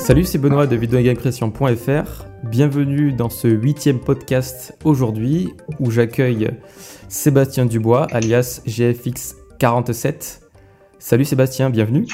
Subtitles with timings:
[0.00, 2.24] Salut, c'est Benoît de videogamecreation.fr.
[2.44, 6.50] Bienvenue dans ce huitième podcast aujourd'hui où j'accueille
[7.08, 10.40] Sébastien Dubois, alias GFX47.
[10.98, 12.06] Salut Sébastien, bienvenue.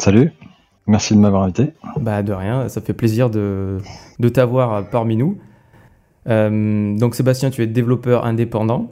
[0.00, 0.32] Salut,
[0.86, 1.74] merci de m'avoir invité.
[2.00, 3.78] Bah de rien, ça fait plaisir de,
[4.18, 5.38] de t'avoir parmi nous.
[6.26, 8.90] Euh, donc Sébastien, tu es développeur indépendant.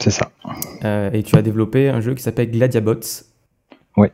[0.00, 0.32] C'est ça.
[0.84, 3.24] Euh, et tu as développé un jeu qui s'appelle Gladiabots.
[3.96, 4.08] Oui.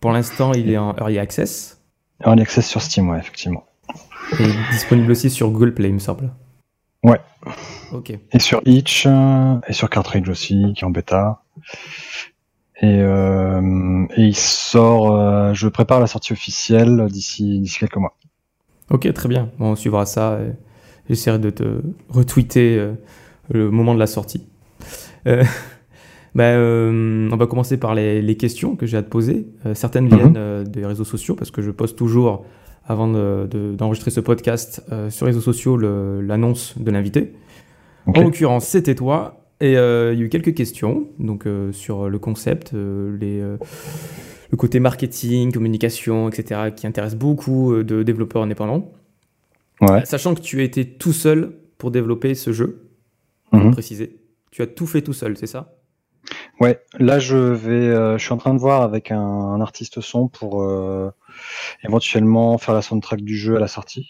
[0.00, 1.83] Pour l'instant, il est en Early Access.
[2.24, 3.64] Early Access sur Steam, ouais, effectivement.
[4.38, 6.32] Et disponible aussi sur Google Play, il me semble.
[7.02, 7.20] Ouais.
[7.92, 8.12] Ok.
[8.32, 11.42] Et sur Itch, euh, et sur Cartridge aussi, qui est en bêta.
[12.80, 18.16] Et, euh, et il sort, euh, je prépare la sortie officielle d'ici quelques mois.
[18.90, 19.50] Ok, très bien.
[19.58, 20.38] Bon, on suivra ça.
[21.08, 22.94] J'essaierai de te retweeter
[23.50, 24.46] le moment de la sortie.
[25.26, 25.44] Euh,
[26.34, 29.46] bah, euh, on va commencer par les, les questions que j'ai à te poser.
[29.66, 30.16] Euh, certaines Mhm.
[30.16, 32.44] viennent euh, des réseaux sociaux parce que je poste toujours,
[32.86, 37.32] avant de- de- d'enregistrer ce podcast, euh, sur les réseaux sociaux l'annonce de l'invité.
[38.06, 39.40] En l'occurrence, c'était toi.
[39.60, 43.40] Et euh, il y a eu quelques questions donc, euh, sur le concept, euh, les,
[43.40, 43.56] euh,
[44.50, 48.92] le côté marketing, communication, etc., qui intéresse beaucoup de développeurs indépendants.
[49.80, 50.04] Ouais.
[50.04, 52.82] Sachant que tu as été tout seul pour développer ce jeu,
[53.50, 53.70] faut Mhm.
[53.72, 54.18] préciser.
[54.50, 55.72] Tu as tout fait tout seul, c'est ça?
[56.60, 60.00] Ouais, là je vais, euh, je suis en train de voir avec un, un artiste
[60.00, 61.10] son pour euh,
[61.84, 64.08] éventuellement faire la soundtrack du jeu à la sortie.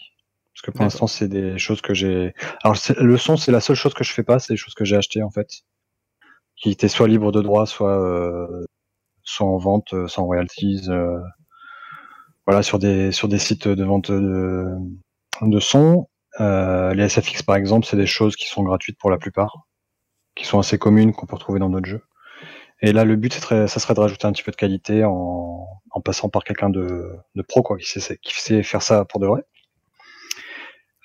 [0.53, 2.33] Parce que pour l'instant c'est des choses que j'ai.
[2.63, 4.85] Alors le son c'est la seule chose que je fais pas, c'est des choses que
[4.85, 5.49] j'ai achetées en fait,
[6.55, 8.65] qui étaient soit libres de droit, soit euh,
[9.23, 10.83] soit en vente, euh, sans royalties.
[10.89, 11.19] euh,
[12.45, 14.67] voilà sur des sur des sites de vente de
[15.41, 16.09] de son.
[16.39, 19.67] Euh, les SFX par exemple, c'est des choses qui sont gratuites pour la plupart,
[20.35, 22.03] qui sont assez communes qu'on peut retrouver dans d'autres jeux.
[22.81, 26.29] Et là, le but, ça serait de rajouter un petit peu de qualité en, passant
[26.29, 27.17] par quelqu'un de,
[27.47, 29.43] pro, quoi, qui sait, faire ça pour de vrai.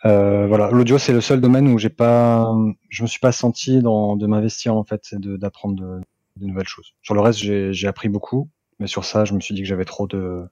[0.07, 2.53] Euh, voilà, l'audio, c'est le seul domaine où j'ai pas,
[2.89, 6.01] je me suis pas senti de m'investir en fait, d'apprendre de,
[6.47, 6.95] nouvelles choses.
[7.03, 9.85] Sur le reste, j'ai appris beaucoup, mais sur ça, je me suis dit que j'avais
[9.85, 10.45] trop de,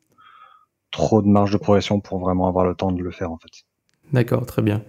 [0.91, 3.65] trop de marge de progression pour vraiment avoir le temps de le faire en fait.
[4.13, 4.83] D'accord, très bien.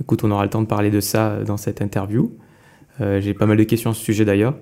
[0.00, 2.36] Écoute, on aura le temps de parler de ça euh, dans cette interview.
[3.00, 4.54] Euh, J'ai pas mal de questions à ce sujet d'ailleurs.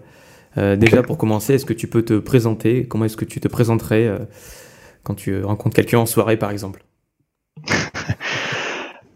[0.57, 2.87] Euh, déjà, pour commencer, est-ce que tu peux te présenter?
[2.87, 4.19] Comment est-ce que tu te présenterais euh,
[5.03, 6.85] quand tu euh, rencontres quelqu'un en soirée, par exemple?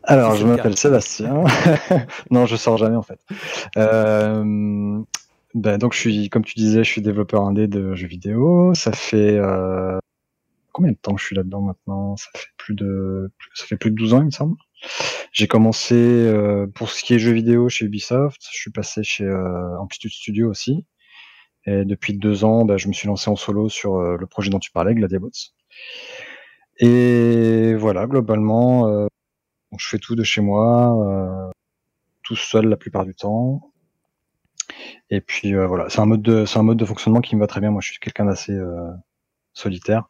[0.05, 0.77] Alors, je m'appelle.
[0.77, 1.45] Sébastien.
[2.31, 3.21] non, je sors jamais en fait.
[3.77, 5.01] Euh,
[5.55, 8.75] ben, donc, je suis, comme tu disais, je suis développeur indé de jeux vidéo.
[8.75, 9.41] Ça fait
[10.73, 12.17] combien de temps que je suis là-dedans maintenant?
[12.17, 14.57] Ça fait plus de, ça fait plus de 12 ans, il me semble.
[15.33, 18.41] J'ai commencé euh, pour ce qui est jeux vidéo chez Ubisoft.
[18.53, 20.85] Je suis passé chez euh, Amplitude Studio aussi.
[21.67, 24.51] Et depuis deux ans, ben, je me suis lancé en solo sur euh, le projet
[24.51, 25.31] dont tu parlais, Gladiabots.
[26.79, 28.89] Et voilà, globalement.
[28.89, 29.07] euh,
[29.79, 30.97] je fais tout de chez moi,
[31.49, 31.51] euh,
[32.23, 33.73] tout seul la plupart du temps.
[35.11, 37.41] Et puis euh, voilà, c'est un mode de c'est un mode de fonctionnement qui me
[37.41, 37.71] va très bien.
[37.71, 38.91] Moi, je suis quelqu'un d'assez euh,
[39.55, 40.07] solitaire,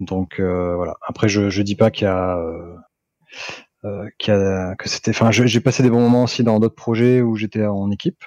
[0.00, 0.96] donc euh, voilà.
[1.08, 2.38] Après, je je dis pas qu'il y a
[4.18, 5.10] qu'il y a que c'était.
[5.10, 8.24] Enfin, j'ai passé des bons moments aussi dans d'autres projets où j'étais en équipe.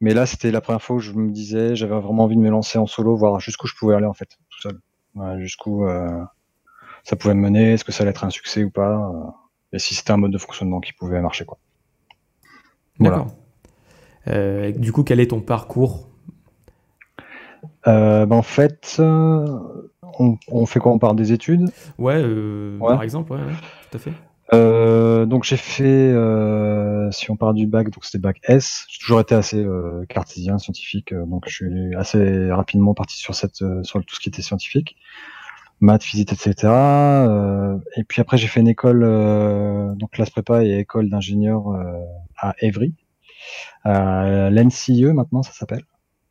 [0.00, 2.50] Mais là, c'était la première fois où je me disais, j'avais vraiment envie de me
[2.50, 4.80] lancer en solo, voir jusqu'où je pouvais aller en fait, tout seul.
[5.40, 6.22] Jusqu'où euh,
[7.04, 8.98] ça pouvait me mener, est-ce que ça allait être un succès ou pas.
[9.10, 9.30] euh,
[9.72, 11.58] et si c'était un mode de fonctionnement qui pouvait marcher quoi.
[12.98, 13.16] Voilà.
[13.16, 13.32] D'accord.
[14.28, 16.08] Euh, du coup, quel est ton parcours?
[17.84, 20.92] Ben, en fait, on, on fait quoi?
[20.92, 21.70] On parle des études?
[21.98, 22.88] Ouais, euh, Ouais.
[22.94, 23.52] par exemple, ouais, ouais,
[23.90, 24.12] tout à fait.
[24.52, 28.86] Euh, donc j'ai fait, euh, si on parle du bac, donc c'était bac S.
[28.88, 33.34] J'ai toujours été assez euh, cartésien, scientifique, euh, donc je suis assez rapidement parti sur
[33.34, 34.96] cette, euh, sur tout ce qui était scientifique,
[35.80, 36.54] maths, physique, etc.
[37.96, 39.00] Et puis après j'ai fait une école,
[39.96, 41.68] donc classe prépa et école d'ingénieur
[42.38, 42.94] à Évry,
[43.84, 45.82] à l'NCIE maintenant ça s'appelle.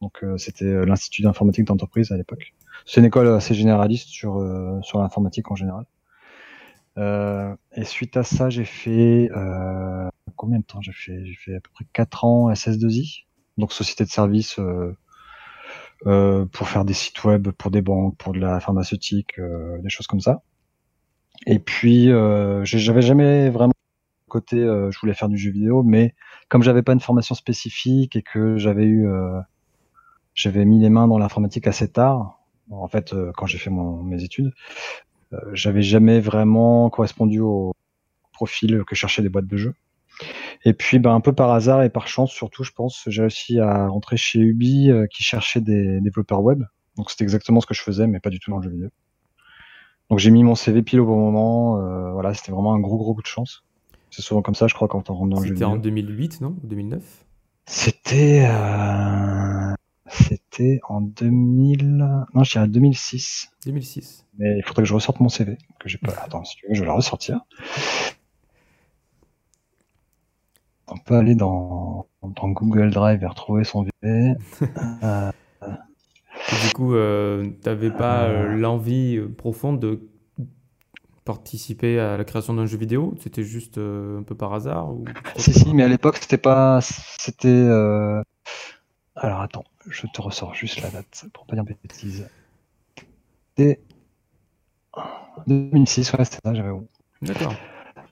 [0.01, 2.53] Donc c'était l'Institut d'informatique d'entreprise à l'époque.
[2.85, 4.43] C'est une école assez généraliste sur
[4.83, 5.85] sur l'informatique en général.
[6.97, 11.25] Euh, et suite à ça, j'ai fait euh, combien de temps j'ai fait?
[11.25, 13.25] J'ai fait à peu près 4 ans SS2I,
[13.57, 14.95] donc société de service euh,
[16.07, 19.89] euh, pour faire des sites web pour des banques, pour de la pharmaceutique, euh, des
[19.89, 20.41] choses comme ça.
[21.47, 23.73] Et puis euh, j'avais jamais vraiment
[24.27, 26.13] côté, je voulais faire du jeu vidéo, mais
[26.49, 29.07] comme j'avais pas une formation spécifique et que j'avais eu,
[30.33, 34.23] j'avais mis les mains dans l'informatique assez tard, en fait, quand j'ai fait mon, mes
[34.23, 34.51] études,
[35.53, 37.73] j'avais jamais vraiment correspondu au
[38.33, 39.73] profil que cherchaient des boîtes de jeux.
[40.63, 43.59] Et puis, ben, un peu par hasard et par chance, surtout, je pense, j'ai réussi
[43.59, 46.63] à rentrer chez Ubi, euh, qui cherchait des développeurs web.
[46.97, 48.89] Donc, c'était exactement ce que je faisais, mais pas du tout dans le jeu vidéo.
[50.09, 51.79] Donc j'ai mis mon CV pile au bon moment.
[51.79, 53.63] euh, voilà, c'était vraiment un gros gros coup de chance.
[54.11, 55.91] C'est souvent comme ça, je crois, quand on rentre dans le jeu C'était en vidéo.
[55.91, 56.55] 2008, non?
[56.63, 57.25] Ou 2009
[57.65, 59.73] C'était euh,
[60.07, 62.25] c'était en 2000.
[62.33, 63.51] Non, je dirais 2006.
[63.65, 64.25] 2006.
[64.37, 65.57] Mais il faudrait que je ressorte mon CV.
[65.79, 66.13] Que j'ai pas.
[66.23, 67.41] Attends, si tu veux, je vais le ressortir.
[70.87, 74.33] On peut aller dans, dans Google Drive et retrouver son CV.
[75.03, 75.31] Euh,
[76.63, 80.07] du coup, euh, t'avais pas euh, l'envie euh, profonde de
[81.23, 83.15] participer à la création d'un jeu vidéo?
[83.19, 85.05] C'était juste un peu par hasard ou...
[85.37, 86.79] si, si, mais à l'époque, c'était pas.
[86.81, 87.67] C'était.
[89.15, 92.27] Alors attends, je te ressors juste la date pour pas dire de bêtises.
[93.57, 93.81] C'était.
[95.47, 96.71] 2006, ouais, c'était ça, j'avais.
[97.21, 97.53] D'accord.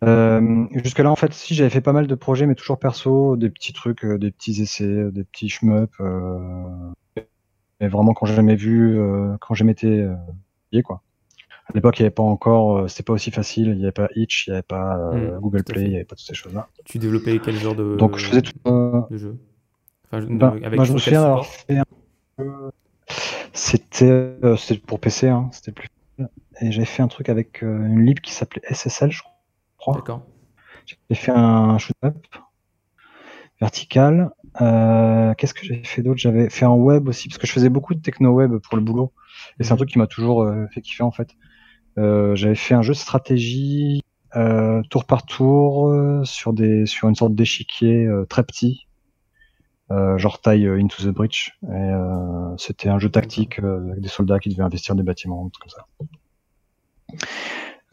[0.03, 3.49] Euh, Jusque-là, en fait, si j'avais fait pas mal de projets, mais toujours perso, des
[3.49, 5.91] petits trucs, euh, des petits essais, euh, des petits shmup.
[7.79, 8.97] Mais vraiment, quand j'ai jamais vu,
[9.41, 10.05] quand j'ai m'étais
[10.83, 11.01] quoi.
[11.67, 13.69] À l'époque, il n'y avait pas encore, c'était pas aussi facile.
[13.69, 15.95] Il n'y avait pas Itch, il n'y avait pas euh, Mm, Google Play, il n'y
[15.95, 16.67] avait pas toutes ces choses-là.
[16.85, 18.53] Tu développais quel genre de, Donc, je faisais tout.
[18.67, 19.37] euh, de jeu?
[20.13, 21.83] Enfin, ben, avec moi, je me souviens d'avoir fait un
[22.37, 22.71] peu-
[23.53, 24.55] C'était euh,
[24.87, 25.87] pour PC, hein, c'était plus.
[26.61, 29.21] Et j'avais fait un truc avec euh, une lib qui s'appelait SSL, je
[29.77, 29.95] crois.
[29.95, 30.23] D'accord.
[31.09, 32.15] J'ai fait un shoot-up
[33.61, 34.31] vertical.
[34.61, 36.19] Euh, Qu'est-ce que j'ai fait d'autre?
[36.19, 39.13] J'avais fait un web aussi, parce que je faisais beaucoup de techno-web pour le boulot.
[39.59, 39.77] Et c'est un Mhm.
[39.77, 41.29] truc qui m'a toujours fait kiffer en fait.
[41.97, 44.01] J'avais fait un jeu de stratégie
[44.89, 45.93] tour par tour
[46.25, 48.87] sur, des, sur une sorte d'échiquier très petit,
[49.91, 51.51] euh, genre taille euh, Into the Breach.
[51.63, 55.49] Et euh, C'était un jeu tactique euh, avec des soldats qui devaient investir des bâtiments,
[55.49, 55.85] truc comme ça.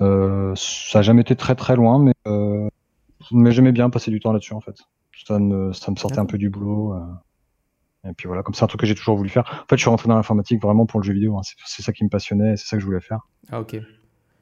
[0.01, 2.69] Euh, ça n'a jamais été très très loin, mais, euh,
[3.33, 4.77] mais j'aimais bien passer du temps là-dessus en fait.
[5.27, 6.95] Ça me, ça me sortait un peu du boulot.
[6.95, 9.45] euh, et puis voilà, comme c'est un truc que j'ai toujours voulu faire.
[9.63, 11.37] En fait, je suis rentré dans l'informatique vraiment pour le jeu vidéo.
[11.37, 11.43] hein.
[11.67, 13.21] C'est ça qui me passionnait, c'est ça que je voulais faire.
[13.51, 13.77] Ah, ok.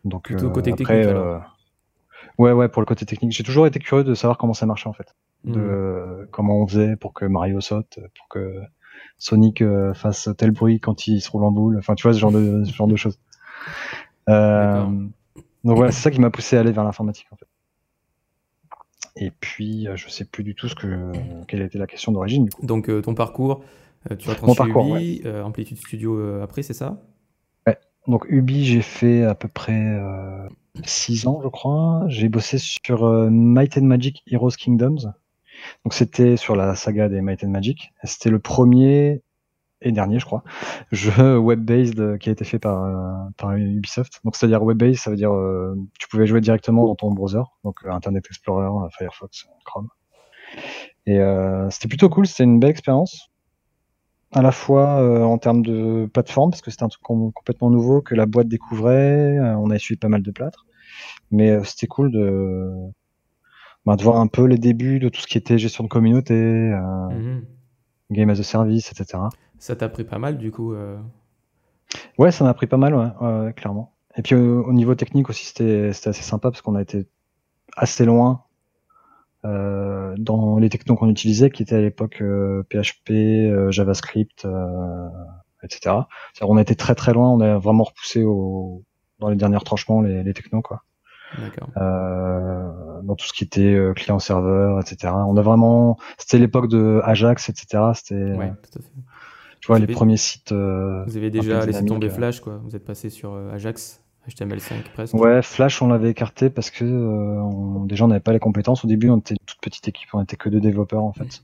[0.04, 1.42] Donc Plutôt côté après, technique, alors.
[2.38, 4.88] ouais, ouais, pour le côté technique, j'ai toujours été curieux de savoir comment ça marchait
[4.88, 5.12] en fait,
[5.44, 8.60] de euh, comment on faisait pour que Mario saute, pour que
[9.18, 11.78] Sonic euh, fasse tel bruit quand il se roule en boule.
[11.78, 13.18] Enfin, tu vois ce genre de ce genre de choses.
[14.28, 14.84] Euh,
[15.64, 17.46] donc voilà, c'est ça qui m'a poussé à aller vers l'informatique en fait.
[19.20, 21.12] Et puis, euh, je sais plus du tout ce que
[21.46, 22.64] quelle était la question d'origine du coup.
[22.64, 23.62] Donc, euh, ton parcours,
[24.10, 27.02] euh, tu rentres Mon parcours, Ubi, Amplitude Studio après, c'est ça?
[28.06, 30.00] Donc Ubi, j'ai fait à peu près
[30.82, 32.04] 6 ans, je crois.
[32.06, 35.12] J'ai bossé sur Might and Magic Heroes Kingdoms.
[35.84, 37.92] Donc c'était sur la saga des Might and Magic.
[38.04, 39.22] C'était le premier
[39.80, 40.42] et dernier, je crois,
[40.92, 44.20] jeu web-based qui a été fait par, euh, par Ubisoft.
[44.24, 47.76] Donc c'est-à-dire web-based, ça veut dire euh, tu pouvais jouer directement dans ton browser, donc
[47.84, 49.88] euh, Internet Explorer, euh, Firefox, Chrome.
[51.06, 51.18] Et
[51.70, 53.30] c'était plutôt cool, c'était une belle expérience.
[54.32, 58.02] À la fois en termes de plateforme, parce que c'était un truc com- complètement nouveau
[58.02, 60.66] que la boîte découvrait, on a essuyé pas mal de plâtre,
[61.30, 62.70] mais c'était cool de,
[63.88, 66.34] bah, de voir un peu les débuts de tout ce qui était gestion de communauté,
[66.34, 67.44] euh, Mhm.
[68.10, 69.24] game as a service, etc.
[69.58, 70.72] Ça t'a pris pas mal, du coup.
[70.74, 70.98] euh,
[72.18, 73.94] Ouais, ça m'a pris pas mal, ouais, ouais, clairement.
[74.16, 77.06] Et puis euh, au niveau technique aussi, c'était c'était assez sympa parce qu'on a été
[77.76, 78.42] assez loin
[79.44, 85.08] euh, dans les technos qu'on utilisait, qui étaient à l'époque euh, PHP, euh, JavaScript, euh,
[85.62, 85.80] etc.
[86.34, 88.82] C'est-à-dire, on a été très très loin, on a vraiment repoussé au,
[89.20, 90.82] dans les derniers tranchements les, les technos, quoi.
[91.76, 95.12] Euh, dans tout ce qui était euh, client-serveur, etc.
[95.26, 97.82] On a vraiment, c'était l'époque de Ajax, etc.
[97.94, 98.88] C'était, Ouais, euh, tout à fait.
[99.60, 100.52] tu vois, Vous les avez- premiers sites.
[100.52, 102.08] euh, Vous avez déjà laissé tomber.
[102.10, 102.58] Flash, quoi.
[102.64, 105.14] Vous êtes passé sur Ajax, HTML5 presque.
[105.14, 108.84] Ouais, Flash, on l'avait écarté parce que euh, on- déjà on n'avait pas les compétences.
[108.84, 111.42] Au début, on était une toute petite équipe, on était que deux développeurs en fait.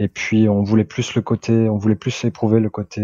[0.00, 3.00] Et puis on voulait plus le côté, on voulait plus éprouver le côté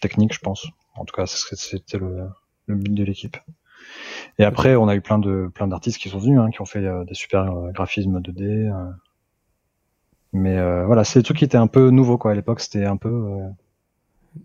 [0.00, 0.66] technique, je pense.
[0.96, 2.28] En tout cas, c'était le,
[2.66, 3.36] le but de l'équipe.
[4.38, 6.66] Et après, on a eu plein de plein d'artistes qui sont venus, hein, qui ont
[6.66, 8.42] fait euh, des super euh, graphismes 2D.
[8.42, 8.90] euh.
[10.32, 12.32] Mais euh, voilà, c'est des trucs qui étaient un peu nouveaux quoi.
[12.32, 13.38] À l'époque, c'était un peu.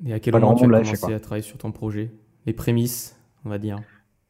[0.05, 2.11] Et à quel moment tu as fait, commencé à travailler sur ton projet?
[2.45, 3.79] Les prémices, on va dire.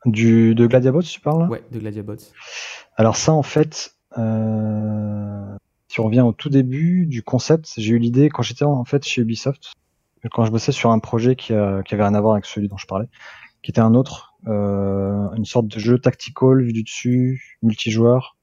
[0.06, 2.16] du de Gladiabots, tu parles Ouais, de Gladiabots.
[2.96, 8.30] Alors ça, en fait, si on revient au tout début du concept, j'ai eu l'idée
[8.30, 9.74] quand j'étais en fait chez Ubisoft,
[10.32, 12.78] quand je bossais sur un projet qui, qui avait rien à voir avec celui dont
[12.78, 13.08] je parlais,
[13.64, 18.38] qui était un autre, une sorte de jeu tactical vu du dessus, multijoueur,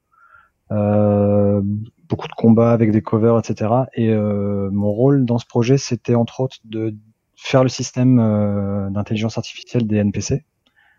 [0.72, 1.62] euh,
[2.08, 3.70] beaucoup de combats avec des covers, etc.
[3.94, 6.94] Et euh, mon rôle dans ce projet, c'était entre autres de
[7.36, 10.44] faire le système euh, d'intelligence artificielle des NPC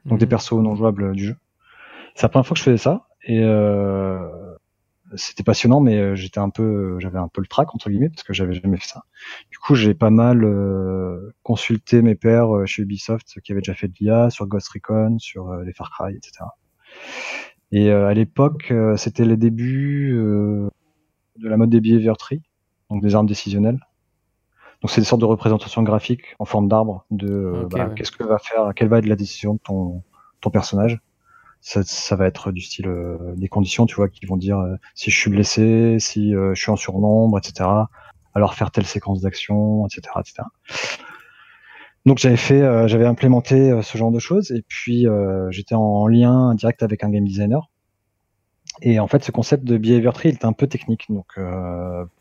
[0.06, 0.30] donc des Mhm.
[0.30, 1.36] persos non jouables du jeu.
[2.16, 4.20] C'est la première fois que je faisais ça et euh,
[5.16, 8.24] c'était passionnant, mais euh, j'étais un peu, j'avais un peu le trac entre guillemets parce
[8.24, 9.04] que j'avais jamais fait ça.
[9.52, 13.74] Du coup, j'ai pas mal euh, consulté mes pairs euh, chez Ubisoft qui avaient déjà
[13.74, 16.46] fait de l'IA sur Ghost Recon, sur les Far Cry, etc.
[17.72, 22.42] Et à l'époque, c'était les débuts de la mode des behavior tree,
[22.90, 23.80] donc des armes décisionnelles.
[24.82, 28.38] Donc c'est des sortes de représentations graphiques en forme d'arbre de bah, qu'est-ce que va
[28.38, 30.02] faire, quelle va être la décision de ton,
[30.40, 31.02] ton personnage
[31.62, 34.76] ça, ça, va être du style euh, des conditions, tu vois, qui vont dire euh,
[34.96, 37.70] si je suis blessé, si euh, je suis en surnombre, etc.
[38.34, 40.44] Alors faire telle séquence d'action, etc., etc.
[42.06, 45.06] Donc j'avais fait, j'avais implémenté ce genre de choses et puis
[45.50, 47.70] j'étais en lien direct avec un game designer.
[48.82, 51.08] Et en fait, ce concept de behavior tree, il était un peu technique.
[51.10, 51.38] Donc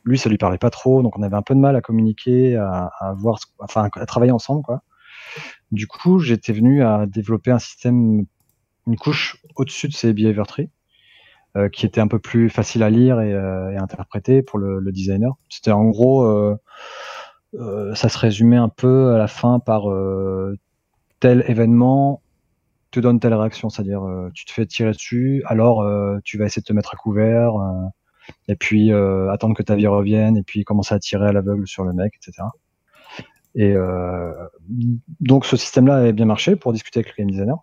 [0.04, 2.56] lui, ça lui parlait pas trop, donc on avait un peu de mal à communiquer,
[2.56, 4.82] à, à voir, enfin à travailler ensemble, quoi.
[5.70, 8.26] Du coup, j'étais venu à développer un système
[8.86, 10.70] une couche au-dessus de ces behavior trees,
[11.56, 14.78] euh, qui était un peu plus facile à lire et, euh, et interpréter pour le,
[14.78, 15.36] le designer.
[15.48, 16.56] C'était en gros, euh,
[17.54, 20.58] euh, ça se résumait un peu à la fin par euh,
[21.20, 22.20] tel événement
[22.90, 24.02] te donne telle réaction, c'est-à-dire
[24.32, 25.84] tu te fais tirer dessus, alors
[26.24, 27.52] tu vas essayer de te mettre à couvert,
[28.48, 31.84] et puis attendre que ta vie revienne, et puis commencer à tirer à l'aveugle sur
[31.84, 32.48] le mec, etc.
[33.54, 33.74] Et
[35.20, 37.58] donc ce système-là avait bien marché pour discuter avec le game designer.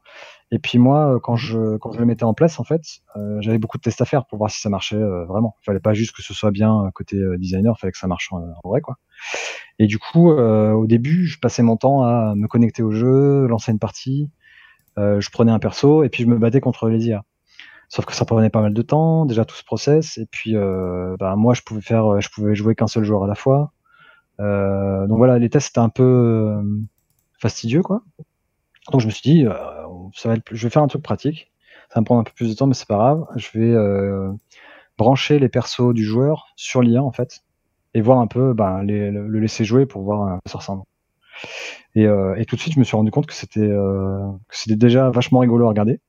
[0.54, 2.84] Et puis moi, euh, quand je, quand je le mettais en place, en fait,
[3.16, 5.56] euh, j'avais beaucoup de tests à faire pour voir si ça marchait euh, vraiment.
[5.64, 8.32] Il fallait pas juste que ce soit bien côté designer, il fallait que ça marche
[8.32, 8.98] en, vrai, quoi.
[9.80, 13.72] Et du coup, au début, je passais mon temps à me connecter au jeu, lancer
[13.72, 14.30] une partie,
[14.98, 17.24] je prenais un perso et puis je me battais contre les IA.
[17.90, 21.36] Sauf que ça prenait pas mal de temps, déjà tout ce process, et puis bah,
[21.36, 23.74] moi, je pouvais faire, je pouvais jouer qu'un seul joueur à la fois.
[24.38, 26.62] donc voilà, les tests étaient un peu
[27.40, 28.04] fastidieux, quoi.
[28.92, 29.54] Donc je me suis dit, euh,
[30.14, 31.52] ça va être, je vais faire un truc pratique.
[31.90, 33.26] Ça va me prendre un peu plus de temps, mais c'est pas grave.
[33.36, 34.32] Je vais euh,
[34.98, 37.44] brancher les persos du joueur sur l'IA en fait,
[37.94, 40.84] et voir un peu, ben, les, le, laisser jouer pour voir à quoi ça ressemble.
[41.96, 44.32] Et, euh, et, tout de suite, je me suis rendu compte que c'était euh,
[44.68, 46.00] déjà vachement rigolo à regarder,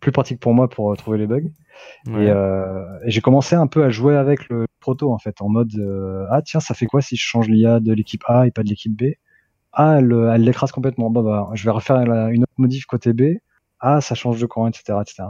[0.00, 1.50] plus pratique pour moi pour euh, trouver les bugs.
[2.08, 5.48] Et, euh, et j'ai commencé un peu à jouer avec le proto en fait, en
[5.48, 5.72] mode
[6.30, 8.68] ah tiens, ça fait quoi si je change l'IA de l'équipe A et pas de
[8.68, 9.14] l'équipe B?
[9.72, 11.10] Ah, elle, elle l'écrase complètement.
[11.10, 13.38] Bah, bah, je vais refaire une autre modif côté B.
[13.80, 15.24] Ah, ça change de camp, etc., etc.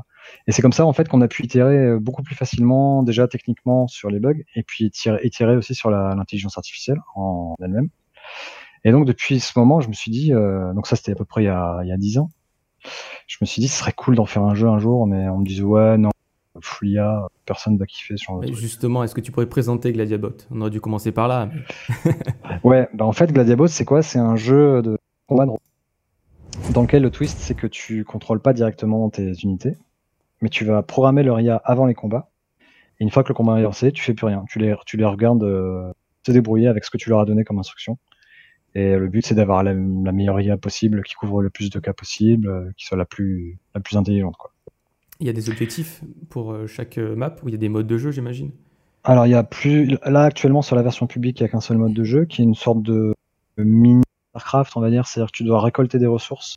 [0.47, 3.29] Et c'est comme ça, en fait, qu'on a pu itérer euh, beaucoup plus facilement, déjà
[3.29, 4.87] techniquement, sur les bugs, et puis
[5.23, 7.91] itérer, aussi sur l'intelligence artificielle en elle-même.
[8.85, 11.25] Et donc, depuis ce moment, je me suis dit, euh, donc ça, c'était à peu
[11.25, 12.31] près il y a, il y a 10 ans,
[13.29, 15.39] je me suis dit, ce serait cool d'en faire un jeu un jour, mais on
[15.39, 16.11] me disait, ouais, non,
[16.61, 20.71] Foulia, personne va kiffer ce genre Justement, est-ce que tu pourrais présenter Gladiabot On aurait
[20.71, 21.49] dû commencer par là.
[22.65, 24.03] ouais, bah en fait, Gladiabot, c'est quoi?
[24.03, 25.47] C'est un jeu de combat
[26.75, 29.77] dans lequel le twist, c'est que tu contrôles pas directement tes unités,
[30.43, 32.31] mais tu vas programmer leur IA avant les combats.
[32.99, 34.45] Et une fois que le combat est lancé, tu fais plus rien.
[34.49, 35.93] Tu les, tu les regardes euh,
[36.27, 37.99] se débrouiller avec ce que tu leur as donné comme instruction.
[38.75, 41.93] Et le but, c'est d'avoir la, meilleure IA possible, qui couvre le plus de cas
[41.93, 44.37] possible, euh, qui soit la plus, la plus intelligente.
[44.37, 44.53] Quoi.
[45.21, 47.69] Il y a des objectifs pour euh, chaque euh, map ou il y a des
[47.69, 48.53] modes de jeu, j'imagine?
[49.05, 49.99] Alors, il y a plus.
[50.05, 52.41] Là, actuellement, sur la version publique, il n'y a qu'un seul mode de jeu qui
[52.41, 53.15] est une sorte de
[53.59, 55.07] mini Starcraft, on va dire.
[55.07, 56.57] C'est-à-dire que tu dois récolter des ressources.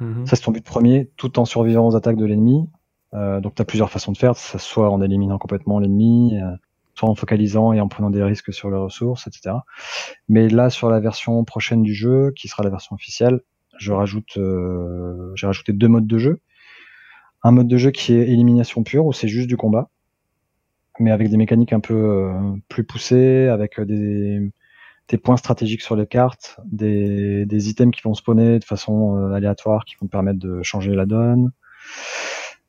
[0.00, 0.26] Mhm.
[0.26, 2.68] Ça, c'est ton but premier, tout en survivant aux attaques de l'ennemi.
[3.14, 6.34] Euh, donc, tu as plusieurs façons de faire, soit en éliminant complètement l'ennemi,
[6.94, 9.56] soit en focalisant et en prenant des risques sur les ressources, etc.
[10.28, 13.42] Mais là, sur la version prochaine du jeu, qui sera la version officielle,
[13.78, 14.38] je rajoute,
[15.34, 16.40] j'ai rajouté deux modes de jeu
[17.46, 19.88] un mode de jeu qui est élimination pure, où c'est juste du combat,
[20.98, 22.32] mais avec des mécaniques un peu euh,
[22.68, 24.50] plus poussées, avec euh, des,
[25.08, 29.32] des, points stratégiques sur les cartes, des, des items qui vont spawner de façon euh,
[29.32, 31.52] aléatoire, qui vont permettre de changer la donne.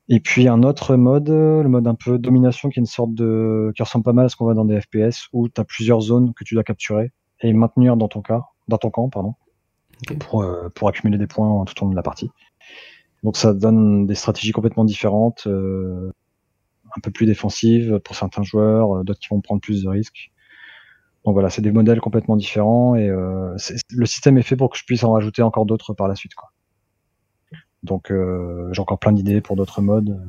[0.10, 3.74] Et puis un autre mode, le mode un peu domination, qui est une sorte de,
[3.76, 6.02] qui ressemble pas mal à ce qu'on voit dans des FPS, où tu as plusieurs
[6.02, 9.34] zones que tu dois capturer et maintenir dans ton cas, dans ton camp, pardon,
[10.20, 12.30] pour, pour accumuler des points tout au long de la partie.
[13.24, 16.12] Donc ça donne des stratégies complètement différentes, euh,
[16.96, 20.32] un peu plus défensives pour certains joueurs, euh, d'autres qui vont prendre plus de risques.
[21.26, 23.56] Donc voilà, c'est des modèles complètement différents et euh,
[23.90, 26.36] le système est fait pour que je puisse en rajouter encore d'autres par la suite.
[26.36, 26.52] Quoi.
[27.84, 30.22] Donc euh, j'ai encore plein d'idées pour d'autres modes.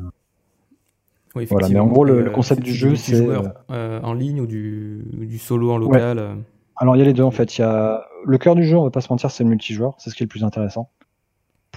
[1.37, 3.25] Oui, voilà, mais en gros, le, concept du jeu, c'est
[3.69, 6.39] en ligne ou du, du solo en local.
[6.75, 7.59] Alors il y a les deux en fait.
[7.59, 9.95] Il y a le cœur du jeu, on va pas se mentir, c'est le multijoueur,
[9.99, 10.91] c'est ce qui est le plus intéressant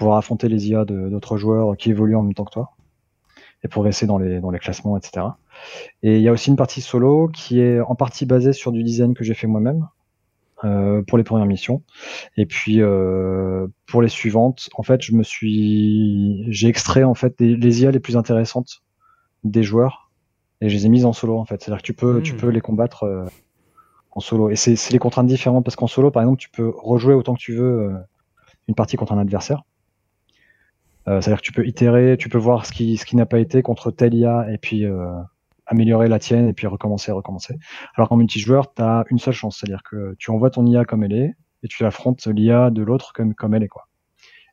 [0.02, 2.72] pouvoir affronter les IA d'autres joueurs qui évoluent en même temps que toi
[3.64, 5.28] et progresser dans les, dans les classements, etc.
[6.02, 8.84] Et il y a aussi une partie solo qui est en partie basée sur du
[8.84, 9.88] design que j'ai fait moi-même
[10.64, 11.84] euh, pour les premières missions.
[12.38, 17.36] Et puis euh, pour les suivantes, en fait, je me suis, j'ai extrait en fait
[17.40, 18.82] les, IA les plus intéressantes
[19.44, 20.12] des joueurs
[20.62, 21.62] et je les ai mises en solo en fait.
[21.62, 22.38] C'est-à-dire que tu peux, tu Hmm.
[22.38, 23.26] peux les combattre euh,
[24.12, 24.50] en solo.
[24.50, 27.36] Et c'est c'est les contraintes différentes parce qu'en solo, par exemple, tu peux rejouer autant
[27.36, 27.94] que tu veux
[28.68, 29.64] une partie contre un adversaire.
[31.08, 33.40] Euh, C'est-à-dire que tu peux itérer, tu peux voir ce qui, ce qui n'a pas
[33.40, 35.12] été contre telle IA et puis euh,
[35.66, 37.58] améliorer la tienne et puis recommencer, recommencer.
[37.96, 41.04] Alors qu'en multijoueur, tu as une seule chance, c'est-à-dire que tu envoies ton IA comme
[41.04, 43.68] elle est et tu affrontes l'IA de l'autre comme, comme elle est.
[43.68, 43.88] quoi.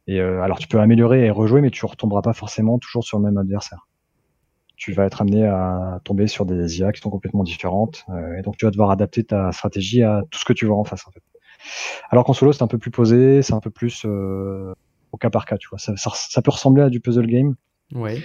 [0.07, 3.19] Et euh, alors tu peux améliorer et rejouer, mais tu retomberas pas forcément toujours sur
[3.19, 3.87] le même adversaire.
[4.76, 8.07] Tu vas être amené à tomber sur des IA qui sont complètement différentes,
[8.38, 10.85] et donc tu vas devoir adapter ta stratégie à tout ce que tu vois en
[10.85, 11.05] face.
[11.09, 11.21] En fait.
[12.11, 14.07] Alors qu'en solo, c'est un peu plus posé, c'est un peu plus
[15.12, 15.79] au cas par cas, tu vois.
[15.79, 17.55] Ça, ça, ça peut ressembler à du puzzle game,
[17.95, 18.23] Ouais.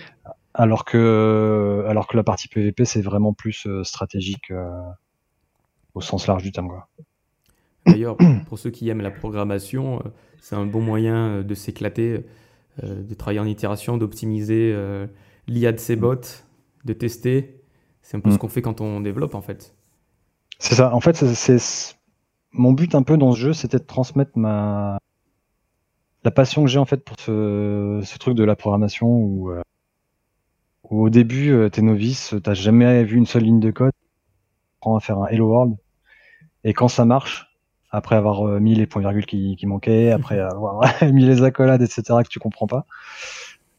[0.54, 4.70] alors que alors que la partie PVP c'est vraiment plus euh, stratégique euh,
[5.94, 6.68] au sens large du terme.
[6.68, 6.88] Quoi.
[7.86, 10.10] D'ailleurs, pour ceux qui aiment la programmation, euh,
[10.42, 12.26] c'est un bon moyen de s'éclater,
[12.82, 14.76] de travailler en itération, d'optimiser
[15.48, 16.16] l'IA de ses bots,
[16.86, 17.62] de tester.
[18.02, 18.34] C'est un peu Mm.
[18.34, 19.74] ce qu'on fait quand on développe en fait.
[20.60, 20.94] C'est ça.
[20.94, 21.96] En fait, c'est-
[22.52, 24.98] mon but un peu dans ce jeu, c'était de transmettre ma
[26.24, 29.62] la passion que j'ai en fait pour ce, ce truc de la programmation où, euh,
[30.90, 34.78] où au début euh, t'es novice, t'as jamais vu une seule ligne de code, tu
[34.80, 35.76] apprends à faire un Hello World
[36.64, 37.48] et quand ça marche,
[37.92, 41.82] après avoir euh, mis les points virgules qui, qui manquaient, après avoir mis les accolades,
[41.82, 42.04] etc.
[42.24, 42.86] que tu comprends pas,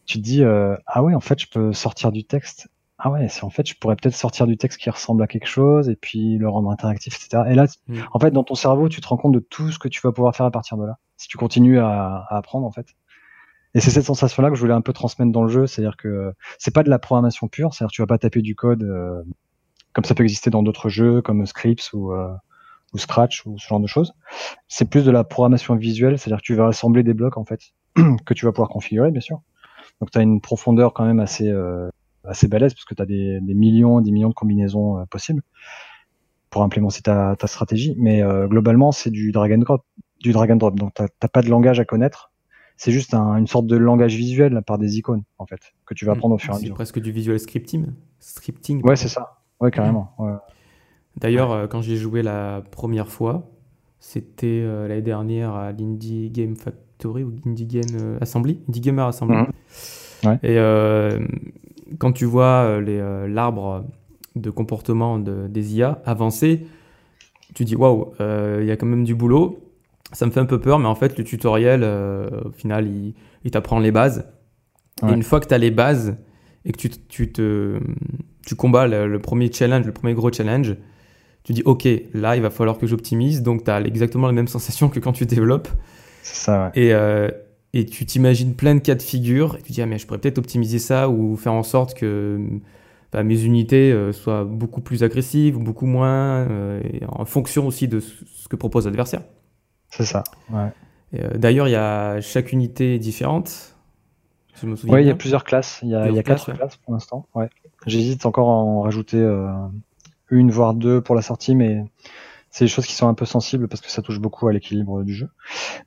[0.06, 3.28] tu te dis euh, ah ouais en fait je peux sortir du texte ah ouais,
[3.28, 5.96] c'est en fait, je pourrais peut-être sortir du texte qui ressemble à quelque chose et
[5.96, 7.42] puis le rendre interactif, etc.
[7.50, 7.98] Et là, Mm.
[8.12, 10.12] en fait, dans ton cerveau, tu te rends compte de tout ce que tu vas
[10.12, 12.88] pouvoir faire à partir de là, si tu continues à, apprendre, en fait.
[13.74, 16.34] Et c'est cette sensation-là que je voulais un peu transmettre dans le jeu, c'est-à-dire que
[16.58, 19.22] c'est pas de la programmation pure, c'est-à-dire que tu vas pas taper du code euh,
[19.94, 22.34] comme ça peut exister dans d'autres jeux, comme Scripts ou, euh,
[22.92, 24.12] ou Scratch ou ce genre de choses.
[24.68, 27.60] C'est plus de la programmation visuelle, c'est-à-dire que tu vas assembler des blocs, en fait,
[28.26, 29.40] que tu vas pouvoir configurer, bien sûr.
[30.00, 31.88] Donc tu as une profondeur quand même assez euh,
[32.24, 35.42] assez balèze parce que tu as des, millions, des millions de combinaisons euh, possibles
[36.50, 37.94] pour implémenter ta, ta stratégie.
[37.98, 39.84] Mais globalement, c'est du drag and drop,
[40.21, 40.75] du drag and drop.
[40.76, 42.30] Donc t'as pas de langage à connaître.
[42.76, 46.04] C'est juste un- une sorte de langage visuel par des icônes en fait que tu
[46.04, 46.16] vas Mm.
[46.16, 46.75] apprendre au fur et à C'est mesure.
[46.75, 47.87] presque du visual scripting.
[48.18, 49.38] scripting Ouais, c'est ça.
[49.61, 50.12] Ouais, carrément.
[50.18, 50.33] Ouais.
[51.18, 53.48] D'ailleurs, euh, quand j'ai joué la première fois,
[54.00, 59.07] c'était euh, l'année dernière à l'Indie Game Factory ou Indie Game euh, Assembly, Indie Gamer
[59.07, 59.37] Assembly.
[60.24, 60.35] Ouais.
[60.42, 61.20] Et euh,
[61.98, 62.98] quand tu vois les,
[63.29, 63.85] l'arbre
[64.35, 66.66] de comportement de, des IA avancer,
[67.55, 69.61] tu dis waouh, il y a quand même du boulot.
[70.14, 73.14] Ça me fait un peu peur, mais en fait, le tutoriel, euh, au final, il,
[73.44, 74.27] il t'apprend les bases.
[75.03, 75.11] Ouais.
[75.11, 76.16] Et une fois que tu as les bases
[76.64, 77.79] et que tu, tu, te,
[78.46, 80.77] tu combats le, le premier challenge, le premier gros challenge,
[81.42, 83.42] tu dis ok, là, il va falloir que j'optimise.
[83.42, 85.68] Donc, tu as exactement la même sensation que quand tu développes.
[86.22, 86.64] C'est ça.
[86.66, 86.83] Ouais.
[86.83, 87.29] Et, euh,
[87.74, 89.57] et tu t'imagines plein de cas de figure.
[89.59, 92.40] Et tu dis, ah, mais je pourrais peut-être optimiser ça ou faire en sorte que
[93.12, 97.87] bah, mes unités euh, soient beaucoup plus agressives ou beaucoup moins, euh, en fonction aussi
[97.87, 99.22] de ce que propose l'adversaire.
[99.96, 100.24] C'est ça.
[100.50, 100.70] Ouais.
[101.14, 103.76] Euh, D'ailleurs, il y a chaque unité est différente.
[104.54, 105.78] si Ouais, il y a plusieurs classes.
[105.83, 106.54] Il y a, Plusieurs il y a quatre classes, ouais.
[106.57, 107.26] classes pour l'instant.
[107.35, 107.48] Ouais.
[107.87, 109.48] J'hésite encore à en rajouter euh,
[110.30, 111.85] une voire deux pour la sortie, mais
[112.50, 115.04] c'est des choses qui sont un peu sensibles parce que ça touche beaucoup à l'équilibre
[115.04, 115.28] du jeu.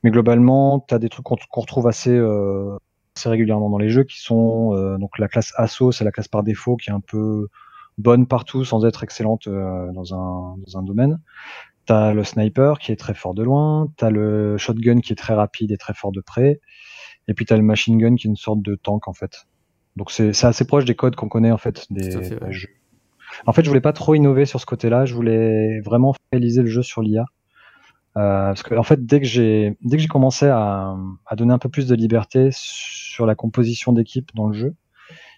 [0.02, 2.76] Mais globalement, tu as des trucs qu'on retrouve assez, euh,
[3.14, 6.42] assez régulièrement dans les jeux qui sont donc la classe assaut, c'est la classe par
[6.42, 7.48] défaut qui est un peu
[7.98, 11.20] bonne partout sans être excellente euh, dans un dans un domaine.
[11.88, 15.32] T'as le sniper qui est très fort de loin, t'as le shotgun qui est très
[15.32, 16.60] rapide et très fort de près,
[17.28, 19.46] et puis t'as le machine gun qui est une sorte de tank en fait.
[19.96, 22.48] Donc c'est assez proche des codes qu'on connaît en fait des, Tout à fait, ouais.
[22.48, 22.68] des jeux.
[23.46, 26.68] En fait, je voulais pas trop innover sur ce côté-là, je voulais vraiment réaliser le
[26.68, 27.24] jeu sur l'IA.
[28.18, 31.54] Euh, parce que en fait, dès que j'ai dès que j'ai commencé à, à donner
[31.54, 34.74] un peu plus de liberté sur la composition d'équipe dans le jeu,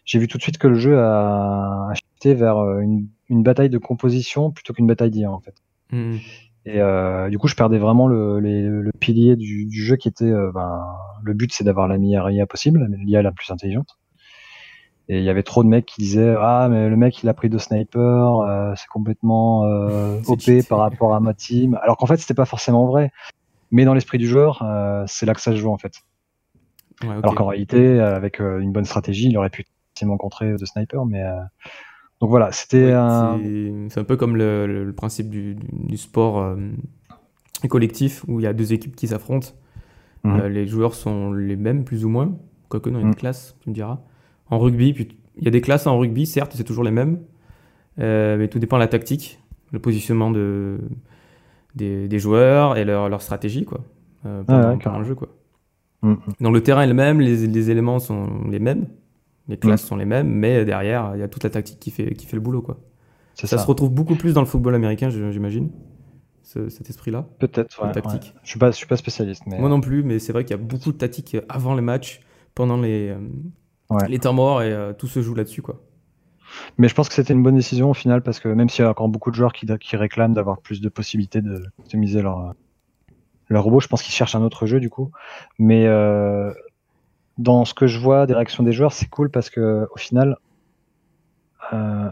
[0.04, 3.44] j'ai vu tout de suite que le jeu a, a shifté vers euh, une, une
[3.44, 5.54] bataille de composition plutôt qu'une bataille d'IA en fait.
[5.92, 6.18] Mhm.
[6.66, 10.09] Et euh, du coup, je perdais vraiment le, les- le pilier du, du jeu qui
[10.09, 10.85] était, euh, ben,
[11.22, 13.96] le but, c'est d'avoir la meilleure IA possible, l'IA la plus intelligente.
[15.09, 17.35] Et il y avait trop de mecs qui disaient ah mais le mec il a
[17.35, 20.62] pris deux snipers, euh, c'est complètement euh, OP cheaté.
[20.62, 21.76] par rapport à ma team.
[21.83, 23.11] Alors qu'en fait c'était pas forcément vrai.
[23.72, 25.94] Mais dans l'esprit du joueur, euh, c'est là que ça se joue en fait.
[27.03, 27.11] Ouais.
[27.22, 31.07] Alors qu'en réalité, avec une bonne stratégie, il aurait pu facilement contrer de snipers.
[31.07, 31.40] Mais euh,
[32.20, 33.38] donc voilà, c'était Ouais, un.
[33.88, 35.56] c'est- un peu comme le, le- le principe du,
[35.96, 36.56] sport euh,
[37.68, 39.48] collectif où il y a deux équipes qui s'affrontent.
[40.24, 40.40] Mhm.
[40.40, 42.37] Euh, les joueurs sont les mêmes, plus ou moins.
[42.68, 43.14] Quoique, non, il y a une Mhm.
[43.16, 44.00] classe, tu me diras.
[44.50, 44.94] En rugby,
[45.37, 47.20] il y a des classes en rugby, certes, c'est toujours les mêmes.
[47.98, 49.40] Euh, mais tout dépend de la tactique,
[49.72, 50.78] le positionnement de,
[51.74, 53.80] des, des joueurs et leur, leur stratégie quoi,
[54.22, 54.98] pendant, ouais, pendant carrément.
[55.02, 55.14] le jeu.
[55.14, 55.28] Quoi.
[56.02, 56.18] Mhm.
[56.40, 58.87] Donc le terrain est le même, les, les éléments sont les mêmes.
[59.48, 62.14] Les classes sont les mêmes, mais derrière, il y a toute la tactique qui fait,
[62.14, 62.62] qui fait le boulot.
[62.62, 62.79] Quoi.
[63.35, 65.70] Ça, se retrouve beaucoup plus dans le football américain, j'imagine,
[66.42, 67.26] ce- cet esprit-là.
[67.38, 68.33] Peut-être, ouais, tactique.
[68.35, 68.40] ouais.
[68.44, 70.57] Je suis pas, je suis pas spécialiste, mais Moi non plus, mais c'est vrai qu'il
[70.57, 72.20] y a beaucoup de tactiques avant les matchs,
[72.55, 73.18] pendant les, euh,
[73.88, 74.07] Ouais.
[74.09, 75.62] les temps morts, et euh, tout se joue là-dessus.
[75.62, 75.81] quoi.
[76.79, 78.87] Mais je pense que c'était une bonne décision au final parce que même s'il y
[78.87, 82.55] a encore beaucoup de joueurs qui, qui réclament d'avoir plus de possibilités de optimiser leur,
[83.48, 85.11] leur robot, je pense qu'ils cherchent un autre jeu du coup.
[85.61, 86.53] Mais euh,
[87.40, 90.37] dans ce que je vois des réactions des joueurs, c'est cool parce que au final,
[91.72, 92.11] euh,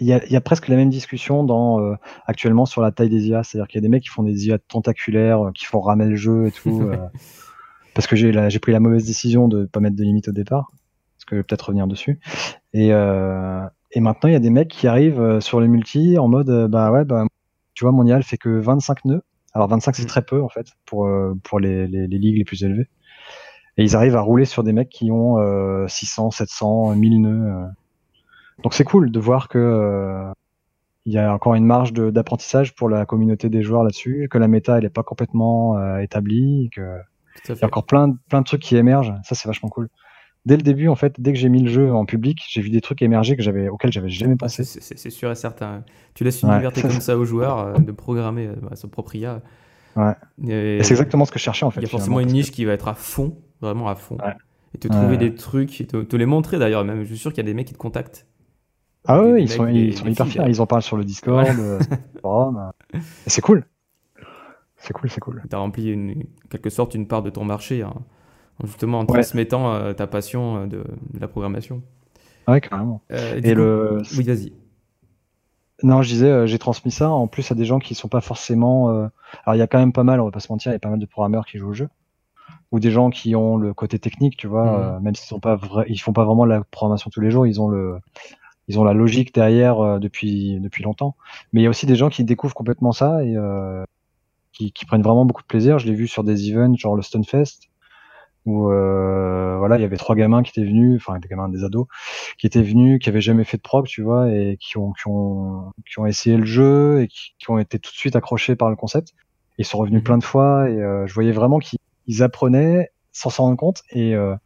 [0.00, 1.94] il y, a, il y a presque la même discussion dans, euh,
[2.26, 3.42] actuellement sur la taille des IA.
[3.42, 6.06] C'est-à-dire qu'il y a des mecs qui font des IA tentaculaires, euh, qui font ramer
[6.06, 6.82] le jeu et tout.
[6.82, 6.96] euh,
[7.94, 10.70] parce que j'ai pris la mauvaise décision de pas mettre de limite au départ.
[11.16, 12.20] Parce que je vais peut-être revenir dessus.
[12.72, 16.28] Et, euh, et maintenant, il y a des mecs qui arrivent sur les multi en
[16.28, 17.24] mode, bah ouais, bah,
[17.74, 19.22] tu vois, mon IA, elle fait que 25 nœuds.
[19.54, 20.06] Alors 25, c'est Mm.
[20.06, 21.10] très peu, en fait, pour,
[21.42, 22.88] pour les, les, les ligues les plus élevées.
[23.78, 27.46] Et ils arrivent à rouler sur des mecs qui ont euh, 600, 700, 1000 nœuds.
[27.50, 27.66] euh.
[28.64, 30.30] Donc c'est cool de voir que euh,
[31.06, 34.48] il y a encore une marge d'apprentissage pour la communauté des joueurs là-dessus, que la
[34.48, 38.40] méta, elle est pas complètement euh, établie, que il y a encore plein, de- plein
[38.40, 39.14] de trucs qui émergent.
[39.24, 39.88] Ça, c'est vachement cool.
[40.46, 42.70] Dès le début, en fait, dès que j'ai mis le jeu en public, j'ai vu
[42.70, 44.64] des trucs émerger que j'avais, auxquels j'avais jamais Ah, pensé.
[44.72, 45.84] c'est sûr et certain.
[46.14, 48.88] Tu laisses une Ouais, liberté comme ça aux joueurs euh, de programmer euh, bah, son
[48.88, 49.42] propre IA.
[49.96, 50.14] Ouais.
[50.46, 51.80] Et Et c'est exactement ce que je cherchais, en fait.
[51.80, 54.16] Il y a forcément une niche qui va être à fond, vraiment à fond.
[54.16, 54.34] Ouais.
[54.74, 55.16] Et te trouver Ouais.
[55.16, 56.84] des trucs, et te, te les montrer d'ailleurs.
[56.84, 58.26] Même, je suis sûr qu'il y a des mecs qui te contactent.
[59.06, 60.42] Ah des ils sont, des- ils sont des hyper filles, fiers.
[60.42, 60.48] là.
[60.48, 61.78] Ils en parlent sur le Discord, euh,
[62.20, 62.70] forum.
[62.94, 62.98] euh.
[63.26, 63.64] C'est cool.
[64.76, 65.42] C'est cool, c'est cool.
[65.48, 66.10] Tu as rempli une,
[66.44, 67.94] en quelque sorte une part de ton marché, hein,
[68.62, 69.06] en justement en Ouais.
[69.06, 71.82] transmettant euh, ta passion euh, de, de la programmation.
[72.46, 73.00] Ouais, carrément.
[73.12, 74.52] Euh, Et coup- le, Oui, vas-y.
[75.82, 78.20] non, je disais, euh, j'ai transmis ça en plus à des gens qui sont pas
[78.20, 78.90] forcément.
[78.90, 79.06] euh,
[79.44, 80.76] Alors, il y a quand même pas mal, on va pas se mentir, il y
[80.76, 81.88] a pas mal de programmeurs qui jouent au jeu.
[82.72, 84.96] Ou des gens qui ont le côté technique, tu vois, Mhm.
[84.96, 87.46] euh, même s'ils sont pas vrais, ils font pas vraiment la programmation tous les jours,
[87.46, 87.98] ils ont le,
[88.68, 91.16] ils ont la logique derrière euh, depuis depuis longtemps.
[91.52, 93.84] Mais il y a aussi des gens qui découvrent complètement ça et euh,
[94.52, 95.78] qui, qui prennent vraiment beaucoup de plaisir.
[95.78, 97.68] Je l'ai vu sur des events genre le Stunfest
[98.46, 101.64] où euh, voilà, il y avait trois gamins qui étaient venus, enfin des gamins, des
[101.64, 101.86] ados,
[102.38, 105.08] qui étaient venus, qui avaient jamais fait de prog, tu vois, et qui ont qui
[105.08, 108.56] ont qui ont essayé le jeu et qui, qui ont été tout de suite accrochés
[108.56, 109.12] par le concept.
[109.58, 110.04] Ils sont revenus Mhm.
[110.04, 111.78] plein de fois et euh, je voyais vraiment qu'ils
[112.08, 114.36] ils apprenaient sans s'en rendre compte et euh,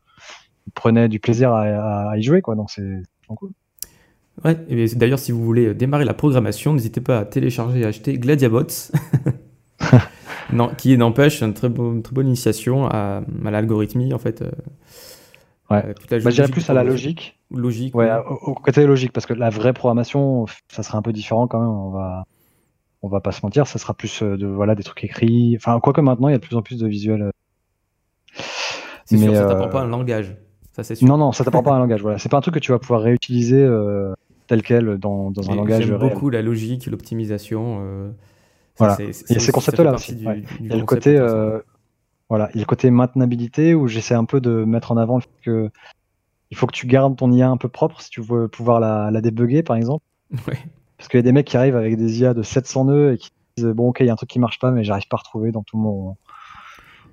[0.69, 2.57] ils prenaient du plaisir à, y jouer, quoi.
[2.57, 3.53] Donc c'est cool.
[4.45, 8.19] Ouais, et d'ailleurs, si vous voulez démarrer la programmation, n'hésitez pas à télécharger et acheter
[8.19, 8.91] Gladiabots,
[10.53, 14.43] non, qui n'empêche une très, bon- une très bonne initiation à, à l'algorithmie, en fait.
[14.43, 14.51] euh,
[15.71, 15.83] Ouais.
[16.13, 17.39] euh, Bah, plus à la logique.
[17.51, 17.95] Logique.
[17.95, 18.19] Ouais, oui.
[18.29, 21.61] au, au côté logique, parce que la vraie programmation, ça sera un peu différent quand
[21.61, 21.69] même.
[21.69, 22.25] On va,
[23.03, 25.55] on va pas se mentir, ça sera plus euh, de voilà des trucs écrits.
[25.57, 27.31] Enfin, quoique maintenant, il y a de plus en plus de visuels.
[29.05, 30.37] C'est sûr, mais, ça euh, t'apprend pas un langage.
[30.73, 31.07] Ça, c'est sûr.
[31.07, 32.01] Non, non, ça t'apprend pas un langage.
[32.03, 34.15] Voilà, c'est pas un truc que tu vas pouvoir réutiliser euh,
[34.47, 37.81] tel quel dans, dans un langage J'aime beaucoup la logique, l'optimisation.
[37.83, 38.11] euh,
[38.79, 38.97] Voilà.
[38.97, 40.37] c'est- Il y a c'est ces concepts-là aussi, du- ouais.
[40.37, 41.61] du Il y a le côté, euh,
[42.31, 45.17] voilà, il y a le côté maintenabilité où j'essaie un peu de mettre en avant
[45.17, 45.71] le fait que
[46.51, 49.11] il faut que tu gardes ton IA un peu propre si tu veux pouvoir la,
[49.11, 50.05] la débugger, par exemple.
[50.49, 50.59] Ouais.
[50.97, 53.19] Parce qu'il y a des mecs qui arrivent avec des IA de 700 nœuds et
[53.19, 55.17] qui disent bon ok il y a un truc qui marche pas mais j'arrive pas
[55.17, 56.17] à retrouver dans tout mon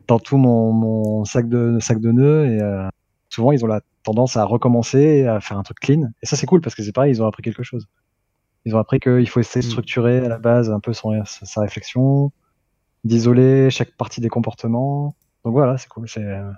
[0.10, 2.88] dans tout mon, mon sac de sac de nœuds et euh,
[3.30, 6.10] souvent ils ont la tendance à recommencer à faire un truc clean.
[6.22, 7.88] Et ça c'est cool parce que c'est pareil ils ont appris quelque chose.
[8.66, 9.72] Ils ont appris qu'il faut essayer de Mm.
[9.72, 12.32] structurer à la base un peu son sa, réflexion
[13.06, 15.16] d'isoler chaque partie des comportements.
[15.46, 16.52] Donc voilà c'est cool c'est euh,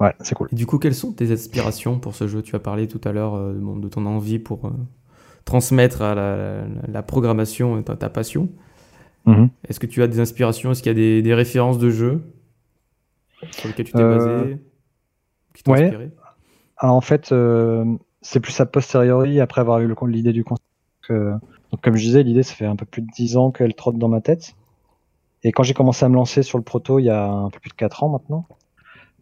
[0.00, 0.48] ouais c'est cool.
[0.52, 2.42] Et du coup, quelles sont tes aspirations pour ce jeu?
[2.42, 4.70] Tu as parlé tout à l'heure euh, de ton envie pour
[5.44, 8.48] transmettre à la, la- la programmation ta, ta passion.
[9.26, 9.50] Mhm.
[9.68, 10.70] Est-ce que tu as des inspirations?
[10.72, 12.22] Est-ce qu'il y a des, des références de jeux
[13.56, 14.58] sur lesquelles tu t'es Euh, basé
[15.54, 15.84] Qui t'ont ouais.
[15.84, 16.10] inspiré?
[16.78, 17.84] Alors, en fait, euh,
[18.22, 20.64] c'est plus a posteriori, après avoir eu le- l'idée du concept.
[21.02, 21.32] que-
[21.72, 23.96] donc, comme je disais, l'idée, ça fait un peu plus de 10 ans qu'elle trotte
[23.98, 24.54] dans ma tête.
[25.42, 27.60] Et quand j'ai commencé à me lancer sur le proto, il y a un peu
[27.60, 28.46] plus de 4 ans maintenant,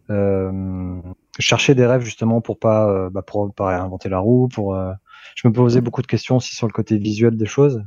[0.09, 0.99] euh,
[1.37, 4.47] je cherchais des rêves justement pour pas, euh, bah, pour pas réinventer la roue.
[4.47, 4.75] Pour,
[5.35, 7.83] je me posais beaucoup de questions aussi sur le côté visuel des choses.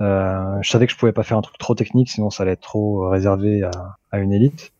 [0.00, 2.52] Euh, je savais que je pouvais pas faire un truc trop technique, sinon ça allait
[2.52, 3.70] être trop euh, réservé à,
[4.10, 4.72] à une élite.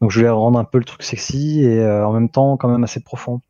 [0.00, 2.68] Donc je voulais rendre un peu le truc sexy et euh, en même temps quand
[2.68, 3.40] même assez profond.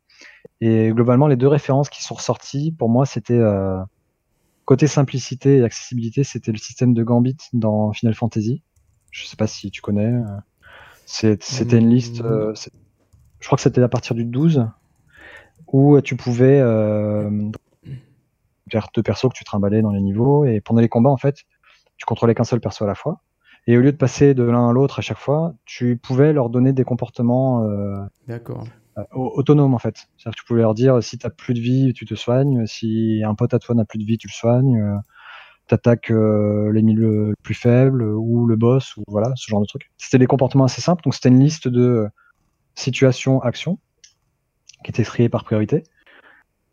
[0.61, 3.79] Et globalement, les deux références qui sont ressorties, pour moi, c'était euh,
[4.65, 8.63] côté simplicité et accessibilité, c'était le système de Gambit dans Final Fantasy.
[9.11, 10.05] Je sais pas si tu connais.
[10.07, 10.23] euh,
[11.41, 12.21] C'était une liste.
[12.21, 12.71] euh, c'est-
[13.39, 14.65] je crois que c'était à partir du 12
[15.71, 17.29] où tu pouvais euh,
[18.93, 21.43] deux persos que tu trimballais dans les niveaux et pendant les combats, en fait,
[21.97, 23.21] tu contrôlais qu'un seul perso à la fois.
[23.67, 26.49] Et au lieu de passer de l'un à l'autre à chaque fois, tu pouvais leur
[26.49, 28.65] donner des comportements euh, D'accord.
[28.97, 30.07] euh, autonome en fait.
[30.17, 32.65] C'est-à-dire que tu pouvais leur dire si t'as plus de vie, tu te soignes.
[32.65, 34.79] Si un pote à toi n'a plus de vie, tu le soignes.
[34.79, 34.97] Euh,
[35.67, 39.91] T'attaques euh, l'ennemi le plus faible ou le boss ou voilà ce genre de truc.
[39.97, 41.03] C'était des comportements assez simples.
[41.03, 42.07] Donc c'était une liste de
[42.73, 43.77] situations, actions
[44.85, 45.83] qui étaient triées par priorité.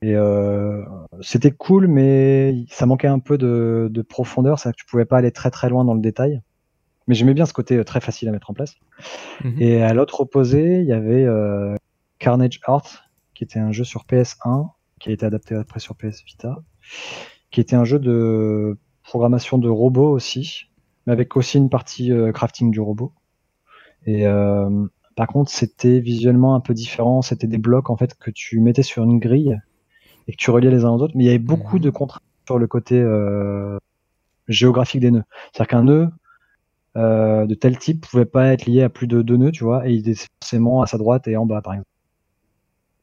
[0.04, 0.84] Et euh,
[1.22, 4.58] c'était cool, mais ça manquait un peu de, de profondeur.
[4.58, 6.42] C'est-à-dire que tu pouvais pas aller très très loin dans le détail.
[7.08, 8.74] Mais j'aimais bien ce côté euh, très facile à mettre en place.
[9.42, 9.56] Mhm.
[9.58, 11.74] Et à l'autre opposé, il y avait euh,
[12.18, 14.68] Carnage Art, qui était un jeu sur PS1,
[15.00, 16.58] qui a été adapté après sur PS Vita,
[17.50, 20.66] qui était un jeu de programmation de robots aussi,
[21.06, 23.14] mais avec aussi une partie euh, crafting du robot.
[24.04, 24.86] Et euh,
[25.16, 27.22] par contre, c'était visuellement un peu différent.
[27.22, 29.58] C'était des blocs en fait que tu mettais sur une grille
[30.28, 31.14] et que tu reliais les uns aux autres.
[31.16, 31.82] Mais il y avait beaucoup Mhm.
[31.82, 33.78] de contraintes sur le côté euh,
[34.48, 35.24] géographique des nœuds.
[35.52, 36.08] C'est-à-dire qu'un nœud
[36.96, 39.88] euh, de tel type pouvait pas être lié à plus de deux nœuds, tu vois,
[39.88, 41.88] et il était forcément à sa droite et en bas, par exemple.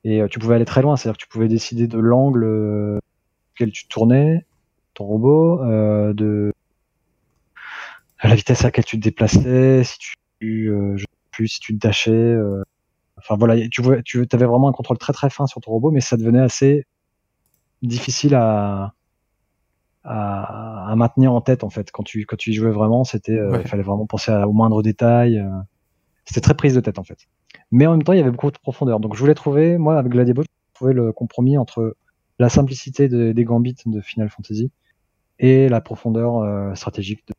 [0.03, 2.99] Et euh, tu pouvais aller très loin, c'est-à-dire que tu pouvais décider de l'angle
[3.53, 4.45] auquel tu tournais
[4.93, 6.53] ton robot, euh, de
[8.23, 9.97] la vitesse à laquelle tu te déplaçais, si
[10.39, 12.11] tu, euh, je sais plus, si tu te dashais.
[12.11, 12.63] euh,
[13.17, 16.01] Enfin voilà, tu, tu avais vraiment un contrôle très très fin sur ton robot, mais
[16.01, 16.85] ça devenait assez
[17.81, 18.93] difficile à,
[20.03, 21.91] à, à maintenir en tête en fait.
[21.91, 23.61] Quand tu, quand tu y jouais vraiment, c'était, euh, Ouais.
[23.61, 25.39] il fallait vraiment penser à, aux moindres détails.
[25.39, 25.49] euh,
[26.25, 27.27] c'était très prise de tête en fait.
[27.71, 28.99] Mais en même temps, il y avait beaucoup de profondeur.
[28.99, 31.95] Donc je voulais trouver, moi avec Gladiabot, je trouvais le compromis entre
[32.39, 34.71] la simplicité de- des gambits de Final Fantasy
[35.39, 37.33] et la profondeur euh, stratégique de,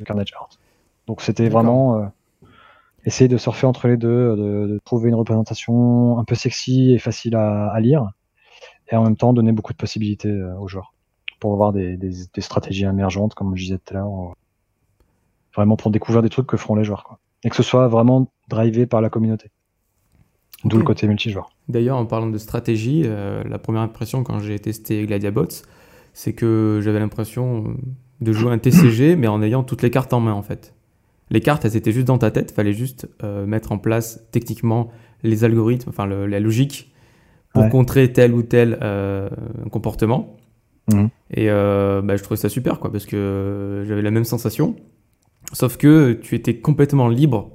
[0.00, 0.58] de Carnage Heart.
[1.06, 2.06] Donc c'était vraiment euh,
[3.04, 6.98] essayer de surfer entre les deux, de, de trouver une représentation un peu sexy et
[6.98, 8.10] facile à, à lire,
[8.92, 10.94] et en même temps donner beaucoup de possibilités euh, aux joueurs
[11.40, 14.32] pour avoir des, des, des stratégies émergentes, comme je disais tout à l'heure, euh,
[15.56, 17.18] vraiment pour découvrir des trucs que feront les joueurs, quoi.
[17.42, 19.50] et que ce soit vraiment drivé par la communauté.
[20.64, 21.50] D'où le côté multijoueur.
[21.68, 25.64] D'ailleurs, en parlant de stratégie, euh, la première impression quand j'ai testé Gladiabots,
[26.12, 27.74] c'est que j'avais l'impression
[28.20, 30.74] de jouer un TCG, mais en ayant toutes les cartes en main en fait.
[31.30, 34.90] Les cartes, elles étaient juste dans ta tête, fallait juste euh, mettre en place techniquement
[35.24, 36.91] les algorithmes, enfin le- la logique
[37.52, 37.70] pour Ouais.
[37.70, 39.28] contrer tel ou tel euh,
[39.70, 40.36] comportement.
[40.92, 41.10] Mhm.
[41.30, 44.74] Et euh, bah, je trouvais ça super, quoi, parce que j'avais la même sensation,
[45.52, 47.50] sauf que tu étais complètement libre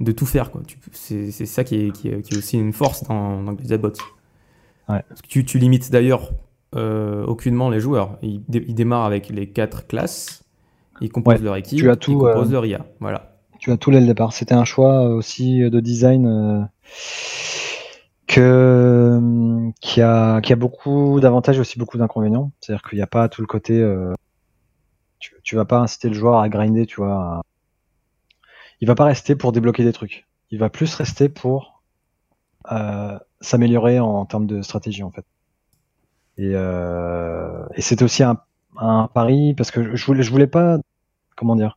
[0.00, 0.62] de tout faire, quoi.
[0.92, 3.52] C'est ça qui est, qui, est, qui est aussi une force dans, dans.
[4.88, 5.02] Ouais.
[5.08, 6.32] Parce que tu, tu limites d'ailleurs
[6.74, 8.18] euh, aucunement les joueurs.
[8.22, 10.44] Ils, dé- ils démarrent avec les quatre classes,
[11.00, 12.84] ils composent Ouais, leur équipe, tu as ils tout, composent euh, leur IA.
[13.00, 13.36] Voilà.
[13.58, 14.32] Tu as tout dès le départ.
[14.32, 16.68] C'était un choix aussi de design
[18.32, 22.52] que hum, qui a qui a beaucoup d'avantages et aussi beaucoup d'inconvénients.
[22.60, 23.80] C'est-à-dire qu'il n'y a pas tout le côté.
[23.80, 24.14] euh,
[25.18, 27.14] tu, tu vas pas inciter le joueur à grinder, tu vois.
[27.38, 27.42] à-
[28.82, 30.26] Il va pas rester pour débloquer des trucs.
[30.50, 31.82] Il va plus rester pour
[32.72, 35.26] euh, s'améliorer en, termes de stratégie en fait.
[36.38, 38.38] Et, euh, et c'était aussi un,
[38.78, 40.78] un pari parce que je voulais je voulais pas
[41.36, 41.76] comment dire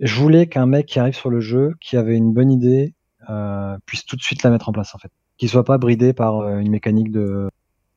[0.00, 2.94] je voulais qu'un mec qui arrive sur le jeu, qui avait une bonne idée,
[3.30, 5.12] euh, puisse tout de suite la mettre en place en fait.
[5.38, 7.48] Qu'il soit pas bridé par euh, une mécanique de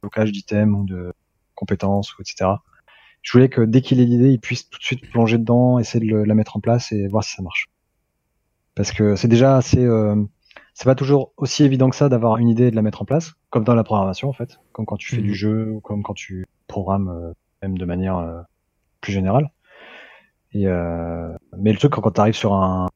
[0.02, 1.14] blocage d'items ou de
[1.56, 2.64] compétences ou etc.
[3.24, 6.06] Je voulais que dès qu'il ait l'idée, il puisse tout de suite plonger dedans, essayer
[6.06, 7.70] de le- la mettre en place et voir si ça marche.
[8.76, 10.16] Parce que c'est déjà assez, euh,
[10.74, 13.06] c'est pas toujours aussi évident que ça d'avoir une idée et de la mettre en
[13.06, 16.04] place, comme dans la programmation en fait, comme quand tu fais du jeu ou comme
[16.04, 18.42] quand tu programmes euh, même de manière euh,
[19.02, 19.52] plus générale.
[20.54, 22.88] Et euh, mais le truc quand, quand tu arrives sur un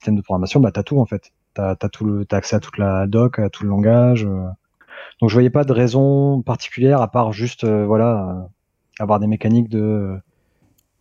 [0.00, 1.32] système de programmation, bah t'as tout en fait.
[1.58, 4.24] T'as as tout le, accès à toute la doc, à tout le langage.
[4.24, 4.46] euh.
[5.20, 9.26] Donc je voyais pas de raison particulière à part juste euh, voilà euh, avoir des
[9.26, 10.16] mécaniques de euh,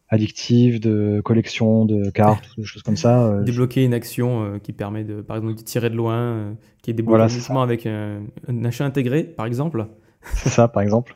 [0.10, 3.28] addictives, de collection de cartes, des choses comme ça.
[3.28, 6.94] euh, Débloquer une action qui permet de, par exemple, de tirer de loin, qui est
[6.94, 9.86] débloquée Voilà, avec un, un achat intégré, par exemple.
[10.24, 11.16] C'est ça, par exemple.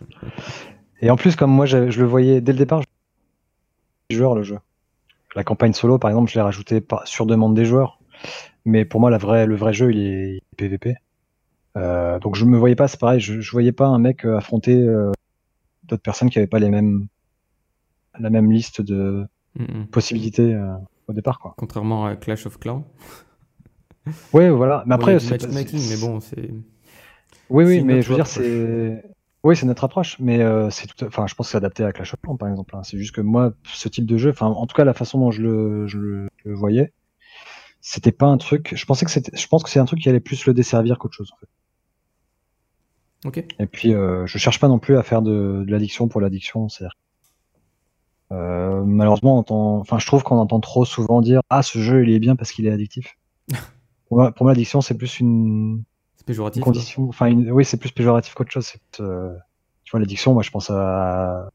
[1.01, 2.81] Et en plus, comme moi, je, je le voyais dès le départ,
[4.09, 4.59] je joueur le jeu.
[5.35, 8.00] La campagne solo, par exemple, je l'ai rajouté par- sur demande des joueurs.
[8.65, 10.95] Mais pour moi, la vraie, le vrai jeu, il est, il est PVP.
[11.77, 14.35] Euh, donc je me voyais pas, c'est pareil, je, je voyais pas un mec euh,
[14.37, 15.11] affronter euh,
[15.85, 17.07] d'autres personnes qui avaient pas les mêmes,
[18.19, 19.25] la même liste de
[19.57, 19.87] Mhm.
[19.87, 20.73] possibilités euh,
[21.07, 21.53] au départ, quoi.
[21.57, 22.85] Contrairement à Clash of Clans.
[24.33, 24.83] Ouais, voilà.
[24.87, 26.49] Mais après, c'est mais bon, c'est.
[27.49, 29.03] Oui, oui, mais je veux dire, c'est.
[29.43, 30.39] Oui, c'est notre approche, mais
[30.71, 31.03] c'est tout.
[31.05, 32.75] Enfin, je pense que c'est adapté à Clash of Clans, par exemple.
[32.75, 32.81] hein.
[32.83, 35.31] C'est juste que moi, ce type de jeu, enfin, en tout cas, la façon dont
[35.31, 36.93] je le, je le, je le voyais,
[37.81, 38.73] c'était pas un truc.
[38.75, 39.35] Je pensais que c'était.
[39.35, 41.31] Je pense que c'est un truc qui allait plus le desservir qu'autre chose.
[41.33, 41.47] En fait.
[43.25, 43.45] Ok.
[43.59, 46.69] Et puis, euh, je cherche pas non plus à faire de, de l'addiction pour l'addiction.
[46.69, 46.95] C'est-à-dire,
[48.31, 49.77] euh, malheureusement, on entend.
[49.79, 52.51] Enfin, je trouve qu'on entend trop souvent dire, ah, ce jeu, il est bien parce
[52.51, 53.17] qu'il est addictif.
[54.07, 55.83] pour moi, pour moi, l'addiction, c'est plus une
[56.15, 56.63] C'est péjoratif.
[56.63, 57.09] condition.
[57.09, 58.65] Enfin, une- oui, c'est plus péjoratif qu'autre chose.
[58.65, 59.33] c'est, euh,
[59.83, 61.49] tu vois, l'addiction, moi, je pense à.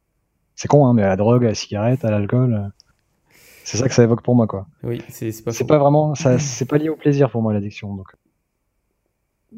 [0.54, 2.70] C'est con, hein, mais à la drogue, à la cigarette, à l'alcool.
[3.66, 4.68] C'est ça que ça évoque pour moi, quoi.
[4.85, 7.94] Oui, c'est pas C'est pas vraiment, ça, c'est pas lié au plaisir pour moi l'addiction.
[7.96, 8.07] Donc,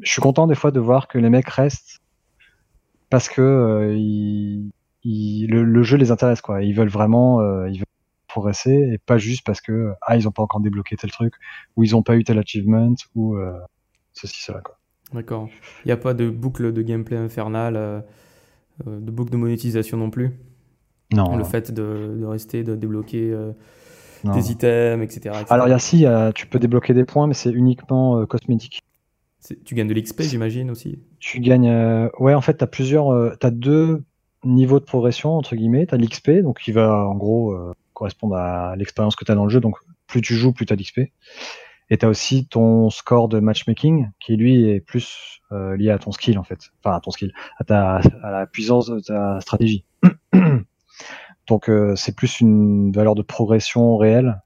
[0.01, 1.99] je suis content des fois de voir que les mecs restent
[3.11, 4.71] parce que euh, ils-
[5.03, 6.63] ils- le, le jeu les intéresse, quoi.
[6.63, 7.85] Ils veulent vraiment, euh, ils veulent
[8.27, 11.33] progresser et pas juste parce que ah ils ont pas encore débloqué tel truc
[11.75, 13.53] ou ils ont pas eu tel achievement ou euh,
[14.13, 14.77] ceci cela, quoi.
[15.13, 15.49] D'accord.
[15.85, 18.03] Il n'y a pas de boucle de gameplay infernale,
[18.85, 20.31] de boucle de monétisation non plus?
[21.11, 21.35] Non.
[21.35, 23.51] Le fait de, de rester, de débloquer euh,
[24.23, 24.33] non.
[24.33, 25.35] des items, etc.
[25.35, 25.45] etc.
[25.49, 26.05] Alors il y a si,
[26.35, 28.83] tu peux débloquer des points, mais c'est uniquement euh, cosmétique.
[29.65, 30.99] Tu gagnes de l'XP, j'imagine aussi.
[31.19, 34.03] Tu gagnes, euh, ouais, en fait, t'as plusieurs, euh, t'as deux
[34.43, 35.85] niveaux de progression entre guillemets.
[35.85, 39.49] T'as l'XP, donc qui va en gros euh, correspondre à l'expérience que t'as dans le
[39.49, 39.59] jeu.
[39.59, 39.77] Donc
[40.07, 41.01] plus tu joues, plus t'as d'XP.
[41.89, 46.37] Et t'as aussi ton score de matchmaking, qui lui est plus lié à ton skill
[46.37, 49.83] en fait, enfin à ton skill, à ta, à la puissance de ta stratégie.
[51.49, 54.41] donc euh, c'est plus une valeur de progression réelle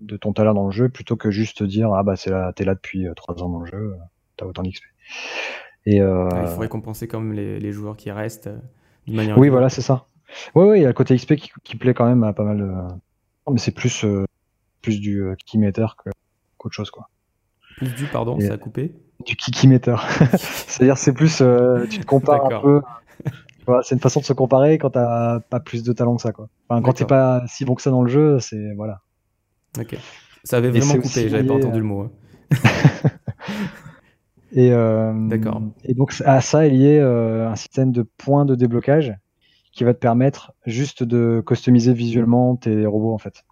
[0.00, 2.64] de ton talent dans le jeu, plutôt que juste dire ah bah c'est là, t'es
[2.64, 3.96] là depuis euh, trois ans dans le jeu, euh,
[4.36, 4.84] t'as autant d'XP.
[5.86, 8.50] Et euh, Il faut récompenser quand même les, les joueurs qui restent
[9.06, 9.38] d'une manière.
[9.38, 10.06] oui, voilà, c'est ça.
[10.54, 12.42] Oui, oui, il y a le côté XP qui, qui plaît quand même à pas
[12.44, 12.72] mal de.
[13.50, 14.24] Mais c'est plus, euh,
[14.82, 15.86] plus du kikimeter
[16.58, 17.08] qu'autre chose, quoi.
[17.76, 18.92] Plus du, pardon, Et- ça a coupé.
[19.24, 19.96] Du kikimeter.
[20.36, 21.36] C'est-à-dire, c'est plus.
[21.88, 22.82] tu te compares un peu.
[23.82, 26.48] C'est une façon de se comparer quand t'as pas plus de talent que ça, quoi.
[26.68, 28.74] Enfin, quand t'es pas si bon que ça dans le jeu, c'est.
[28.74, 29.00] Voilà.
[29.78, 29.96] Ok.
[30.44, 32.02] Ça avait vraiment coupé, j'avais pas entendu le mot.
[32.02, 32.10] hein.
[34.52, 35.60] Et, euh, D'accord.
[35.84, 39.12] et donc, à ça est lié euh, un système de points de déblocage
[39.72, 43.44] qui va te permettre juste de customiser visuellement tes robots, en fait.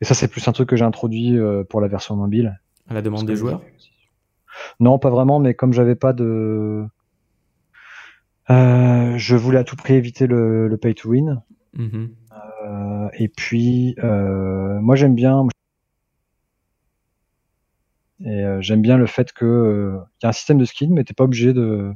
[0.00, 2.58] Et ça, c'est plus un truc que j'ai introduit euh, pour la version mobile.
[2.88, 3.60] À la demande des joueurs?
[4.80, 6.84] Non, pas vraiment, mais comme j'avais pas de.
[8.50, 11.42] Euh, je voulais à tout prix éviter le, le pay to win.
[11.74, 12.14] Mhm.
[12.64, 15.46] Euh, et puis, euh, moi j'aime bien.
[18.24, 21.04] Et euh, j'aime bien le fait que euh, y a un système de skin, mais
[21.04, 21.92] t'es pas obligé de.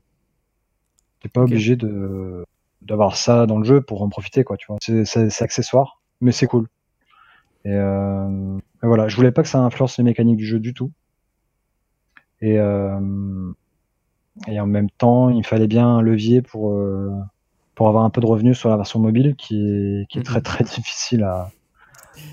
[1.21, 2.45] T'es pas obligé de
[2.83, 4.57] d'avoir ça dans le jeu pour en profiter, quoi.
[4.57, 6.69] Tu vois, c'est accessoire, mais c'est cool.
[7.65, 10.73] Et, euh, et voilà, je voulais pas que ça influence les mécaniques du jeu du
[10.73, 10.93] tout.
[12.41, 13.01] Et euh,
[14.49, 17.11] et en même temps, il me fallait bien un levier pour euh,
[17.75, 20.41] pour avoir un peu de revenus sur la version mobile, qui est qui est très
[20.41, 20.43] Mhm.
[20.43, 21.53] très difficile à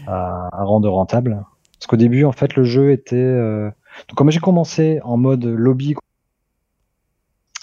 [0.06, 1.46] à, à rendre rentable.
[1.80, 3.70] Parce qu'au début, en fait, le jeu était euh,
[4.10, 5.96] donc comme j'ai commencé en mode lobby,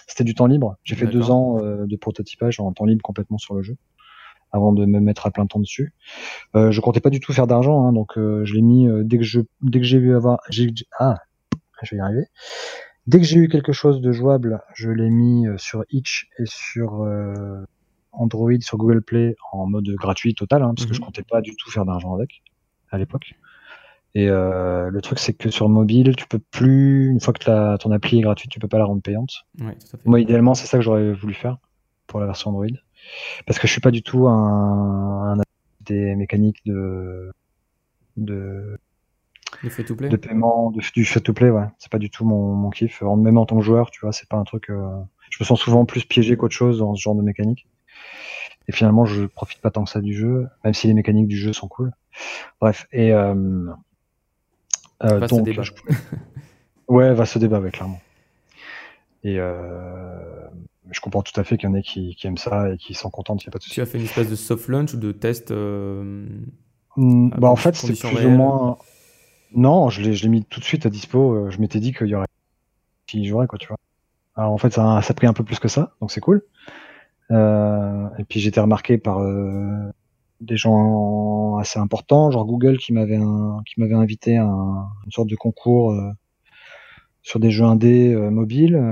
[0.07, 0.77] c'était du temps libre.
[0.85, 3.77] J'ai fait deux ans euh, de prototypage en temps libre complètement sur le jeu
[4.53, 5.95] avant de me mettre à plein temps dessus.
[6.57, 9.03] Euh, je comptais pas du tout faire d'argent, hein, donc euh, je l'ai mis euh,
[9.05, 11.17] dès que je dès que j'ai vu avoir j'ai ah
[11.83, 12.27] je vais y arriver.
[13.07, 16.45] Dès que j'ai eu quelque chose de jouable, je l'ai mis euh, sur Itch et
[16.47, 17.65] sur euh,
[18.13, 20.97] Android, sur Google Play en mode gratuit total, hein, parce que Mhm.
[20.97, 22.43] je comptais pas du tout faire d'argent avec
[22.91, 23.35] à l'époque.
[24.15, 27.79] Et euh, le truc c'est que sur mobile, tu peux plus une fois que la,
[27.79, 29.45] ton appli est gratuite, tu peux pas la rendre payante.
[29.61, 29.77] Ouais.
[30.05, 31.59] Moi, idéalement, c'est ça que j'aurais voulu faire
[32.09, 32.67] pour la version Android.
[33.47, 35.43] Parce que je suis pas du tout un, un
[35.83, 37.31] des mécaniques de,
[38.17, 38.79] de,
[39.63, 40.09] Le fait tout play.
[40.09, 41.67] de paiement, de, du free to play, ouais.
[41.79, 43.03] C'est pas du tout mon, mon kiff.
[43.03, 44.89] Même en tant que joueur, tu vois, c'est pas un truc, euh,
[45.31, 47.67] je me sens souvent plus piégé qu'autre chose dans ce genre de mécanique.
[48.69, 51.37] Et finalement, je profite pas tant que ça du jeu, même si les mécaniques du
[51.37, 51.93] jeu sont cool.
[52.61, 53.67] Bref, et, euh,
[55.03, 55.63] euh, donc, débat.
[55.63, 55.73] je-
[56.89, 58.01] ouais, va se débat, ouais, clairement.
[59.25, 60.47] Et euh,
[60.91, 62.95] je comprends tout à fait qu'il y en ait qui, qui aiment ça et qui
[62.95, 63.75] sont contents, il n'y a pas de souci.
[63.75, 65.53] Tu as fait une espèce de soft launch ou de test
[66.97, 68.79] bah en fait, c'est plus ou moins.
[69.55, 71.35] Non, je l'ai, je l'ai mis tout de suite à dispo.
[71.35, 72.27] euh, Je m'étais dit qu'il y aurait
[73.07, 73.77] qui jouerait, quoi, tu vois.
[74.37, 76.21] Alors en fait, ça, a- ça a pris un peu plus que ça, donc c'est
[76.21, 76.43] cool.
[77.31, 79.91] Euh, et puis j'étais remarqué par euh,
[80.41, 85.13] des gens assez importants, genre Google qui m'avait un, qui m'avait invité à un- une
[85.13, 86.11] sorte de concours euh,
[87.23, 88.91] sur des jeux indés euh, mobiles.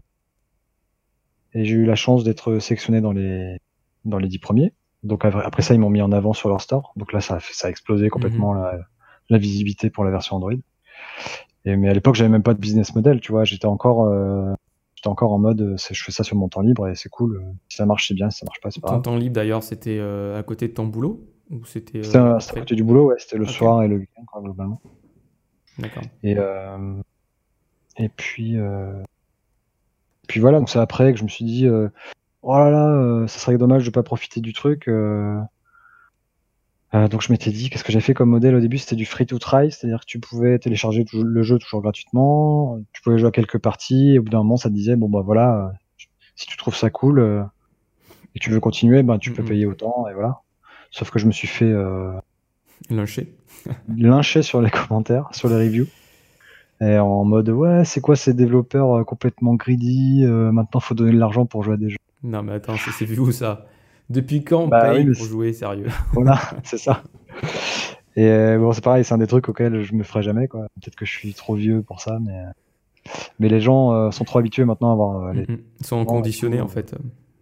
[1.54, 3.58] Et j'ai eu la chance d'être sélectionné dans les
[4.04, 4.72] dans les dix premiers.
[5.02, 6.92] Donc après ça, ils m'ont mis en avant sur leur store.
[6.96, 8.78] Donc là, ça ça a explosé complètement la,
[9.28, 10.52] la visibilité pour la version Android.
[11.64, 13.44] Et, mais à l'époque, j'avais même pas de business model, tu vois.
[13.44, 14.52] J'étais encore, euh,
[14.94, 17.42] j'étais encore en mode, euh, je fais ça sur mon temps libre et c'est cool.
[17.68, 18.30] Si ça marche, c'est bien.
[18.30, 19.02] Si ça marche pas, c'est pas Ton grave.
[19.02, 22.54] temps libre d'ailleurs, c'était euh, à côté de ton boulot ou c'était C'était euh, à
[22.60, 23.16] côté du boulot, ouais.
[23.18, 24.80] C'était le soir et le week-end, quoi, globalement.
[25.78, 26.02] D'accord.
[26.22, 26.94] Et euh,
[27.96, 29.02] et puis euh,
[30.26, 30.58] puis voilà.
[30.58, 31.88] Donc c'est après que je me suis dit, euh,
[32.42, 34.88] oh là là, euh, ça serait dommage de pas profiter du truc.
[36.94, 38.96] Euh, Euh, donc je m'étais dit, qu'est-ce que j'ai fait comme modèle au début C'était
[38.96, 43.18] du free to try, c'est-à-dire que tu pouvais télécharger le jeu toujours gratuitement, tu pouvais
[43.18, 45.72] jouer à quelques parties, et au bout d'un moment ça te disait, bon bah voilà,
[46.34, 47.42] si tu trouves ça cool euh,
[48.34, 50.40] et tu veux continuer, ben tu peux payer autant, et voilà.
[50.90, 51.70] Sauf que je me suis fait...
[51.70, 52.12] Euh,
[52.88, 53.34] lyncher.
[53.96, 55.86] lyncher sur les commentaires, sur les reviews.
[56.80, 61.44] Et en mode, ouais, c'est quoi ces développeurs complètement greedy Maintenant faut donner de l'argent
[61.44, 61.98] pour jouer à des jeux.
[62.22, 63.66] Non mais attends, c'est vu où ça?
[64.10, 65.88] Depuis quand on bah paye pour jouer sérieux?
[66.12, 67.02] Voilà, c'est ça.
[68.16, 70.48] Et euh, bon, c'est pareil, c'est un des trucs auxquels je me ferai jamais.
[70.48, 70.62] quoi.
[70.80, 72.42] Peut-être que je suis trop vieux pour ça, mais
[73.38, 75.26] mais les gens euh, sont trop habitués maintenant à avoir.
[75.26, 75.46] Euh, les...
[75.80, 76.94] Ils sont conditionnés en fait.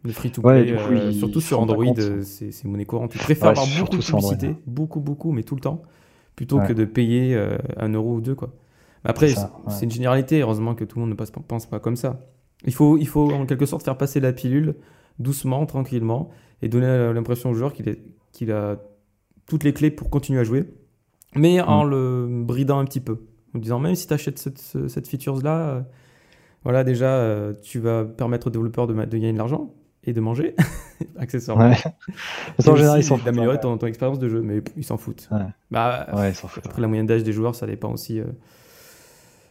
[0.05, 3.15] Le free to play, surtout sur Android, c'est monnaie courante.
[3.15, 5.83] Ils préfèrent avoir beaucoup de publicité, beaucoup beaucoup, mais tout le temps,
[6.37, 7.41] plutôt que de payer
[7.77, 8.51] un euro ou deux quoi.
[9.05, 9.29] Après,
[9.69, 10.41] c'est une généralité.
[10.41, 12.21] Heureusement que tout le monde ne pense pas comme ça.
[12.65, 14.75] Il faut, il faut en quelque sorte faire passer la pilule
[15.19, 16.31] doucement, tranquillement,
[16.63, 18.77] et donner l'impression au joueur qu'il a
[19.47, 20.65] toutes les clés pour continuer à jouer,
[21.35, 21.91] mais en mm.
[21.91, 23.27] le bridant un petit peu.
[23.55, 25.81] En disant, même si tu achètes cette, cette feature-là, euh,
[26.65, 29.73] voilà, déjà, euh, tu vas permettre aux développeurs de, de gagner de l'argent
[30.05, 30.55] et de manger,
[31.19, 31.71] accessoirement.
[31.71, 31.77] Ouais.
[32.67, 35.29] en général, ils s'en D'améliorer ton, ton, expérience de jeu, mais ils s'en foutent.
[35.31, 35.47] Ouais.
[35.71, 36.67] Bah, ouais, ils s'en foutent.
[36.67, 38.25] Après, la moyenne d'âge des joueurs, ça dépend aussi euh,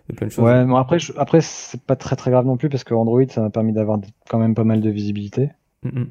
[0.09, 0.45] de plein de choses.
[0.45, 3.49] Ouais, après, après c'est pas très très grave non plus parce que Android, ça m'a
[3.49, 3.99] permis d'avoir
[4.29, 5.51] quand même pas mal de visibilité.
[5.85, 6.05] Euh,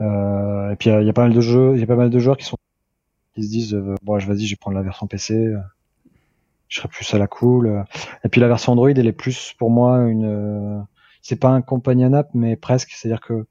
[0.00, 2.18] et puis il y, a pas mal de jeux, il y a pas mal de
[2.18, 2.56] joueurs qui sont
[3.34, 5.58] qui se disent euh, bon, vas-y, je vais prendre la version PC, euh,
[6.68, 7.84] je serai plus à la cool.
[8.24, 10.86] Et puis la version Android, elle est plus pour moi une,
[11.22, 13.46] c'est pas un companion app, mais presque, c'est-à-dire que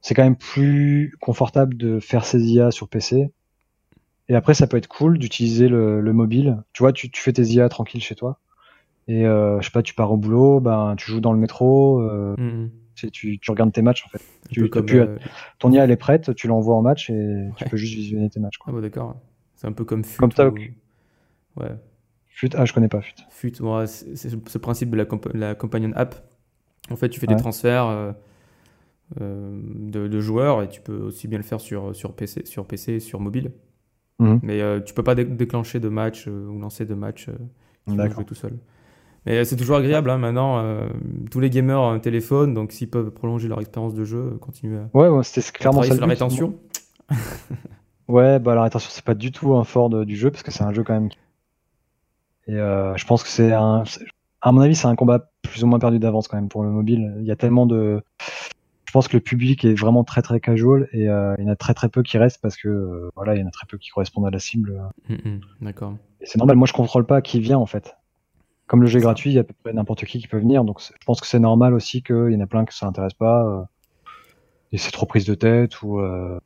[0.00, 3.30] c'est quand même plus confortable de faire ses IA sur PC.
[4.28, 6.62] Et après, ça peut être cool d'utiliser le, le, mobile.
[6.72, 8.38] Tu vois, tu, tu fais tes IA tranquille chez toi.
[9.08, 12.00] Et euh, je sais pas, tu pars au boulot, ben tu joues dans le métro.
[12.00, 12.34] Euh,
[12.96, 14.20] tu, tu, regardes tes matchs en fait.
[14.50, 15.18] Tu, comme, euh,
[15.58, 18.40] ton IA elle est prête, tu l'envoies en match et tu peux juste visionner tes
[18.40, 18.58] matchs.
[18.58, 18.72] Quoi.
[18.76, 19.16] Ah d'accord.
[19.54, 20.18] C'est un peu comme FUT.
[20.18, 20.30] Comme
[21.56, 21.72] Ouais.
[22.26, 23.14] FUT, ah je connais pas FUT.
[23.30, 23.52] FUT,
[23.86, 26.14] c'est ce principe de la, la, companion app.
[26.90, 28.12] En fait, tu fais des transferts euh,
[29.20, 32.66] euh, de, de, joueurs et tu peux aussi bien le faire sur, sur PC, sur
[32.66, 33.52] PC, sur mobile.
[34.18, 34.40] Mhm.
[34.42, 37.28] Mais tu peux pas déclencher de match ou lancer de match.
[37.86, 38.58] jouer tout seul.
[39.26, 40.58] Mais c'est toujours agréable hein, maintenant.
[40.58, 40.88] Euh,
[41.30, 44.78] tous les gamers ont un téléphone, donc s'ils peuvent prolonger leur expérience de jeu, continuer
[44.78, 44.88] à.
[44.96, 45.92] Ouais, ouais c'était clairement ça.
[45.92, 46.54] Sur la rétention.
[48.08, 50.62] ouais, bah la rétention c'est pas du tout un fort du jeu parce que c'est
[50.62, 51.08] un jeu quand même.
[52.46, 53.82] Et euh, je pense que c'est un.
[54.42, 56.70] À mon avis, c'est un combat plus ou moins perdu d'avance quand même pour le
[56.70, 57.16] mobile.
[57.18, 58.00] Il y a tellement de.
[58.84, 61.52] Je pense que le public est vraiment très très casual et euh, il y en
[61.52, 63.76] a très très peu qui restent parce que voilà, il y en a très peu
[63.76, 64.80] qui correspondent à la cible.
[65.08, 65.96] Mm, mm, d'accord.
[66.20, 66.56] Et c'est normal.
[66.56, 67.96] Moi, je contrôle pas qui vient en fait
[68.66, 70.38] comme le jeu est gratuit, il y a à peu près n'importe qui qui peut
[70.38, 70.64] venir.
[70.64, 73.14] Donc je pense que c'est normal aussi qu'il y en a plein que ça intéresse
[73.14, 73.44] pas.
[73.44, 73.62] Euh,
[74.72, 76.38] et c'est trop prise de tête ou, euh,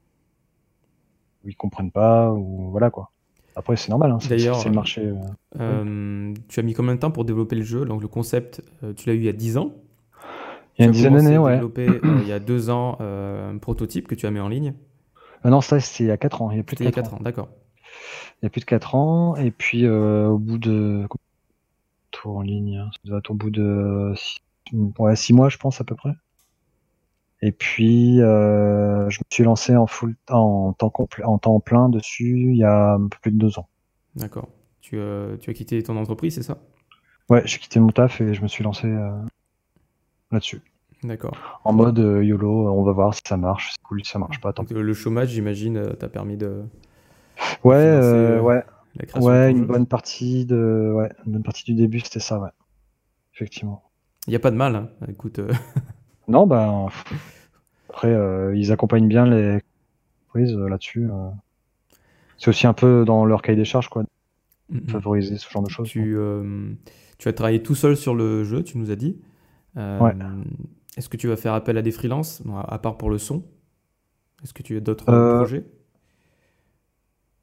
[1.44, 3.10] ou ils comprennent pas ou voilà quoi.
[3.56, 5.02] Après c'est normal, hein, D'ailleurs, c'est le marché.
[5.02, 5.14] Euh,
[5.58, 7.84] euh, tu as mis combien de temps pour développer le jeu?
[7.84, 8.62] Donc le concept,
[8.96, 9.72] tu l'as eu il y a 10 ans?
[10.78, 11.54] Il y a une dizaine d'années, ouais.
[11.54, 14.74] développé il y a deux ans un prototype que tu as mis en ligne?
[15.44, 16.50] non, ça c'est il y a 4 ans.
[16.52, 17.48] Il y a plus de 4, 4 ans, ans d'accord.
[18.40, 21.06] Il y a plus de 4 ans et puis au bout de
[22.28, 22.76] en ligne.
[22.76, 22.90] Hein.
[22.92, 24.12] Ça doit être au bout de
[25.14, 26.12] six, mois, je pense, à peu près.
[27.42, 30.92] Et puis, euh, je me suis lancé en full en temps
[31.24, 33.68] en temps plein dessus il y a un peu plus de deux ans.
[34.14, 34.48] D'accord.
[34.80, 36.58] Tu, euh, tu as quitté ton entreprise, c'est ça?
[37.30, 39.10] Ouais, j'ai quitté mon taf et je me suis lancé euh,
[40.32, 40.60] là-dessus.
[41.02, 41.60] D'accord.
[41.64, 43.70] En mode YOLO, on va voir si ça marche.
[43.70, 44.52] C'est cool, si ça marche pas.
[44.52, 46.64] Tant le chômage, j'imagine, t'a permis de.
[47.64, 48.62] Ouais, ouais
[49.16, 52.50] ouais, une bonne partie de, ouais, une bonne partie du début, c'était ça, ouais.
[53.34, 53.82] Effectivement.
[54.26, 54.90] Il n'y a pas de mal, hein.
[55.08, 55.38] écoute.
[55.38, 55.52] Euh.
[56.28, 56.86] Non, ben,
[57.88, 59.60] après, euh, ils accompagnent bien les
[60.22, 61.08] entreprises euh, là-dessus.
[62.38, 64.04] C'est aussi un peu dans leur cahier des charges, quoi,
[64.86, 65.88] favoriser ce genre de choses.
[65.88, 66.16] Tu,
[67.18, 69.20] tu as travaillé tout seul sur le jeu, tu nous as dit.
[69.74, 70.14] ouais.
[70.96, 73.42] Est-ce que tu vas faire appel à des freelances, à part pour le son
[74.44, 75.64] Est-ce que tu as d'autres projets?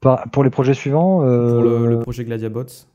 [0.00, 2.86] Pour les projets suivants euh, Pour le, projet Gladiabots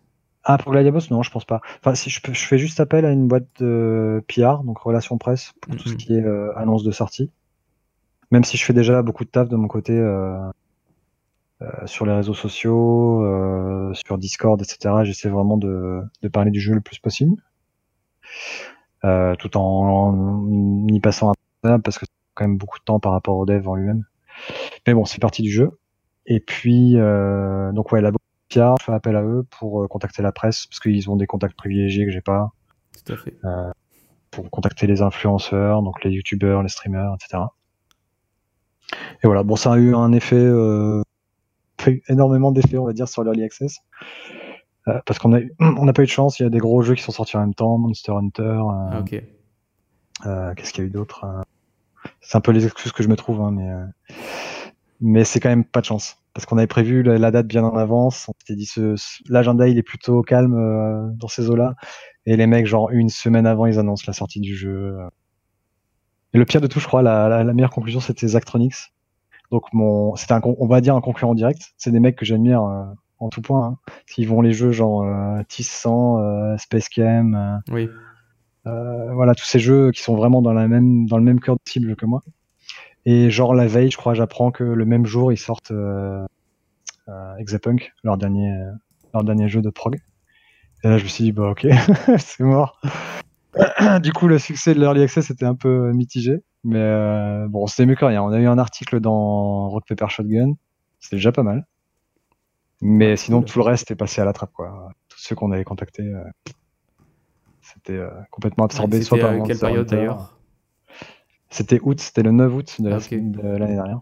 [0.44, 1.62] Ah, pour Gladiabots, non, je pense pas.
[1.80, 5.54] Enfin, si je, je fais juste appel à une boîte de PR, donc relations presse,
[5.62, 7.32] pour tout ce qui est euh, annonce de sortie.
[8.32, 10.50] Même si je fais déjà beaucoup de taf de mon côté euh,
[11.86, 13.24] sur les réseaux sociaux,
[13.94, 14.96] sur Discord, etc.
[15.04, 17.36] J'essaie vraiment de, de, parler du jeu le plus possible.
[19.04, 20.48] tout en,
[20.88, 21.32] y passant
[21.64, 24.04] un parce que c'est quand même beaucoup de temps par rapport au dev en lui-même.
[24.88, 25.72] Mais bon, c'est partie du jeu.
[26.26, 28.12] Et puis, euh, donc ouais, la
[28.50, 31.28] Pierre, je fais appel à eux pour euh, contacter la presse, parce qu'ils ont des
[31.28, 32.52] contacts privilégiés que j'ai pas.
[33.06, 33.36] Tout à fait.
[33.44, 33.72] Euh,
[34.32, 37.44] pour contacter les influenceurs, donc les youtubeurs, les streamers, etc.
[39.24, 40.36] Et voilà, bon, ça a eu un effet
[42.08, 43.80] énormément d'effets, on va dire, sur l'early access.
[44.88, 46.58] Euh, parce qu'on a eu- on n'a pas eu de chance, il y a des
[46.60, 48.98] gros jeux qui sont sortis en même temps, Monster Hunter, euh, Ah,
[50.26, 51.26] euh, qu'est-ce qu'il y a eu d'autre
[52.22, 53.86] C'est un peu les excuses que je me trouve, hein, mais euh,
[55.04, 57.78] mais c'est quand même pas de chance parce qu'on avait prévu la, date bien en
[57.78, 58.28] avance.
[58.28, 58.96] On s'était dit ce,
[59.30, 61.76] l'agenda il est plutôt calme euh, dans ces eaux-là
[62.26, 64.98] et les mecs genre une semaine avant ils annoncent la sortie du jeu.
[66.34, 68.94] Et le pire de tout, je crois, la, la, la meilleure conclusion c'était Zachtronics.
[69.52, 71.74] Donc mon, c'était un, on va dire un concurrent direct.
[71.78, 72.86] C'est des mecs que j'admire euh,
[73.20, 73.68] en tout point.
[73.68, 73.78] Hein.
[74.18, 77.36] Ils vont les jeux genre euh, Tissant, euh, Space Cam.
[77.36, 77.90] euh, Oui.
[78.66, 81.56] euh, voilà, tous ces jeux qui sont vraiment dans, la même, dans le même cœur
[81.56, 82.22] de cible que moi.
[83.06, 86.26] Et genre la veille, je crois, j'apprends que le même jour, ils sortent euh,
[87.10, 88.72] euh, Exapunk, leur dernier, euh,
[89.14, 90.00] leur dernier jeu de prog.
[90.84, 91.68] Et là, je me suis dit, bah ok,
[92.18, 92.80] c'est mort.
[94.02, 96.44] du coup, le succès de l'Early Access était un peu mitigé.
[96.64, 98.24] Mais euh, bon, c'était mieux que rien.
[98.24, 100.54] On a eu un article dans Rock Paper Shotgun.
[101.00, 101.66] C'était déjà pas mal.
[102.82, 104.90] Mais sinon, tout le reste est passé à la trappe, quoi.
[105.08, 106.24] Tous ceux qu'on avait contactés, euh,
[107.62, 108.98] c'était euh, complètement absorbé.
[108.98, 110.38] Ouais, soit par à quelle période d'ailleurs?
[111.54, 114.02] C'était août, c'était le 9 août de Ah, de l'année dernière.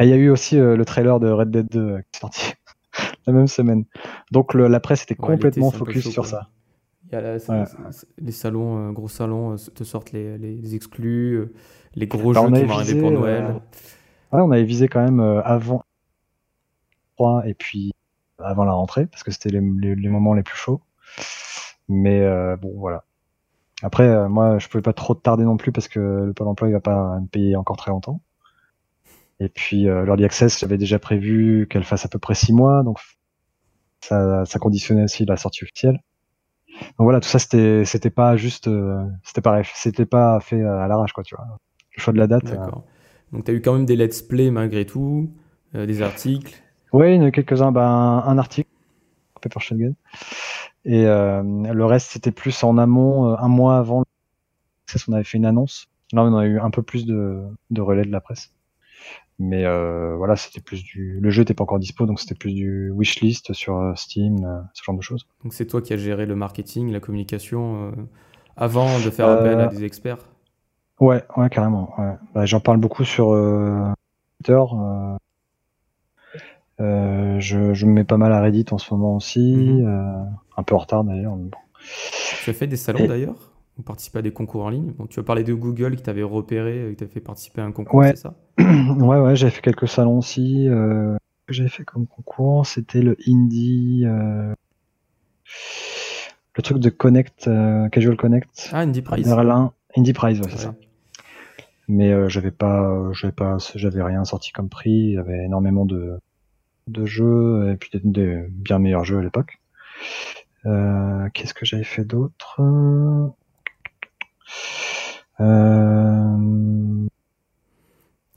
[0.00, 2.16] Et il y a eu aussi euh, le trailer de Red Dead 2 euh, qui
[2.16, 2.54] est sorti
[3.26, 3.84] la même semaine.
[4.32, 6.30] Donc le- la presse était Ouais, complètement peu focus chaud, sur quoi.
[6.30, 6.48] ça.
[7.08, 7.64] Il y a la- Ouais.
[8.18, 11.44] les salons, euh, gros salons, te sortent les, les exclus,
[11.94, 13.44] les gros Bah, jeux on qui vont arriver pour euh, Noël.
[14.32, 15.82] Ouais, on avait visé quand même avant
[17.16, 17.92] 3 et puis
[18.38, 20.80] avant la rentrée parce que c'était les, les- les moments les plus chauds.
[21.88, 23.04] Mais euh, bon, voilà.
[23.82, 26.68] Après, euh, moi, je pouvais pas trop tarder non plus parce que le Pôle emploi
[26.68, 28.20] il va pas me payer encore très longtemps.
[29.38, 32.82] Et puis, euh, l'Early Access, j'avais déjà prévu qu'elle fasse à peu près 6 mois,
[32.82, 32.98] donc
[34.00, 36.00] ça, ça conditionnait aussi la sortie officielle.
[36.98, 40.86] Donc voilà, tout ça, c'était, c'était pas juste, euh, c'était pas, c'était pas fait à
[40.88, 41.46] l'arrache, quoi, tu vois.
[41.96, 42.44] Le choix de la date.
[42.44, 42.84] D'accord.
[43.32, 45.30] Donc tu as eu quand même des let's play malgré tout,
[45.74, 46.54] euh, des articles.
[46.92, 47.72] Oui, il y en a eu quelques-uns.
[47.72, 48.70] Ben, un article,
[49.48, 49.92] Paper Shotgun.
[50.84, 54.04] Et euh, le reste, c'était plus en amont, euh, un mois avant.
[55.08, 55.88] On avait fait une annonce.
[56.12, 58.52] Là, on a eu un peu plus de, de relais de la presse.
[59.38, 61.18] Mais euh, voilà, c'était plus du.
[61.20, 64.82] Le jeu n'était pas encore dispo, donc c'était plus du wishlist sur Steam, euh, ce
[64.82, 65.26] genre de choses.
[65.42, 68.02] Donc c'est toi qui as géré le marketing, la communication, euh,
[68.56, 70.18] avant de faire appel à des experts?
[71.00, 71.92] Ouais, ouais, carrément.
[71.98, 72.14] Ouais.
[72.34, 73.26] Bah, J'en parle beaucoup sur
[74.38, 74.62] Twitter.
[76.80, 79.86] Euh, je, je me mets pas mal à Reddit en ce moment aussi, Mhm.
[79.86, 80.22] euh,
[80.56, 81.36] un peu en retard d'ailleurs.
[81.36, 81.50] bon.
[82.42, 85.06] Tu as fait des salons Et- d'ailleurs Ou participé à des concours en ligne Bon,
[85.06, 87.98] Tu as parlé de Google qui t'avait repéré, qui t'a fait participer à un concours,
[88.00, 88.10] Ouais.
[88.16, 90.66] c'est ça ouais, ouais, j'ai fait quelques salons aussi.
[90.68, 91.16] Euh,
[91.46, 94.52] que j'avais fait comme concours, c'était le Indie, euh,
[96.56, 99.26] le truc de Connect, euh, Casual Connect, Ah, Indie Prize.
[99.28, 100.62] Berlin, Indie Prize, ouais, c'est Ouais.
[100.62, 100.74] ça.
[101.88, 104.90] Mais j'avais pas, j'avais pas, j'avais rien sorti comme prix.
[104.90, 106.18] Il y avait énormément de
[106.86, 109.58] de jeux et puis des, des bien meilleurs jeux à l'époque.
[110.66, 112.60] Euh, Qu'est-ce que j'avais fait d'autre?
[115.40, 117.06] Euh,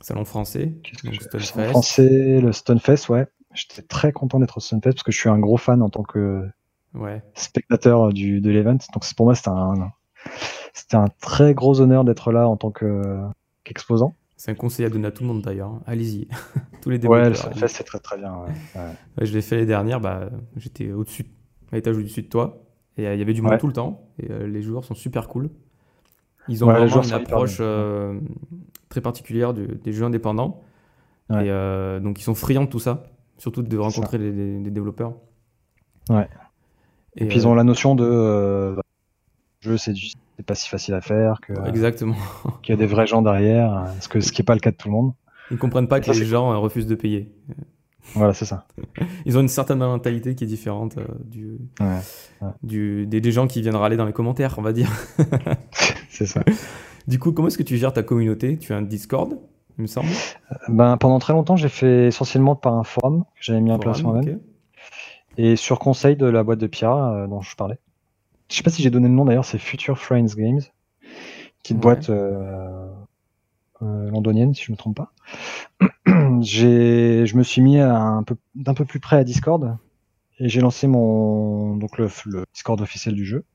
[0.02, 0.74] Salon français,
[1.04, 1.70] donc Stunfest.
[1.70, 3.28] français, le Stunfest, ouais.
[3.54, 6.04] J'étais très content d'être au Stunfest parce que je suis un gros fan en tant
[6.04, 6.48] que
[6.96, 7.22] Ouais.
[7.36, 8.78] spectateur du, de l'event.
[8.94, 9.92] Donc pour moi, c'était un,
[10.74, 13.20] c'était un très gros honneur d'être là en tant que
[13.64, 14.16] qu'exposant.
[14.42, 15.68] C'est un conseil à donner à tout le monde d'ailleurs.
[15.70, 15.82] hein.
[15.86, 16.30] Allez-y.
[16.82, 17.28] Tous les Ouais, développeurs.
[17.30, 18.34] le Stunfest, c'est très très bien.
[18.38, 18.48] ouais.
[18.74, 18.82] Ouais.
[19.18, 21.26] Ouais, je l'ai fait l'année dernière, bah, j'étais au-dessus,
[21.74, 22.64] à l'étage au-dessus de toi,
[22.96, 23.58] et euh, il y avait du monde Ouais.
[23.58, 25.50] tout le temps, et euh, les joueurs sont super cool.
[26.48, 28.18] Ils ont Ouais, les vraiment une approche euh,
[28.88, 30.64] très particulière du- des jeux indépendants,
[31.30, 31.46] Ouais.
[31.48, 33.04] et donc ils sont friands de tout ça,
[33.40, 33.84] surtout de ça.
[33.84, 35.16] rencontrer les, les- les développeurs.
[36.10, 36.30] Ouais.
[37.18, 38.82] Et, puis ils ont la notion de bah,
[39.60, 42.16] jeu, c'est du- c'est pas si facile à faire, que Exactement.
[42.64, 44.62] qu'il y a des vrais gens derrière, euh, ce que ce qui est pas le
[44.62, 45.12] cas de tout le monde.
[45.52, 47.30] Ils comprennent pas Et que ça, les gens euh, refusent de payer.
[48.14, 48.66] Voilà, c'est ça.
[49.26, 53.48] Ils ont une certaine mentalité qui est différente euh, du, Ouais, du, des, des gens
[53.48, 54.90] qui viennent râler dans les commentaires, on va dire.
[56.10, 56.42] c'est ça.
[57.06, 58.58] Du coup, comment est-ce que tu gères ta communauté?
[58.58, 59.38] Tu as un Discord,
[59.78, 60.08] il me semble?
[60.70, 64.00] Ben pendant très longtemps, j'ai fait essentiellement par un forum que j'avais mis en place
[64.00, 64.40] Forum, moi-même.
[65.38, 67.80] Et sur conseil de la boîte de Pierre euh, dont je parlais.
[68.50, 70.62] Je sais pas si j'ai donné le nom d'ailleurs, c'est Future Friends Games.
[71.62, 71.82] Petite Ouais.
[71.82, 72.88] boîte euh,
[73.82, 75.12] euh, londonienne, si je me trompe pas.
[76.42, 79.78] j'ai, je me suis mis à un peu, d'un peu plus près à Discord.
[80.40, 83.46] Et j'ai lancé mon, donc le, le Discord officiel du jeu.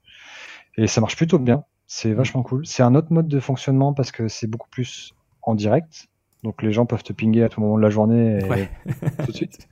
[0.76, 1.64] Et ça marche plutôt bien.
[1.86, 2.66] C'est vachement cool.
[2.66, 6.06] C'est un autre mode de fonctionnement parce que c'est beaucoup plus en direct.
[6.42, 8.68] Donc les gens peuvent te pinguer à tout moment de la journée et Ouais.
[9.24, 9.66] tout de suite.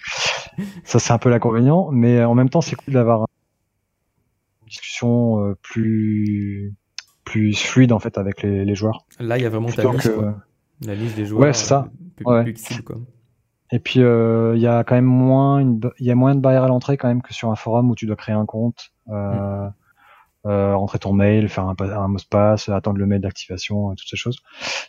[0.84, 3.26] Ça, c'est un peu l'inconvénient, mais en même temps, c'est cool d'avoir
[4.72, 6.74] discussion euh, plus
[7.24, 9.06] plus fluide en fait avec les, les joueurs.
[9.20, 10.34] Là, il y a vraiment ta liste, que- quoi.
[10.84, 11.42] La liste des joueurs.
[11.42, 11.86] Ouais, c'est ça.
[11.86, 12.42] euh, plus, Ouais.
[12.42, 12.96] plus accessible, quoi.
[13.70, 16.64] Et puis il y a quand même moins une, il y a moins de barrières
[16.64, 18.92] à l'entrée quand même que sur un forum où tu dois créer un compte.
[19.08, 19.72] Euh, mm
[20.44, 24.08] euh, rentrer ton mail, faire un, un mot de passe, attendre le mail d'activation, toutes
[24.08, 24.40] ces choses.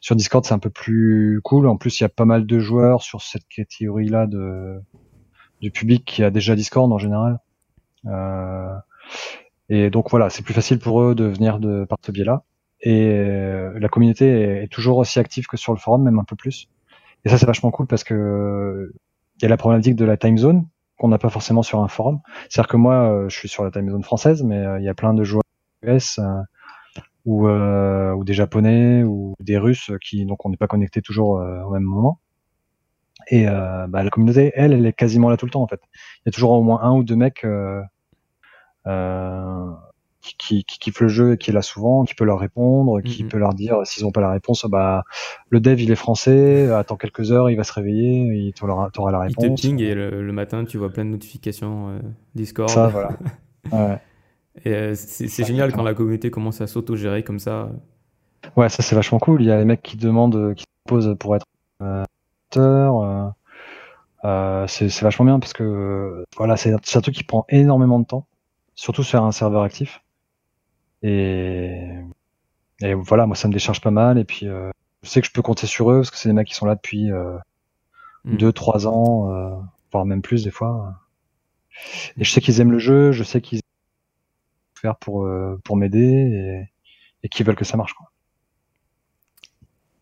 [0.01, 1.67] Sur Discord, c'est un peu plus cool.
[1.67, 4.81] En plus, il y a pas mal de joueurs sur cette catégorie-là de
[5.61, 7.37] du public qui a déjà Discord en général.
[8.07, 8.73] Euh,
[9.75, 12.43] et donc voilà, c'est plus facile pour eux de venir de par ce biais-là.
[12.81, 16.35] Et euh, la communauté est, toujours aussi active que sur le forum, même un peu
[16.35, 16.67] plus.
[17.25, 18.91] Et ça, c'est vachement cool parce que
[19.37, 20.67] il y a la problématique de la time zone
[20.97, 22.19] qu'on n'a pas forcément sur un forum.
[22.49, 24.93] C'est-à-dire que moi, euh, je suis sur la time zone française, mais il y a
[24.93, 25.43] plein de joueurs
[25.83, 26.41] US euh,
[27.25, 31.61] ou, euh, des Japonais ou des Russes qui donc on n'est pas connecté toujours euh,
[31.63, 32.19] au même moment.
[33.29, 35.79] Et bah, la communauté, elle, elle est quasiment là tout le temps en fait.
[35.93, 37.45] Il y a toujours au moins un ou deux mecs
[38.85, 43.01] qui, qui, qui kiffent le jeu et qui est là souvent, qui peut leur répondre,
[43.01, 43.29] qui mhm.
[43.29, 45.03] peut leur dire s'ils n'ont pas la réponse, bah
[45.49, 49.19] le dev il est français, attends quelques heures, il va se réveiller, il t'aura la
[49.19, 49.45] réponse.
[49.45, 51.99] Il te ping et le, matin tu vois plein de notifications
[52.35, 52.69] Discord.
[52.69, 53.17] Ça voilà.
[53.71, 53.99] ouais.
[54.67, 57.69] Euh, c'est génial quand la communauté commence à s'auto-gérer comme ça.
[58.55, 59.41] Ouais, ça c'est vachement cool.
[59.41, 61.45] Il y a les mecs qui demandent, euh, qui se posent pour être
[61.81, 62.03] euh,
[64.25, 68.27] euh, c'est vachement bien parce que voilà, c'est un truc qui prend énormément de temps,
[68.75, 70.01] surtout sur un serveur actif.
[71.01, 71.89] Et,
[72.81, 74.17] et voilà, moi ça me décharge pas mal.
[74.17, 76.47] Et puis je sais que je peux compter sur eux parce que c'est des mecs
[76.47, 77.09] qui sont là depuis
[78.25, 78.87] 2-3 mm.
[78.87, 80.95] ans, voire même plus des fois.
[82.17, 83.61] Et je sais qu'ils aiment le jeu, je sais qu'ils
[84.83, 86.67] faire pour, euh, pour m'aider
[87.23, 87.93] et, qui veulent que ça marche.
[87.93, 88.11] Quoi.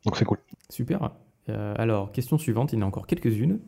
[0.05, 0.39] Donc c'est cool.
[0.69, 1.11] Super.
[1.49, 3.59] Euh, alors, question suivante, il y en a encore quelques-unes.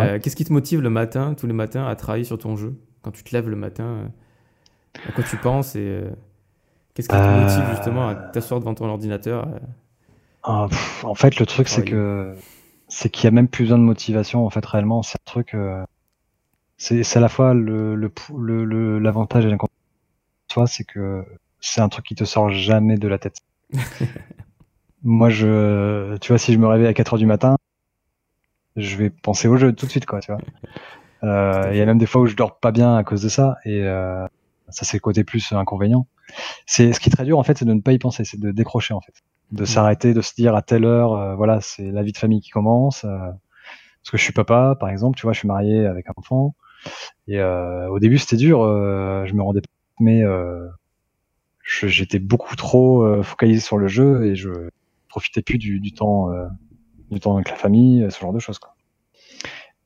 [0.00, 2.76] Euh, qu'est-ce qui te motive le matin, tous les matins, à travailler sur ton jeu?
[3.04, 4.10] Quand tu te lèves le matin,
[5.08, 6.02] à quoi tu penses et
[6.94, 9.46] qu'est-ce qui te motive justement à t'asseoir devant ton ordinateur
[10.42, 10.68] ah,
[11.02, 12.34] En fait, le truc, c'est que
[12.88, 14.46] c'est qu'il y a même plus besoin de motivation.
[14.46, 15.56] En fait, réellement, c'est un truc.
[16.78, 19.74] c'est à la fois le l'avantage le, le, l'avantage et l'inconvénient
[20.66, 21.24] c'est que
[21.60, 23.38] c'est un truc qui te sort jamais de la tête.
[25.02, 27.56] Moi, je, tu vois, si je me réveille à 4 heures du matin,
[28.76, 30.40] je vais penser au jeu tout de suite, quoi, tu vois.
[31.24, 33.28] Euh, il y a même des fois où je dors pas bien à cause de
[33.28, 34.26] ça, et euh,
[34.68, 36.06] ça, c'est le côté plus inconvénient.
[36.66, 38.40] C'est ce qui est très dur, en fait, c'est de ne pas y penser, c'est
[38.40, 39.14] de décrocher, en fait,
[39.52, 39.66] de mm.
[39.66, 42.50] s'arrêter, de se dire à telle heure, euh, voilà, c'est la vie de famille qui
[42.50, 43.02] commence.
[43.02, 46.54] parce que je suis papa, par exemple, tu vois, je suis marié avec un enfant.
[47.28, 48.60] Et au début, c'était dur.
[48.60, 49.68] je me rendais pas
[50.00, 50.68] mais euh,
[51.62, 54.50] j'étais beaucoup trop euh, focalisé sur le jeu et je
[55.08, 56.46] profitais plus du, du temps euh,
[57.10, 58.73] du temps avec la famille, ce genre de choses quoi.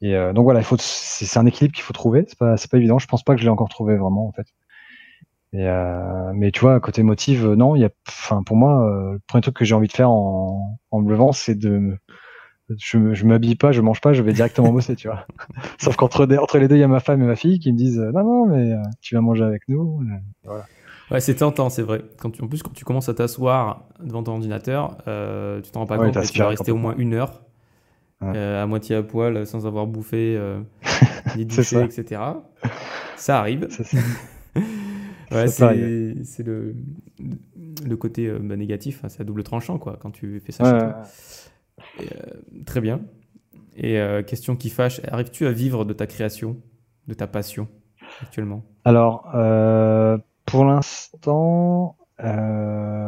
[0.01, 2.24] Et donc voilà, il faut c'est un équilibre qu'il faut trouver.
[2.28, 2.99] C'est pas c'est pas évident.
[2.99, 4.46] Je pense pas que je l'ai encore trouvé vraiment en fait.
[5.53, 5.66] Et
[6.34, 9.57] mais tu vois, côté motive, non, il y a, enfin pour moi, le premier truc
[9.57, 11.99] que j'ai envie de faire en, en me levant, c'est de
[12.76, 15.26] je, je m'habille pas, je mange pas, je vais directement bosser, tu vois.
[15.78, 17.78] Sauf qu'entre entre les deux, il y a ma femme et ma fille qui me
[17.78, 20.03] disent non non mais euh, tu vas manger avec nous.
[20.44, 20.64] Voilà.
[21.11, 22.03] Ouais, c'est tentant, c'est vrai.
[22.18, 25.80] Quand tu, en plus, quand tu commences à t'asseoir devant ton ordinateur, euh, tu t'en
[25.80, 27.40] rends pas compte, tu vas rester au moins une heure
[28.22, 30.60] euh, à moitié à poil, sans avoir bouffé, euh,
[31.36, 32.20] ni douché, etc.
[33.16, 33.68] Ça arrive.
[35.30, 36.74] ouais, c'est le,
[37.86, 40.78] le côté bah, négatif, hein, c'est à double tranchant quoi, quand tu fais ça chez
[40.78, 41.02] toi.
[42.00, 42.04] Euh,
[42.66, 43.00] très bien.
[43.76, 46.56] Et euh, question qui fâche, arrives-tu à vivre de ta création,
[47.06, 47.68] de ta passion
[48.22, 48.64] actuellement?
[48.84, 51.96] Alors, euh, pour l'instant,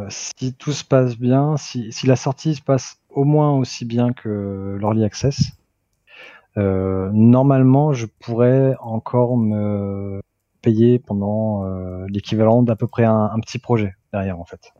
[0.08, 4.78] si tout se passe bien, si, la sortie se passe au moins aussi bien que
[4.80, 5.52] l'Early Access,
[6.56, 10.20] normalement, je pourrais encore me
[10.62, 11.64] payer pendant
[12.06, 14.72] l'équivalent d'à peu près un, un, petit projet derrière, en fait.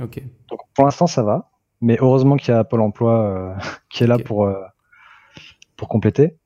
[0.00, 0.22] Ok.
[0.48, 1.50] Donc pour l'instant, ça va.
[1.80, 3.54] Mais heureusement qu'il y a Pôle emploi euh,
[3.90, 4.62] qui est là pour, euh,
[5.76, 6.36] pour compléter.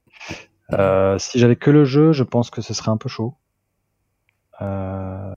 [0.72, 3.34] Euh, si j'avais que le jeu, je pense que ce serait un peu chaud.
[4.60, 5.34] et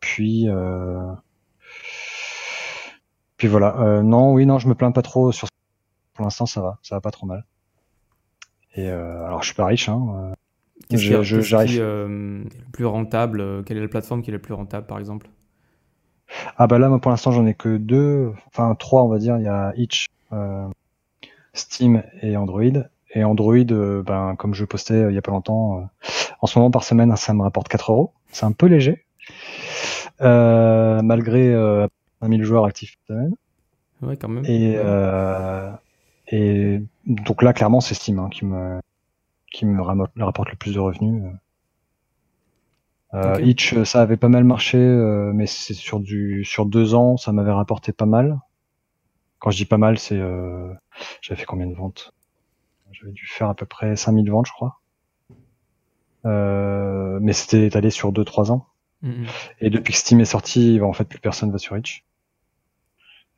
[0.00, 0.48] puis,
[3.42, 4.02] puis voilà.
[4.02, 5.48] non, oui, non, je me plains pas trop sur.
[6.14, 7.44] Pour l'instant, ça va, ça va pas trop mal.
[8.76, 9.88] Et alors, je suis pas riche.
[9.88, 10.32] Hein,
[10.88, 14.86] Qu'est-ce qui est le plus rentable Quelle est la plateforme qui est la plus rentable,
[14.86, 15.28] par exemple?
[16.56, 19.36] Ah bah là, moi pour l'instant j'en ai que deux, enfin trois on va dire.
[19.38, 20.66] Il y a Itch, euh,
[21.54, 22.86] Steam et Android.
[23.14, 25.90] Et Android, euh, ben, comme je postais euh, il y a pas longtemps,
[26.40, 28.12] en ce moment par semaine ça me rapporte 4 euros.
[28.30, 29.04] C'est un peu léger,
[30.20, 31.54] malgré
[32.28, 33.34] 1000 joueurs actifs semaine.
[34.02, 34.44] Ouais, quand même.
[34.46, 34.76] Et,
[36.28, 38.80] et donc là clairement c'est Steam hein, qui me
[39.52, 41.22] qui me rapporte le plus de revenus.
[43.14, 47.16] Euh, Itch, ça avait pas mal marché, euh, mais c'est sur du sur deux ans,
[47.16, 48.40] ça m'avait rapporté pas mal.
[49.38, 50.72] Quand je dis pas mal, c'est euh,
[51.20, 52.14] j'avais fait combien de ventes?
[52.92, 54.80] J'avais dû faire à peu près 5000 ventes, je crois.
[56.24, 58.66] Euh, mais c'était étalé sur 2-3 ans.
[59.02, 59.26] Mhm.
[59.60, 62.04] Et depuis que Steam est sorti, bah, en fait, plus personne va sur Itch.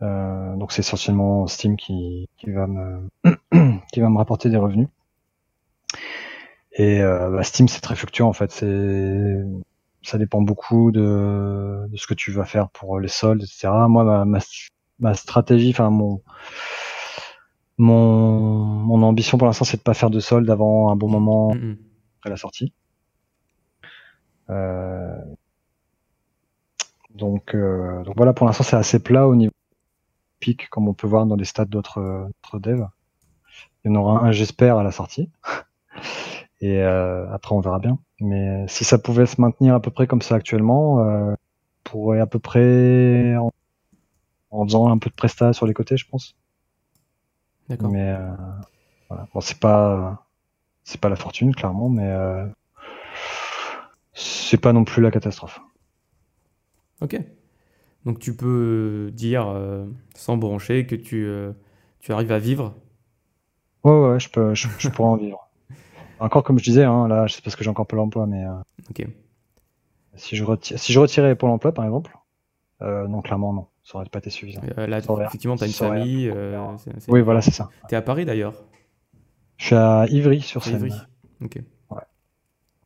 [0.05, 3.09] Euh, donc c'est essentiellement Steam qui, qui va me
[3.93, 4.89] qui va me rapporter des revenus.
[6.73, 8.51] Et euh, bah, Steam c'est très fluctuant en fait.
[8.53, 9.45] C'est
[10.03, 13.69] ça dépend beaucoup de, de ce que tu vas faire pour les soldes, etc.
[13.89, 14.39] Moi ma, ma,
[15.01, 16.23] ma stratégie, enfin mon
[17.79, 21.55] mon mon ambition pour l'instant c'est de pas faire de soldes avant un bon moment
[21.55, 21.77] Mhm.
[22.19, 22.73] après la sortie.
[24.51, 25.35] Euh,
[27.15, 29.53] donc, euh, donc voilà, pour l'instant c'est assez plat au niveau
[30.71, 32.87] comme on peut voir dans les stats d'autres devs.
[33.85, 35.31] Il y en aura un, j'espère, à la sortie.
[36.61, 37.99] Et euh, après on verra bien.
[38.21, 41.37] Mais si ça pouvait se maintenir à peu près comme ça actuellement, euh, on
[41.85, 43.51] pourrait à peu près en,
[44.51, 46.37] en faisant un peu de presta sur les côtés, je pense.
[47.69, 47.91] D'accord.
[47.91, 48.31] Mais euh,
[49.09, 49.27] voilà.
[49.35, 50.27] Bon, c'est pas
[50.85, 52.47] c'est pas la fortune clairement, mais euh,
[54.13, 55.61] c'est pas non plus la catastrophe.
[57.01, 57.19] Ok.
[58.05, 61.53] Donc tu peux dire, euh, sans broncher, que tu, euh,
[62.01, 62.75] tu arrives à vivre.
[63.83, 65.49] Ouais, ouais, ouais, je peux, je, je pourrais en vivre.
[66.19, 68.53] Encore comme je disais, hein, là, c'est parce que j'ai encore Pôle emploi, mais euh,
[68.91, 69.07] Ok.
[70.17, 72.17] si je retire, si je retirais Pôle emploi, par exemple,
[72.83, 74.61] euh, non, clairement, non, ça aurait pas été suffisant.
[74.79, 76.29] Euh, là, effectivement, tu as une famille.
[76.29, 77.71] euh, c'est- Oui, voilà, c'est ça.
[77.89, 78.55] T'es à Paris d'ailleurs.
[79.57, 80.93] Je suis à Ivry sur Seine, Ivry.
[81.43, 81.59] Ok.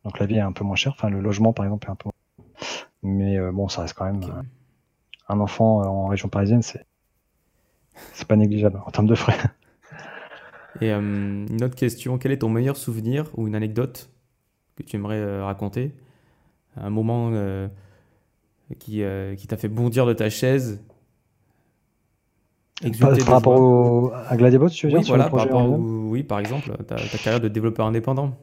[0.05, 0.93] donc la vie est un peu moins chère.
[0.93, 2.09] Enfin, le logement, par exemple, est un peu.
[3.03, 4.41] Mais euh, bon, ça reste quand même euh,
[5.29, 6.85] un enfant euh, en région parisienne, c'est
[8.13, 9.37] c'est pas négligeable en termes de frais.
[10.81, 14.09] Et euh, une autre question, quel est ton meilleur souvenir ou une anecdote
[14.75, 15.93] que tu aimerais euh, raconter?
[16.77, 17.67] Un moment euh,
[18.77, 19.03] qui,
[19.37, 20.81] qui t'a fait bondir de ta chaise?
[23.01, 26.23] Par, rapport au, à Gladiabot, tu veux Oui, dire, voilà, par rapport au- lui-même oui,
[26.23, 28.37] par exemple, ta, ta carrière de développeur indépendant.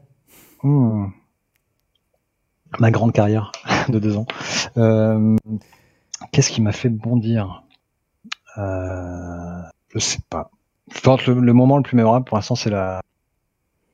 [0.63, 1.07] Hmm.
[2.79, 3.53] Ma grande carrière
[3.89, 4.27] de deux ans.
[6.33, 7.65] Qu'est-ce qui m'a fait bondir?
[8.59, 9.63] Euh,
[9.95, 10.51] Je sais pas.
[10.95, 13.01] Je pense que le, le moment le plus mémorable pour l'instant, c'est la,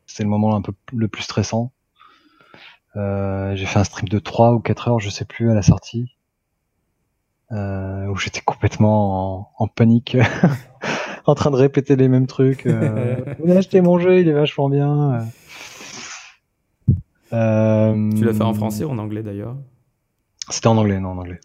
[0.07, 1.73] c'est le moment un peu le plus stressant.
[2.97, 5.63] Euh, j'ai fait un stream de 3 ou 4 heures, je sais plus, à la
[5.63, 6.15] sortie,
[7.51, 10.17] euh, où j'étais complètement en, en panique,
[11.27, 12.67] en train de répéter les mêmes trucs.
[12.67, 13.17] Euh,
[13.57, 15.27] acheter mon jeu, il est vachement bien.
[17.33, 19.57] Euh, Tu l'as fait en français ou en anglais d'ailleurs?
[20.51, 21.41] C'était en anglais, non, en anglais.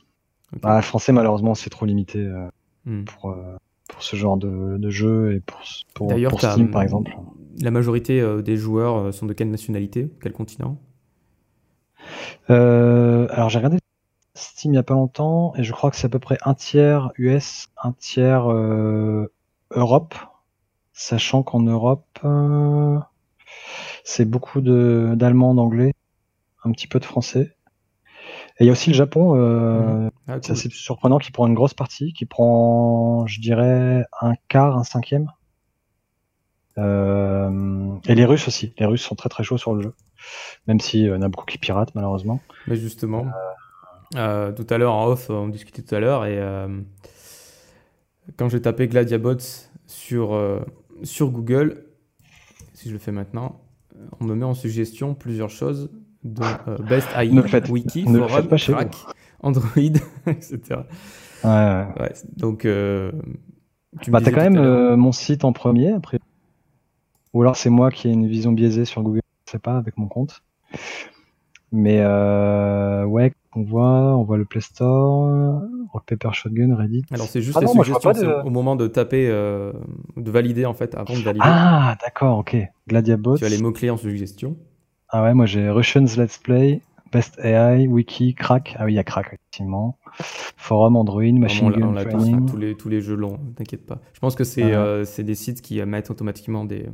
[0.56, 0.68] Ok.
[0.68, 2.48] Ah, français, malheureusement, c'est trop limité euh,
[2.86, 3.06] Hmm.
[3.06, 3.58] pour, euh,
[3.90, 5.62] pour ce genre de, de jeu et pour,
[5.96, 7.12] pour, pour Steam, par exemple.
[7.60, 10.10] La majorité euh, des joueurs sont de quelle nationalité?
[10.22, 10.80] Quel continent?
[12.50, 13.78] Alors, j'ai regardé
[14.36, 16.56] Steam il y a pas longtemps et je crois que c'est à peu près un
[16.56, 18.48] tiers US, un tiers
[19.72, 20.16] Europe,
[20.94, 22.20] sachant qu'en Europe,
[24.04, 25.94] c'est beaucoup de- d'allemand, d'anglais,
[26.66, 27.57] un petit peu de français.
[28.60, 31.54] Et il y a aussi le Japon, euh, Ah, C'est assez surprenant qui prend une
[31.54, 35.32] grosse partie, qui prend, je dirais, un quart, un cinquième.
[36.78, 38.74] Euh, et les Russes aussi.
[38.78, 39.94] Les Russes sont très très chauds sur le jeu.
[40.68, 42.42] Même si euh, y en a beaucoup qui piratent, malheureusement.
[42.68, 43.28] Mais justement,
[44.16, 46.68] euh, tout à l'heure en off, on discutait tout à l'heure et euh,
[48.38, 50.60] quand j'ai tapé Gladiabots sur, euh,
[51.04, 51.86] sur Google,
[52.74, 53.62] si je le fais maintenant,
[54.20, 55.92] on me met en suggestion plusieurs choses
[56.28, 58.96] dont euh, Best AI, Ne faites- Wiki, ne Forum, pas chez Crack,
[59.42, 59.66] Android,
[60.28, 60.60] etc.
[61.44, 61.86] Ouais, ouais.
[62.00, 63.12] Ouais, donc, euh,
[64.02, 66.20] tu Bah, t'as disais quand même euh, mon site en premier, après.
[67.34, 69.98] Ou alors c'est moi qui ai une vision biaisée sur Google, je sais pas, avec
[69.98, 70.42] mon compte.
[71.72, 75.62] Mais euh, ouais, on voit, on voit le Play Store,
[75.92, 77.04] Rock Paper Shotgun, Reddit.
[77.12, 79.74] Alors c'est juste Ah les non, suggestions, de- au moment de taper, euh,
[80.16, 82.56] de valider en fait, avant de valider, Ah, d'accord, ok.
[82.88, 83.38] Gladiabot.
[83.38, 84.56] tu as les mots-clés en suggestion.
[85.10, 86.82] Ah ouais, moi j'ai Russians Let's Play,
[87.12, 88.76] Best AI, Wiki, Crack.
[88.78, 89.98] Ah oui, il y a Crack, effectivement.
[90.58, 92.46] Forum, Android, Machine Gun Training.
[92.50, 94.00] tous les, tous les jeux longs, t'inquiète pas.
[94.14, 94.74] Je pense que c'est Ouais.
[94.74, 96.88] euh, c'est des sites qui euh, mettent automatiquement des,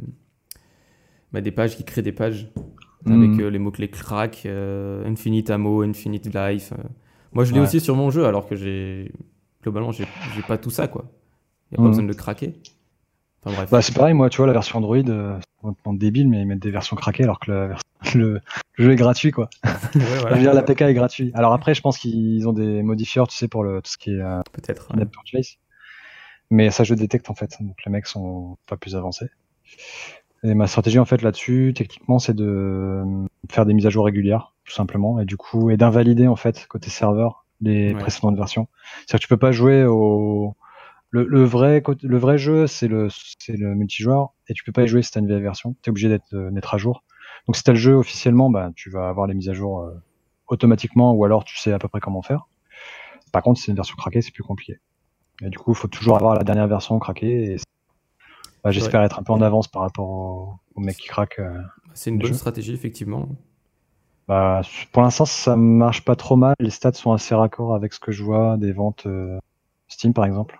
[1.31, 2.47] bah, des pages, qui créent des pages
[3.05, 3.41] avec Mhm.
[3.41, 6.73] euh, les mots-clés crack, euh, Infinite Ammo, Infinite Life.
[7.33, 7.65] Moi, je l'ai Ouais.
[7.65, 9.11] aussi sur mon jeu, alors que j'ai.
[9.63, 10.05] Globalement, j'ai
[10.47, 11.05] pas tout ça, quoi.
[11.71, 11.89] Il n'y a pas Mhm.
[11.89, 12.53] besoin de craquer.
[13.45, 13.69] Enfin bref.
[13.71, 16.45] Bah, c'est pareil, moi, tu vois, la version Android, euh, c'est complètement débile, mais ils
[16.45, 17.81] mettent des versions craquées alors que la vers-
[18.15, 18.39] le,
[18.77, 19.49] le jeu est gratuit, quoi.
[19.63, 20.29] Ouais, voilà.
[20.29, 21.31] Je veux dire, l'APK est gratuit.
[21.33, 24.11] Alors après, je pense qu'ils ont des modifieurs, tu sais, pour le, tout ce qui
[24.11, 24.87] est euh, Peut-être.
[25.11, 25.57] purchase.
[26.51, 27.57] Mais ça, je détecte, en fait.
[27.61, 29.27] Donc les mecs sont pas plus avancés.
[30.43, 34.05] Et ma stratégie, en fait, là-dessus, techniquement, c'est de euh, faire des mises à jour
[34.05, 37.99] régulières, tout simplement, et du coup, et d'invalider, en fait, côté serveur, les Ouais.
[37.99, 38.67] précédentes versions.
[39.07, 40.53] C'est-à-dire que tu peux pas jouer au,
[41.13, 43.07] Le, le vrai, côté- le vrai jeu, c'est le,
[43.39, 45.75] c'est le multijoueur, et tu peux pas y jouer si t'as une vieille version.
[45.83, 47.03] T'es obligé d'être, euh, d'être à jour.
[47.45, 49.93] Donc si t'as le jeu officiellement, bah, tu vas avoir les mises à jour euh,
[50.47, 52.47] automatiquement, ou alors tu sais à peu près comment faire.
[53.31, 54.79] Par contre, si c'est une version craquée, c'est plus compliqué.
[55.43, 57.53] Et du coup, il faut toujours avoir la dernière version craquée.
[57.53, 57.57] Et
[58.63, 61.39] bah, j'espère être un peu en avance par rapport aux, aux mecs qui craquent.
[61.39, 61.61] euh.
[61.93, 63.27] C'est une bonne stratégie, effectivement.
[64.27, 64.61] Bah,
[64.91, 66.55] pour l'instant, ça marche pas trop mal.
[66.59, 69.37] Les stats sont assez raccords avec ce que je vois des ventes euh,
[69.89, 70.59] Steam, par exemple.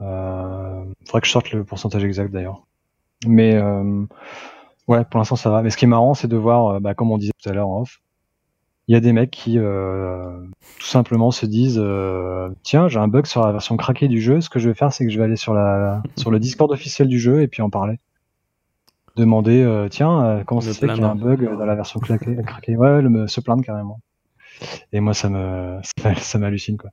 [0.00, 2.66] Euh, faudrait que je sorte le pourcentage exact d'ailleurs.
[3.26, 4.04] Mais euh,
[4.86, 5.62] ouais, pour l'instant, ça va.
[5.62, 7.52] Mais ce qui est marrant, c'est de voir, euh, bah, comme on disait tout à
[7.52, 8.00] l'heure en off,
[8.88, 10.40] il y a des mecs qui euh,
[10.80, 14.40] tout simplement se disent euh, tiens, j'ai un bug sur la version craquée du jeu.
[14.40, 16.70] Ce que je vais faire, c'est que je vais aller sur la sur le Discord
[16.72, 18.00] officiel du jeu et puis en parler.
[19.16, 21.74] Demander euh, tiens, euh, comment ça se fait qu'il y a un bug dans la
[21.74, 22.76] version claquée, craquée?
[22.76, 24.00] Ouais, le, se plaindre carrément.
[24.92, 26.90] Et moi, ça me ça, ça m'hallucine quoi.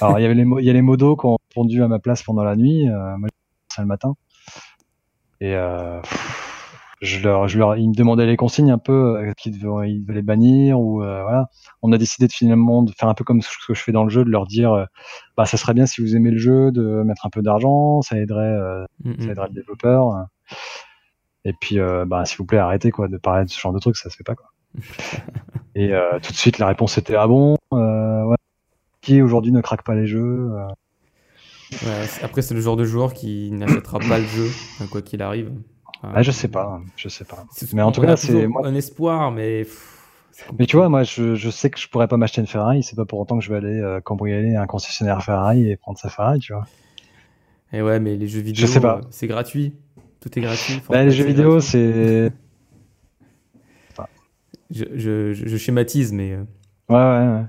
[0.00, 1.26] Alors il y avait les il y a les modos qui
[1.56, 2.88] ont répondu à ma place pendant la nuit.
[2.88, 3.28] Euh, moi,
[3.68, 4.14] ça le matin.
[5.40, 6.00] Et euh,
[7.02, 10.02] je leur, je leur, ils me demandaient les consignes un peu, euh, qu'ils devaient, ils
[10.02, 11.48] devaient les bannir ou euh, voilà.
[11.82, 14.04] On a décidé de finalement de faire un peu comme ce que je fais dans
[14.04, 14.84] le jeu, de leur dire, euh,
[15.36, 18.18] bah ça serait bien si vous aimez le jeu, de mettre un peu d'argent, ça
[18.18, 19.30] aiderait, euh, Mm, ça mm.
[19.30, 20.26] aiderait le développeur.
[21.44, 23.96] Et puis, bah s'il vous plaît, arrêtez quoi de parler de ce genre de trucs,
[23.96, 24.46] ça se fait pas quoi.
[25.74, 25.90] Et
[26.22, 28.36] tout de suite, la réponse était ah bon, ouais.
[29.00, 30.52] Qui aujourd'hui ne craque pas les jeux
[31.84, 35.22] Ouais, après, c'est le genre de joueur qui n'achètera pas le jeu, enfin, quoi qu'il
[35.22, 35.50] arrive.
[35.98, 37.46] Enfin, Ah, je sais pas, je sais pas.
[37.72, 39.66] Mais en tout cas, c'est un espoir, mais.
[40.58, 42.82] Mais tu vois, moi, je, je sais que je pourrais pas m'acheter une Ferrari.
[42.82, 45.98] C'est pas pour autant que je vais aller euh, cambrioler un concessionnaire Ferrari et prendre
[45.98, 46.66] sa Ferrari, tu vois.
[47.72, 48.98] Et ouais, mais les jeux vidéo, sais pas.
[48.98, 49.74] euh, c'est gratuit.
[50.20, 50.74] Tout est gratuit.
[50.90, 52.32] Bah, les jeux vidéo, c'est
[54.70, 56.32] Je, je, je- je schématise, mais.
[56.32, 56.44] euh,
[56.88, 57.44] ouais, ouais, ouais.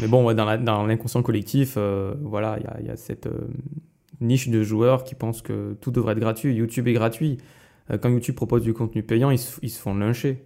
[0.00, 3.26] Mais bon, ouais, dans l'inconscient collectif, euh, voilà, il y a, il y a cette
[3.26, 3.48] euh,
[4.20, 6.54] niche de joueurs qui pensent que tout devrait être gratuit.
[6.54, 7.38] YouTube est gratuit.
[7.90, 10.44] Euh, quand YouTube propose du contenu payant, ils se, ils se font lyncher.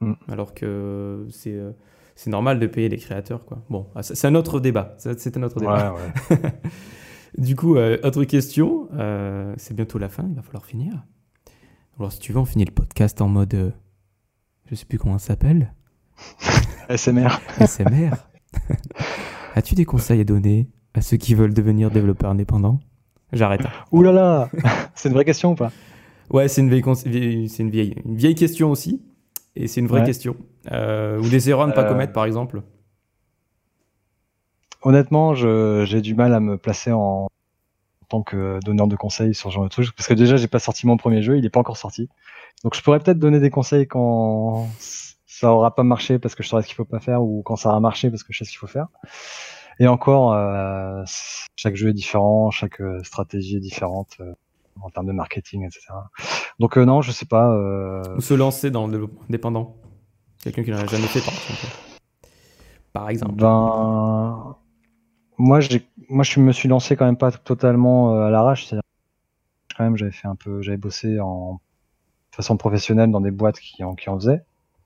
[0.00, 0.12] Mm.
[0.28, 1.58] Alors que c'est
[2.16, 3.44] c'est normal de payer les créateurs.
[3.44, 3.64] Quoi.
[3.68, 4.94] Bon, ah, c'est un autre débat.
[4.98, 5.94] C'est un autre débat.
[5.94, 6.38] Ouais, ouais.
[7.36, 8.88] Du coup, autre question.
[9.56, 11.04] c'est bientôt la fin, il va falloir finir.
[11.98, 13.74] Alors, si tu veux, on finit le podcast en mode.
[14.66, 15.74] je sais plus comment ça s'appelle.
[16.96, 17.40] SMR.
[17.66, 18.12] SMR.
[19.54, 22.80] As-tu des conseils à donner à ceux qui veulent devenir développeurs indépendants?
[23.32, 23.62] J'arrête.
[23.92, 24.50] Ouh là là
[24.94, 25.72] C'est une vraie question ou pas?
[26.30, 29.02] Ouais, c'est une vieille, vieille- c'est une vieille, une vieille question aussi.
[29.56, 30.06] Et c'est une vraie Ouais.
[30.06, 30.36] question.
[30.72, 32.62] Euh, ou des erreurs à ne pas Euh, commettre, par exemple.
[34.82, 39.50] Honnêtement, j'ai du mal à me placer en, en tant que donneur de conseils sur
[39.50, 39.94] ce genre de trucs.
[39.96, 42.08] Parce que déjà, j'ai pas sorti mon premier jeu, il est pas encore sorti.
[42.64, 44.68] Donc je pourrais peut-être donner des conseils quand
[45.38, 47.56] ça aura pas marché parce que je saurais ce qu'il faut pas faire ou quand
[47.56, 48.86] ça aura marché parce que je sais ce qu'il faut faire.
[49.80, 51.02] Et encore, euh,
[51.56, 54.32] chaque jeu est différent, chaque euh, stratégie est différente euh,
[54.80, 55.86] en termes de marketing, etc.
[56.60, 57.50] Donc euh, non, je sais pas.
[57.52, 59.76] euh, Ou se lancer dans le développement indépendant.
[60.42, 61.66] Quelqu'un qui n'a jamais fait, par exemple.
[62.92, 63.34] Par exemple.
[63.34, 64.56] Ben,
[65.38, 68.66] moi, j'ai, moi, je me suis lancé quand même pas totalement euh, à l'arrache.
[68.66, 68.82] C'est-à-dire,
[69.76, 71.60] quand même, j'avais fait un peu, j'avais bossé en
[72.30, 74.44] façon professionnelle dans des boîtes qui en, qui en faisaient.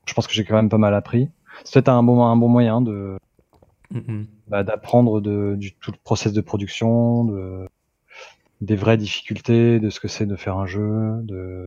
[0.09, 1.29] Je pense que j'ai quand même pas mal appris.
[1.65, 3.19] C'est peut-être un bon, un bon moyen de,
[3.91, 7.69] Mm, bah, d'apprendre de, du tout le process de production, de,
[8.61, 11.67] des vraies difficultés, de ce que c'est de faire un jeu, de,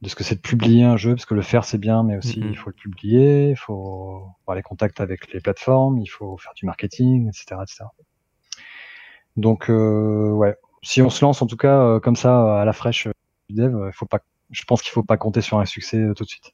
[0.00, 2.16] de ce que c'est de publier un jeu, parce que le faire c'est bien, mais
[2.16, 6.38] aussi il faut le publier, il faut avoir les contacts avec les plateformes, il faut
[6.38, 7.84] faire du marketing, etc., etc.
[9.36, 12.72] Donc euh, ouais, si on se lance en tout cas euh, comme ça à la
[12.72, 13.12] fraîche euh,
[13.50, 14.20] du dev, euh, il faut pas,
[14.50, 16.52] je pense qu'il faut pas compter sur un succès tout de suite.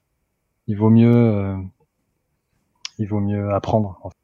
[0.69, 1.57] Il vaut mieux, euh,
[2.99, 3.99] il vaut mieux apprendre.
[4.03, 4.15] en fait.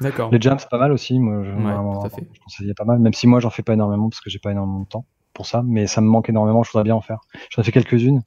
[0.00, 0.30] D'accord.
[0.32, 2.26] Les jams c'est pas mal aussi, moi je, Ouais, fait.
[2.32, 4.50] je conseillais pas mal, même si moi j'en fais pas énormément parce que j'ai pas
[4.50, 7.20] énormément de temps pour ça, mais ça me manque énormément, je voudrais bien en faire.
[7.50, 8.22] J'en ai fait quelques-unes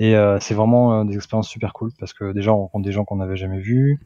[0.00, 2.92] et euh, c'est vraiment euh, des expériences super cool parce que déjà on rencontre des
[2.92, 4.00] gens qu'on n'avait jamais vus.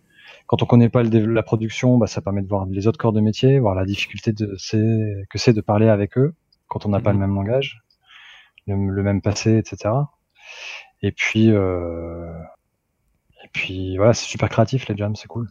[0.47, 3.13] Quand on connaît pas le la production, bah, ça permet de voir les autres corps
[3.15, 6.35] de métier, voir la difficulté de, c'est, que c'est de parler avec eux
[6.69, 7.21] quand on n'a pas Mhm.
[7.21, 7.83] le même langage,
[8.67, 9.95] le, le même passé, etc.
[11.03, 12.33] Et puis, euh,
[13.45, 15.49] et puis voilà, c'est super créatif les jams, c'est cool.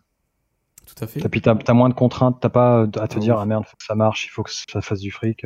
[0.85, 1.23] Tout à fait.
[1.23, 3.41] Et puis t'as, t'as moins de contraintes, t'as pas à te dire oui.
[3.43, 5.45] ah merde, faut que ça marche, il faut que ça fasse du fric.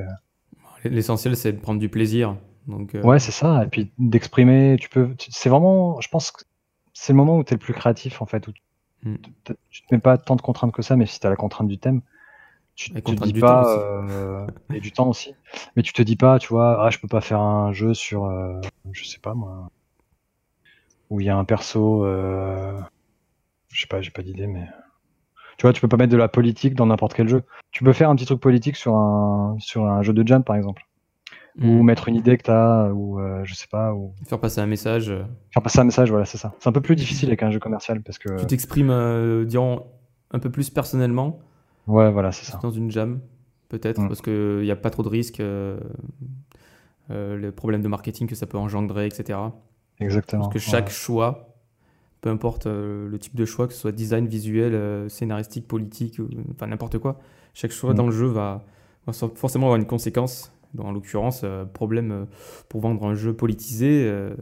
[0.84, 2.38] L'essentiel, c'est de prendre du plaisir.
[2.68, 3.64] Donc, euh, Ouais, c'est ça.
[3.64, 5.16] Et puis d'exprimer, tu peux.
[5.16, 6.44] tu- C'est vraiment, je pense que
[6.94, 8.48] c'est le moment où tu es le plus créatif en fait.
[8.48, 8.52] Où
[9.04, 9.16] Mm.
[9.44, 11.36] tu tu te mets pas tant de contraintes que ça, mais si tu as la
[11.36, 12.02] contrainte du thème,
[12.76, 15.34] tu La te contrainte dis du pas euh, et du temps aussi.
[15.76, 18.26] Mais tu te dis pas, tu vois, ah je peux pas faire un jeu sur,
[18.26, 18.60] euh,
[18.92, 19.70] je sais pas moi,
[21.10, 22.80] où il y a un perso, euh,
[23.70, 24.66] je sais pas, j'ai pas d'idée, mais
[25.58, 27.44] Tu vois, tu peux pas mettre de la politique dans n'importe quel jeu.
[27.72, 30.56] Tu peux faire un petit truc politique sur un sur un jeu de jam par
[30.58, 30.86] exemple,
[31.62, 31.86] ou Mm.
[31.86, 35.10] mettre une idée que t'as, ou euh, je sais pas, ou Faire passer un message.
[35.10, 36.10] euh, faire passer un message.
[36.10, 36.54] Voilà, c'est ça.
[36.60, 39.86] C'est un peu plus difficile avec un jeu commercial parce que Tu t'exprimes, euh, dirons,
[40.32, 41.40] un peu plus personnellement
[41.88, 42.60] ouais, voilà, c'est ça.
[42.62, 43.22] dans une jam,
[43.70, 44.08] peut-être, Mm.
[44.10, 45.78] parce qu'il n'y a pas trop de risques, euh,
[47.10, 49.40] les problèmes de marketing que ça peut engendrer, etc.
[50.00, 50.44] Exactement.
[50.44, 51.50] Parce que chaque choix,
[52.22, 56.20] peu importe euh, le type de choix, que ce soit design, visuel, euh, scénaristique, politique,
[56.52, 57.20] enfin n'importe quoi,
[57.54, 57.98] chaque choix Mm.
[57.98, 58.64] dans le jeu va,
[59.36, 60.52] forcément avoir une conséquence.
[60.74, 62.26] Dans l'occurrence, euh, problème
[62.68, 64.36] pour vendre un jeu politisé, euh,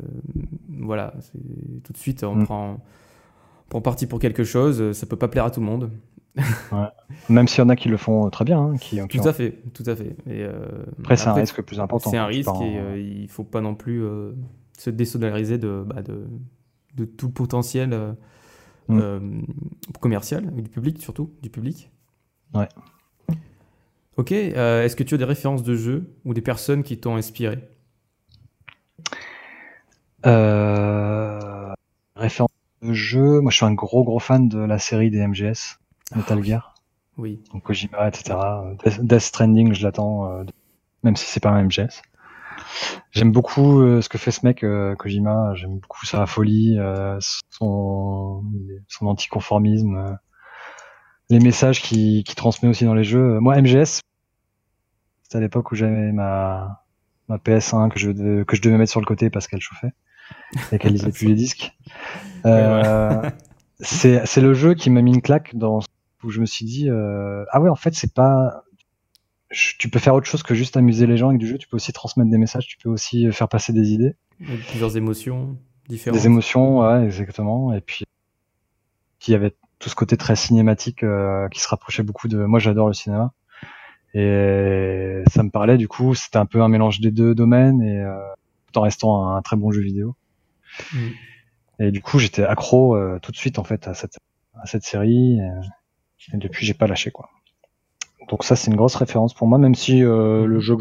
[0.80, 1.14] voilà,
[1.84, 2.44] tout de suite on Mm.
[2.46, 5.92] prend, on prend parti pour quelque chose, ça peut pas plaire à tout le monde.
[6.72, 6.88] Ouais.
[7.30, 9.28] Même s'il y en a qui le font très bien, hein, qui, qui Tout ont-
[9.30, 10.16] à fait, tout à fait.
[10.26, 10.66] Et, euh,
[11.02, 12.10] Après, c'est un risque plus important.
[12.10, 14.02] C'est un risque et en- euh, il faut pas non plus
[14.78, 16.28] se désolidariser de, bah, de,
[16.96, 18.14] de tout le potentiel euh,
[18.90, 19.00] Mm.
[19.00, 19.20] euh,
[20.02, 21.90] commercial, du public surtout, du public.
[22.54, 22.70] Ouais.
[24.18, 27.16] Ok, euh, est-ce que tu as des références de jeux ou des personnes qui t'ont
[27.16, 27.60] inspiré?
[30.26, 31.74] Euh,
[32.16, 32.50] référence
[32.82, 35.80] de jeu, moi je suis un gros gros fan de la série des MGS,
[36.16, 36.48] Metal Ah oui.
[36.48, 36.76] Gear,
[37.18, 38.38] Oui, donc Kojima, etc.
[39.02, 40.44] Death, Stranding, je l'attends,
[41.04, 42.02] même si c'est pas un MGS.
[43.12, 47.18] J'aime beaucoup euh, ce que fait ce mec, euh, Kojima, j'aime beaucoup sa folie, euh,
[47.50, 48.44] son,
[48.88, 50.18] son anticonformisme,
[51.30, 53.40] les messages qu'il transmet aussi dans les jeux.
[53.40, 54.02] Moi, MGS,
[55.24, 56.84] c'était à l'époque où j'avais ma,
[57.30, 59.94] ma PS1 que je, de- que je devais mettre sur le côté parce qu'elle chauffait
[60.72, 61.78] et qu'elle lisait plus les disques.
[62.46, 63.22] Euh,
[63.80, 65.80] c'est c'est le jeu qui m'a mis une claque dans
[66.26, 68.63] où je me suis dit euh, ah ouais en fait c'est pas
[69.54, 71.58] tu peux faire autre chose que juste amuser les gens avec du jeu.
[71.58, 72.68] Tu peux aussi transmettre des messages.
[72.68, 74.16] Tu peux aussi faire passer des idées.
[74.70, 76.20] Plusieurs émotions différentes.
[76.20, 77.74] des émotions ouais exactement.
[77.74, 78.06] Et puis
[79.20, 82.38] puis il y avait tout ce côté très cinématique euh, qui se rapprochait beaucoup de
[82.46, 83.32] moi j'adore le cinéma.
[84.14, 88.00] Et ça me parlait du coup c'était un peu un mélange des deux domaines et
[88.00, 88.18] euh,
[88.68, 90.16] tout en restant un, très bon jeu vidéo.
[90.92, 91.10] Mm.
[91.80, 94.18] et du coup j'étais accro euh, tout de suite en fait à cette
[94.62, 95.40] à cette série.
[95.40, 97.30] Et, et depuis j'ai pas lâché quoi
[98.30, 100.78] donc ça c'est une grosse référence pour moi même si euh, le jeu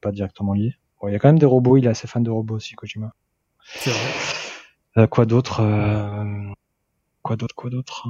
[0.00, 2.22] pas directement lié Bon, il y a quand même des robots il est assez fan
[2.22, 3.12] de robots aussi Kojima
[3.64, 4.00] C'est vrai.
[4.98, 6.52] euh, quoi d'autre euh,
[7.22, 8.06] Quoi d'autre Quoi d'autre?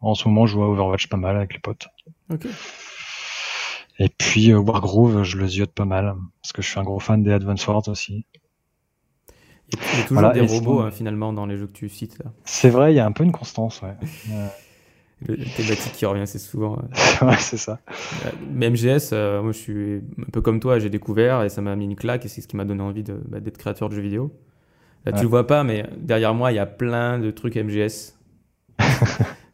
[0.00, 1.88] En ce moment, je joue à Overwatch pas mal avec les potes.
[2.30, 2.46] Ok.
[3.98, 7.00] Et puis euh, Wargroove, je le ziote pas mal parce que je suis un gros
[7.00, 8.26] fan des Advance Wars aussi.
[9.72, 12.22] Il y a, toujours Voilà, des robots hein, finalement dans les jeux que tu cites.
[12.44, 13.96] C'est vrai, il y a un peu une constance, ouais.
[15.26, 16.78] Le thématique qui revient assez souvent.
[17.22, 17.26] euh.
[17.26, 17.80] ouais, c'est ça.
[18.26, 21.62] Euh, Mais MGS, euh, moi je suis un peu comme toi, j'ai découvert et ça
[21.62, 23.94] m'a mis une claque et c'est ce qui m'a donné envie bah, d'être créateur de
[23.94, 24.32] jeux vidéo.
[25.06, 25.22] Là tu Ouais.
[25.22, 28.14] le vois pas, mais derrière moi il y a plein de trucs MGS.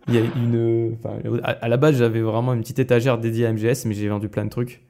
[0.08, 0.96] Il y a une.
[1.44, 4.28] à, à la base j'avais vraiment une petite étagère dédiée à MGS, mais j'ai vendu
[4.28, 4.82] plein de trucs.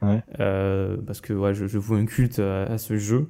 [0.00, 0.22] Ouais.
[0.40, 3.28] Euh, parce que ouais, je, je voue un culte à, à ce jeu.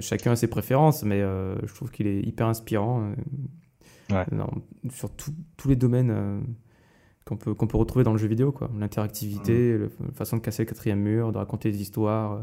[0.00, 3.10] Chacun a ses préférences, mais euh, je trouve qu'il est hyper inspirant.
[4.12, 4.24] Ouais.
[4.32, 4.50] dans-
[4.90, 6.40] sur tout- tous les domaines euh,
[7.24, 8.52] qu'on peut, qu'on peut retrouver dans le jeu vidéo.
[8.52, 8.70] quoi.
[8.78, 12.32] L'interactivité, le- la façon de casser le quatrième mur, de raconter des histoires.
[12.32, 12.42] euh.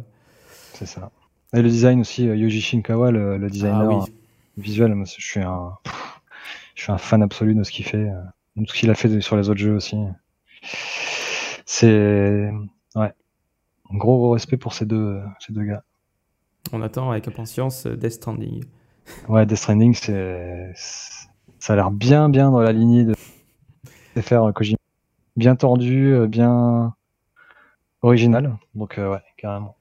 [0.74, 1.11] C'est ça.
[1.53, 4.13] Et le design aussi, euh, Yoji Shinkawa, le, le designer Ah oui.
[4.57, 6.22] visuel, moi, je suis un, pff,
[6.76, 8.09] je suis un fan absolu de ce qu'il fait,
[8.57, 9.97] de ce qu'il a fait sur les autres jeux aussi.
[11.65, 12.51] C'est,
[12.95, 13.11] ouais,
[13.91, 15.84] un gros gros respect pour ces deux, ces deux gars.
[16.74, 18.63] On attend avec impatience Death Stranding.
[19.30, 20.74] Ouais, Death Stranding, c'est-
[21.60, 23.14] ça a l'air bien bien dans la lignée de,
[24.22, 24.78] faire euh, Kojima,
[25.36, 26.93] bien tordu, euh, bien
[28.01, 28.58] original.
[28.76, 29.76] Donc euh, ouais, carrément.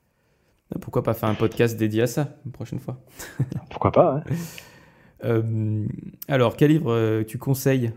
[0.81, 2.99] Pourquoi pas faire un podcast dédié à ça une prochaine fois?
[3.71, 4.37] Pourquoi pas ouais.
[5.25, 5.87] Euh,
[6.29, 7.93] Alors, quel livre tu conseilles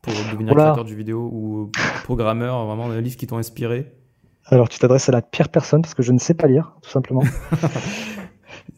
[0.00, 0.64] pour devenir Oula.
[0.64, 1.70] créateur de jeux vidéo ou
[2.04, 3.92] programmeur Vraiment, un livre qui t'ont inspiré?
[4.46, 6.90] Alors tu t'adresses à la pire personne parce que je ne sais pas lire, tout
[6.90, 7.22] simplement.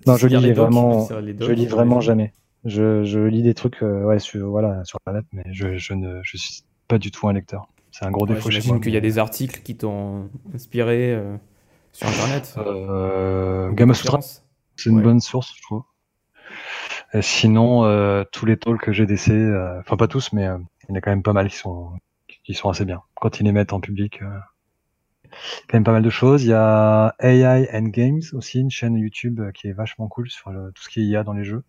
[0.07, 2.33] Non, je lis vraiment- Je lis vraiment jamais.
[2.65, 6.21] Je, je lis des trucs euh, ouais, sur, voilà, sur Internet, mais je, je ne
[6.23, 7.69] je suis pas du tout un lecteur.
[7.91, 8.81] C'est un gros Ouais, défaut chez J'imagine moi.
[8.85, 11.37] qu'il y a des articles qui t'ont inspiré euh,
[11.93, 12.55] sur Internet.
[12.59, 14.45] Euh, Thrones, conférences.
[14.77, 15.03] c'est une Ouais.
[15.03, 15.83] bonne source, je trouve.
[17.15, 19.37] Et sinon, euh, tous les talks que j'ai d'essai,
[19.81, 21.91] enfin pas tous, mais il y en a quand même pas mal qui sont
[22.45, 23.03] qui sont assez bien.
[23.15, 24.21] Quand ils les mettent en public,
[25.69, 26.43] quand même pas mal de choses.
[26.45, 30.51] Il y a AI and Games aussi, une chaîne YouTube qui est vachement cool sur
[30.51, 31.63] le- tout ce qui est IA dans les jeux,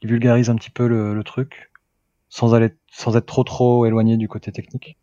[0.00, 1.70] qui vulgarise un petit peu le, le truc,
[2.28, 4.96] sans aller, sans être trop trop éloigné du côté technique.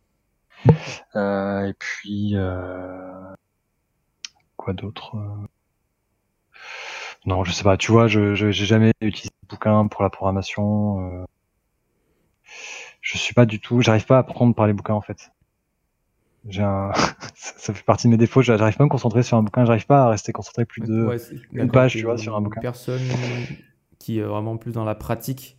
[1.16, 3.34] Euh, et puis euh,
[4.56, 5.46] quoi d'autre euh,
[7.26, 7.76] Non, je sais pas.
[7.76, 11.22] Tu vois, je j'ai jamais utilisé de bouquin pour la programmation.
[11.22, 11.24] euh,
[13.00, 15.30] je suis pas du tout, j'arrive pas à apprendre par les bouquins en fait.
[16.48, 16.92] J'ai un,
[17.34, 18.42] ça fait partie de mes défauts.
[18.42, 19.64] J'arrive pas à me concentrer sur un bouquin.
[19.64, 21.16] J'arrive pas à rester concentré plus de Ouais,
[21.52, 22.60] une page, tu vois, sur un bouquin.
[22.60, 23.02] Personne
[23.98, 25.58] qui est vraiment plus dans la pratique,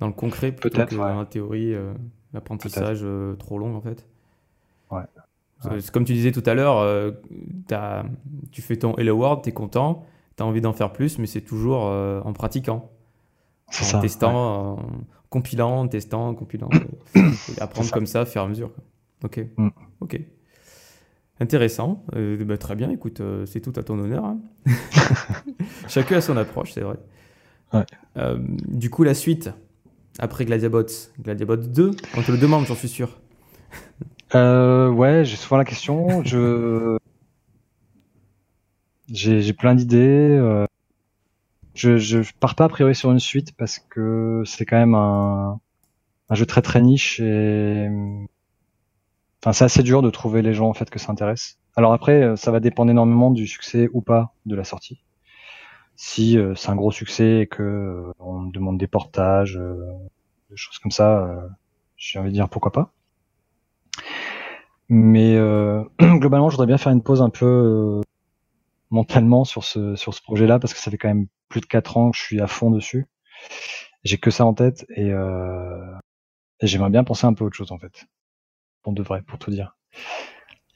[0.00, 1.00] dans le concret, plutôt que ouais.
[1.12, 1.92] dans la théorie, euh,
[2.32, 4.06] l'apprentissage euh, trop long en fait.
[4.90, 5.02] Ouais.
[5.92, 7.10] Comme tu disais tout à l'heure, euh,
[8.52, 10.04] tu fais ton Hello World, t'es content,
[10.36, 12.90] t'as envie d'en faire plus, mais c'est toujours en pratiquant,
[13.68, 13.96] en ça.
[13.96, 14.02] ouais.
[14.02, 14.78] testant, en
[15.30, 16.68] compilant, en testant, en compilant,
[17.14, 17.94] et apprendre ça.
[17.94, 18.72] comme ça, et à mesure.
[18.74, 18.84] quoi.
[19.24, 19.46] Ok.
[19.56, 19.68] Mm.
[20.00, 20.20] Ok.
[21.40, 22.04] Intéressant.
[22.14, 22.90] Euh, bah, très bien.
[22.90, 24.24] Écoute, euh, c'est tout à ton honneur.
[24.24, 24.38] hein.
[25.88, 26.96] Chacun a son approche, c'est vrai.
[27.74, 27.84] Ouais.
[28.16, 29.50] Euh, du coup, la suite
[30.18, 33.20] après Gladiabots, Gladiabots 2, on te le demande, j'en suis sûr.
[34.34, 36.22] Euh, ouais, j'ai souvent la question.
[36.24, 36.98] Je
[39.08, 39.98] j'ai j'ai plein d'idées.
[40.38, 40.66] euh,
[41.74, 45.60] Je je pars pas a priori sur une suite parce que c'est quand même un
[46.30, 47.88] un jeu très très niche et
[49.42, 51.58] enfin c'est assez dur de trouver les gens en fait que ça intéresse.
[51.76, 55.02] Alors après, ça va dépendre énormément du succès ou pas de la sortie.
[55.96, 59.76] Si euh, c'est un gros succès et que euh, on me demande des portages, euh,
[60.50, 61.48] des choses comme ça, euh,
[61.96, 62.92] j'ai envie de dire pourquoi pas.
[64.88, 68.00] Mais euh, globalement, je voudrais bien faire une pause un peu euh,
[68.90, 71.96] mentalement sur ce sur ce projet-là parce que ça fait quand même plus de quatre
[71.96, 73.06] ans que je suis à fond dessus.
[74.04, 75.12] J'ai que ça en tête et,
[76.62, 78.06] j'aimerais bien penser un peu autre chose en fait.
[78.82, 79.76] Pour de vrai, pour tout dire.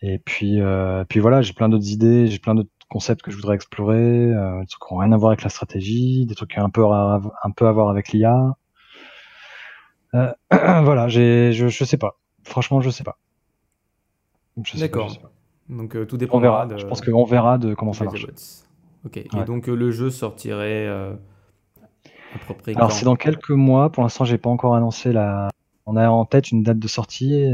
[0.03, 0.61] Et puis
[1.09, 3.97] puis voilà, j'ai plein d'autres idées, j'ai plein d'autres concepts que je voudrais explorer,
[4.33, 6.65] euh, des trucs qui n'ont rien à voir avec la stratégie, des trucs qui ont
[6.65, 8.57] un peu à, un peu à voir avec l'IA.
[10.15, 12.19] Euh, voilà, j'ai je je sais pas.
[12.45, 13.19] Franchement, je sais pas.
[14.65, 15.19] Je sais pas, D'accord.
[15.69, 16.67] Donc euh, tout On dépendra verra.
[16.67, 18.27] de Je pense qu'on verra de comment ça marche.
[19.05, 19.17] Ok.
[19.19, 21.13] Et donc euh, le jeu sortirait euh,
[22.35, 23.91] à peu près Alors c'est dans quelques mois.
[23.93, 25.49] Pour l'instant, j'ai pas encore annoncé la.
[25.87, 27.53] On a en tête une date de sortie.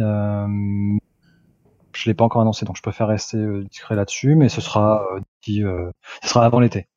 [1.94, 4.34] Je l'ai pas encore annoncé, donc je préfère rester euh, discret là-dessus.
[4.36, 5.90] Mais ce sera euh, d'ici, euh,
[6.22, 6.88] ce sera avant l'été,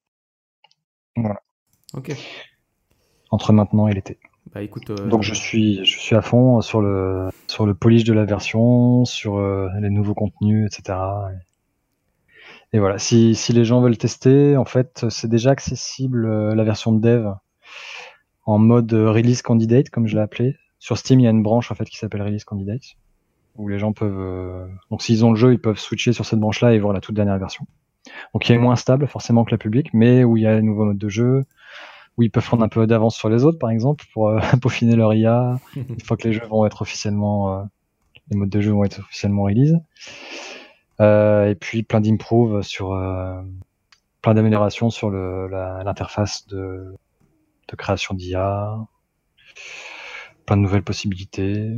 [1.94, 2.12] Ok.
[3.32, 4.20] entre maintenant et l'été.
[4.54, 4.90] Bah écoute.
[4.90, 8.26] euh, Donc je suis, je suis à fond sur le sur le polish de la
[8.26, 10.98] version, sur euh, les nouveaux contenus, etc.
[12.72, 12.98] Et, et voilà.
[12.98, 17.02] Si si les gens veulent tester, en fait, c'est déjà accessible euh, la version de
[17.02, 17.28] dev
[18.46, 20.56] en mode release candidate, comme je l'ai appelé.
[20.80, 22.96] Sur Steam, il y a une branche en fait qui s'appelle release candidate
[23.58, 24.20] où les gens peuvent.
[24.20, 27.02] euh, Donc s'ils ont le jeu, ils peuvent switcher sur cette branche-là et voir la
[27.02, 27.66] toute dernière version.
[28.34, 30.62] Donc il est moins stable forcément que la publique, mais où il y a les
[30.62, 31.44] nouveaux modes de jeu,
[32.18, 34.96] où ils peuvent prendre un peu d'avance sur les autres, par exemple, pour euh, peaufiner
[34.96, 37.64] leur IA une fois que les jeux vont être officiellement, euh,
[38.32, 39.78] les modes de jeu vont être officiellement release.
[41.00, 43.42] Euh, et puis plein d'improve sur, euh,
[44.22, 46.96] plein d'améliorations sur l'interface de,
[47.70, 48.78] de création d'IA,
[50.46, 51.78] plein de nouvelles possibilités,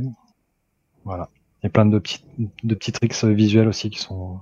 [1.04, 1.28] voilà.
[1.62, 2.24] Et plein de petits,
[2.64, 4.38] de petits tricks visuels aussi qui sont,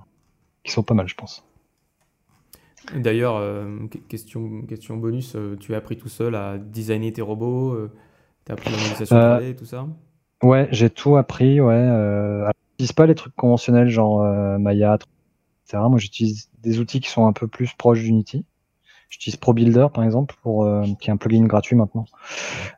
[0.63, 1.43] qui sont pas mal, je pense.
[2.95, 7.21] D'ailleurs, euh, que- question, question bonus, euh, tu as appris tout seul à designer tes
[7.21, 7.91] robots, euh,
[8.45, 9.87] tu as appris la modélisation Euh, 3D et tout ça?
[10.41, 11.73] Ouais, j'ai tout appris, ouais.
[11.75, 14.23] Alors, j'utilise pas les trucs conventionnels genre
[14.57, 15.89] Maya, etc.
[15.89, 18.45] Moi, j'utilise des outils qui sont un peu plus proches d'Unity.
[19.09, 20.65] J'utilise ProBuilder, par exemple, pour,
[20.99, 22.05] qui est un plugin gratuit maintenant,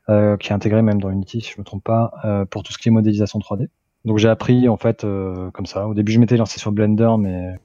[0.08, 2.90] qui est intégré même dans Unity, si je me trompe pas, pour tout ce qui
[2.90, 3.70] est modélisation 3D.
[4.06, 5.88] Donc j'ai appris en fait euh, comme ça.
[5.88, 7.56] Au début, je m'étais lancé sur Blender, mais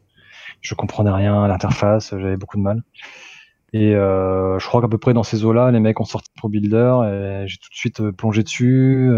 [0.60, 2.82] je comprenais rien à l'interface, j'avais beaucoup de mal.
[3.72, 7.42] Et euh, je crois qu'à peu près dans ces eaux-là, les mecs ont sorti ProBuilder
[7.44, 9.10] et j'ai tout de suite euh, plongé dessus.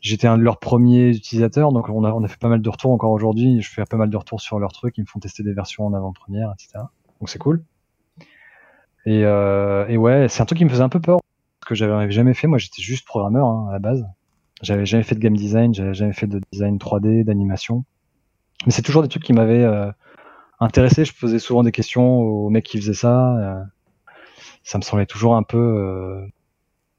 [0.00, 2.68] J'étais un de leurs premiers utilisateurs, donc on a, on a fait pas mal de
[2.68, 3.62] retours encore aujourd'hui.
[3.62, 5.86] Je fais pas mal de retours sur leurs trucs, ils me font tester des versions
[5.86, 6.84] en avant-première, etc.
[7.20, 7.64] Donc c'est cool.
[9.06, 11.20] Et, euh, et ouais, c'est un truc qui me faisait un peu peur,
[11.60, 12.46] parce que j'avais jamais fait.
[12.46, 14.04] Moi, j'étais juste programmeur hein, à la base.
[14.62, 17.84] J'avais jamais fait de game design, j'avais jamais fait de design 3D, d'animation.
[18.66, 19.90] Mais c'est toujours des trucs qui m'avaient euh,
[20.60, 21.04] intéressé.
[21.04, 23.36] Je posais souvent des questions aux mecs qui faisaient ça.
[23.38, 23.62] euh,
[24.62, 26.26] ça me semblait toujours un peu euh,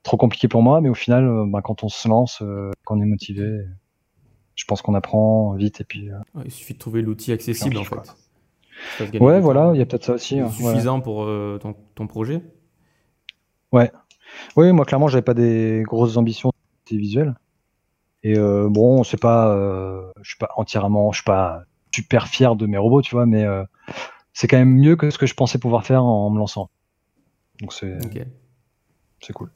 [0.03, 2.43] trop compliqué pour moi, mais au final, bah, quand on se lance,
[2.83, 3.65] quand on est motivé,
[4.53, 6.11] je pense qu'on apprend vite et puis.
[6.35, 7.95] Ouais, il suffit de trouver l'outil accessible en fait.
[8.97, 9.73] Ça Ouais, voilà, temps.
[9.73, 10.39] il y a peut-être ça aussi.
[10.39, 10.51] Hein, ouais.
[10.51, 11.25] suffisant pour
[11.59, 12.43] ton, ton projet.
[13.71, 16.51] Oui, moi clairement, j'avais pas des grosses ambitions
[16.91, 17.35] visuelles.
[18.25, 21.61] Et euh, bon, c'est pas, euh, je suis pas entièrement, je suis pas
[21.93, 23.63] super fier de mes robots, tu vois, mais euh,
[24.33, 26.71] c'est quand même mieux que ce que je pensais pouvoir faire en me lançant.
[27.61, 27.99] Donc c'est
[29.21, 29.51] c'est cool.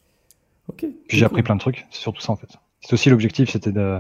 [0.68, 0.86] Ok.
[1.08, 2.60] Puis j'ai appris plein de trucs, c'est surtout ça en fait.
[2.82, 4.00] C'est aussi l'objectif, c'était de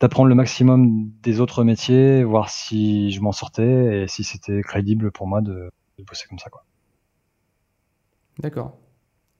[0.00, 5.10] d'apprendre le maximum des autres métiers, voir si je m'en sortais et si c'était crédible
[5.12, 6.66] pour moi de, de bosser comme ça quoi.
[8.38, 8.76] D'accord.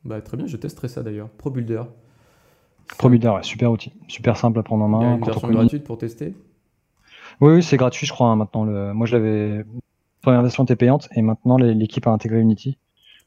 [0.05, 1.29] Bah, très bien, je testerai ça d'ailleurs.
[1.29, 1.83] ProBuilder.
[2.99, 5.01] Promuder, ouais, super outil, super simple à prendre en main.
[5.01, 6.35] Il y a une version gratuite pour tester
[7.41, 8.65] Oui, oui, c'est gratuit, je crois, hein, maintenant.
[8.65, 8.93] Le...
[8.93, 9.57] Moi, je l'avais.
[9.59, 9.65] La
[10.23, 12.79] première version était payante et maintenant les- l'équipe a intégré Unity.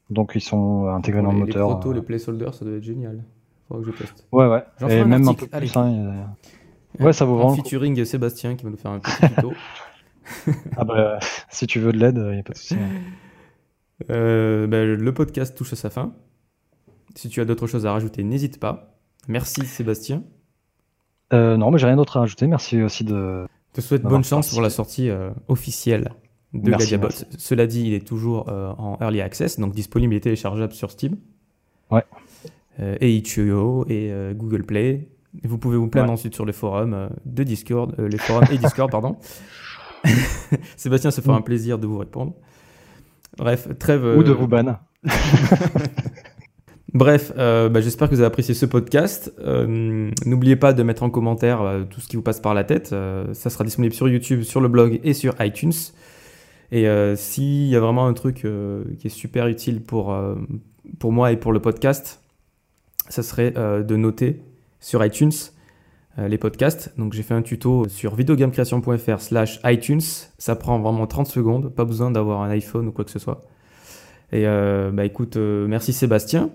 [0.08, 1.68] Donc ils sont intégrés dans les, le les moteur.
[1.68, 3.22] protos, euh, les placeholders, ça doit être génial.
[3.68, 4.26] Faudra que je teste.
[4.32, 4.62] Ouais, ouais.
[4.78, 5.76] J'en ferai Et un même article, un peu plus.
[5.76, 6.26] hein,
[7.00, 9.52] a- Ouais, ça vaut En vraiment featuring Sébastien qui va nous faire un petit tuto.
[10.76, 11.18] Ah bah,
[11.50, 12.74] si tu veux de l'aide, il n'y a pas de souci.
[12.74, 12.88] hein.
[14.10, 16.14] Euh, ben, le podcast touche à sa fin.
[17.14, 18.95] Si tu as d'autres choses à rajouter, n'hésite pas.
[19.28, 20.22] Merci Sébastien.
[21.32, 22.46] Euh, non, mais j'ai rien d'autre à rajouter.
[22.46, 23.46] Merci aussi de.
[23.72, 26.12] Je te souhaite bonne chance pour la sortie euh, officielle
[26.54, 26.96] de Merci.
[27.36, 31.16] Cela dit, il est toujours euh, en early access, donc disponible et téléchargeable sur Steam.
[31.90, 32.04] Ouais.
[33.00, 35.08] Et Itch.io et Google Play.
[35.42, 36.12] Et vous pouvez vous plaindre Ouais.
[36.14, 39.16] ensuite sur les forums de Discord, les forums et Discord, pardon.
[40.76, 41.38] Sébastien se fera Mm.
[41.38, 42.34] un plaisir de vous répondre.
[43.38, 44.04] Bref, trêve.
[44.18, 44.78] Ou de vous ban.
[46.96, 49.30] Bref, euh, bah, j'espère que vous avez apprécié ce podcast.
[49.40, 52.64] Euh, N'oubliez pas de mettre en commentaire euh, tout ce qui vous passe par la
[52.64, 52.94] tête.
[53.34, 55.74] Ça sera disponible sur YouTube, sur le blog et sur iTunes.
[56.72, 56.86] Et
[57.16, 58.46] s'il y a vraiment un truc
[58.98, 60.16] qui est super utile pour,
[61.04, 62.22] moi et pour le podcast,
[63.08, 64.40] ça serait de noter
[64.80, 65.32] sur iTunes
[66.16, 66.94] les podcasts.
[66.96, 70.00] Donc j'ai fait un tuto sur videogamecreation.fr slash iTunes.
[70.38, 73.42] Ça prend vraiment 30 secondes, pas besoin d'avoir un iPhone ou quoi que ce soit.
[74.32, 76.50] Et bah écoute, merci Sébastien.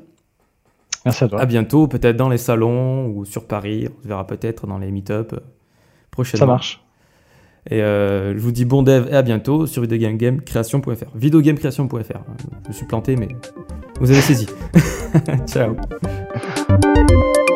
[1.06, 1.42] Merci à toi.
[1.42, 3.88] À bientôt, peut-être dans les salons ou sur Paris.
[3.98, 5.40] On se verra peut-être dans les meet-up euh,
[6.12, 6.40] prochainement.
[6.40, 6.84] Ça marche.
[7.70, 11.16] Et euh, je vous dis bon dev et à bientôt sur videogamecreation.fr.
[11.16, 12.20] Videogamecreation.fr.
[12.64, 13.28] Je me suis planté, mais
[14.00, 14.48] vous avez saisi.
[15.48, 15.76] Ciao.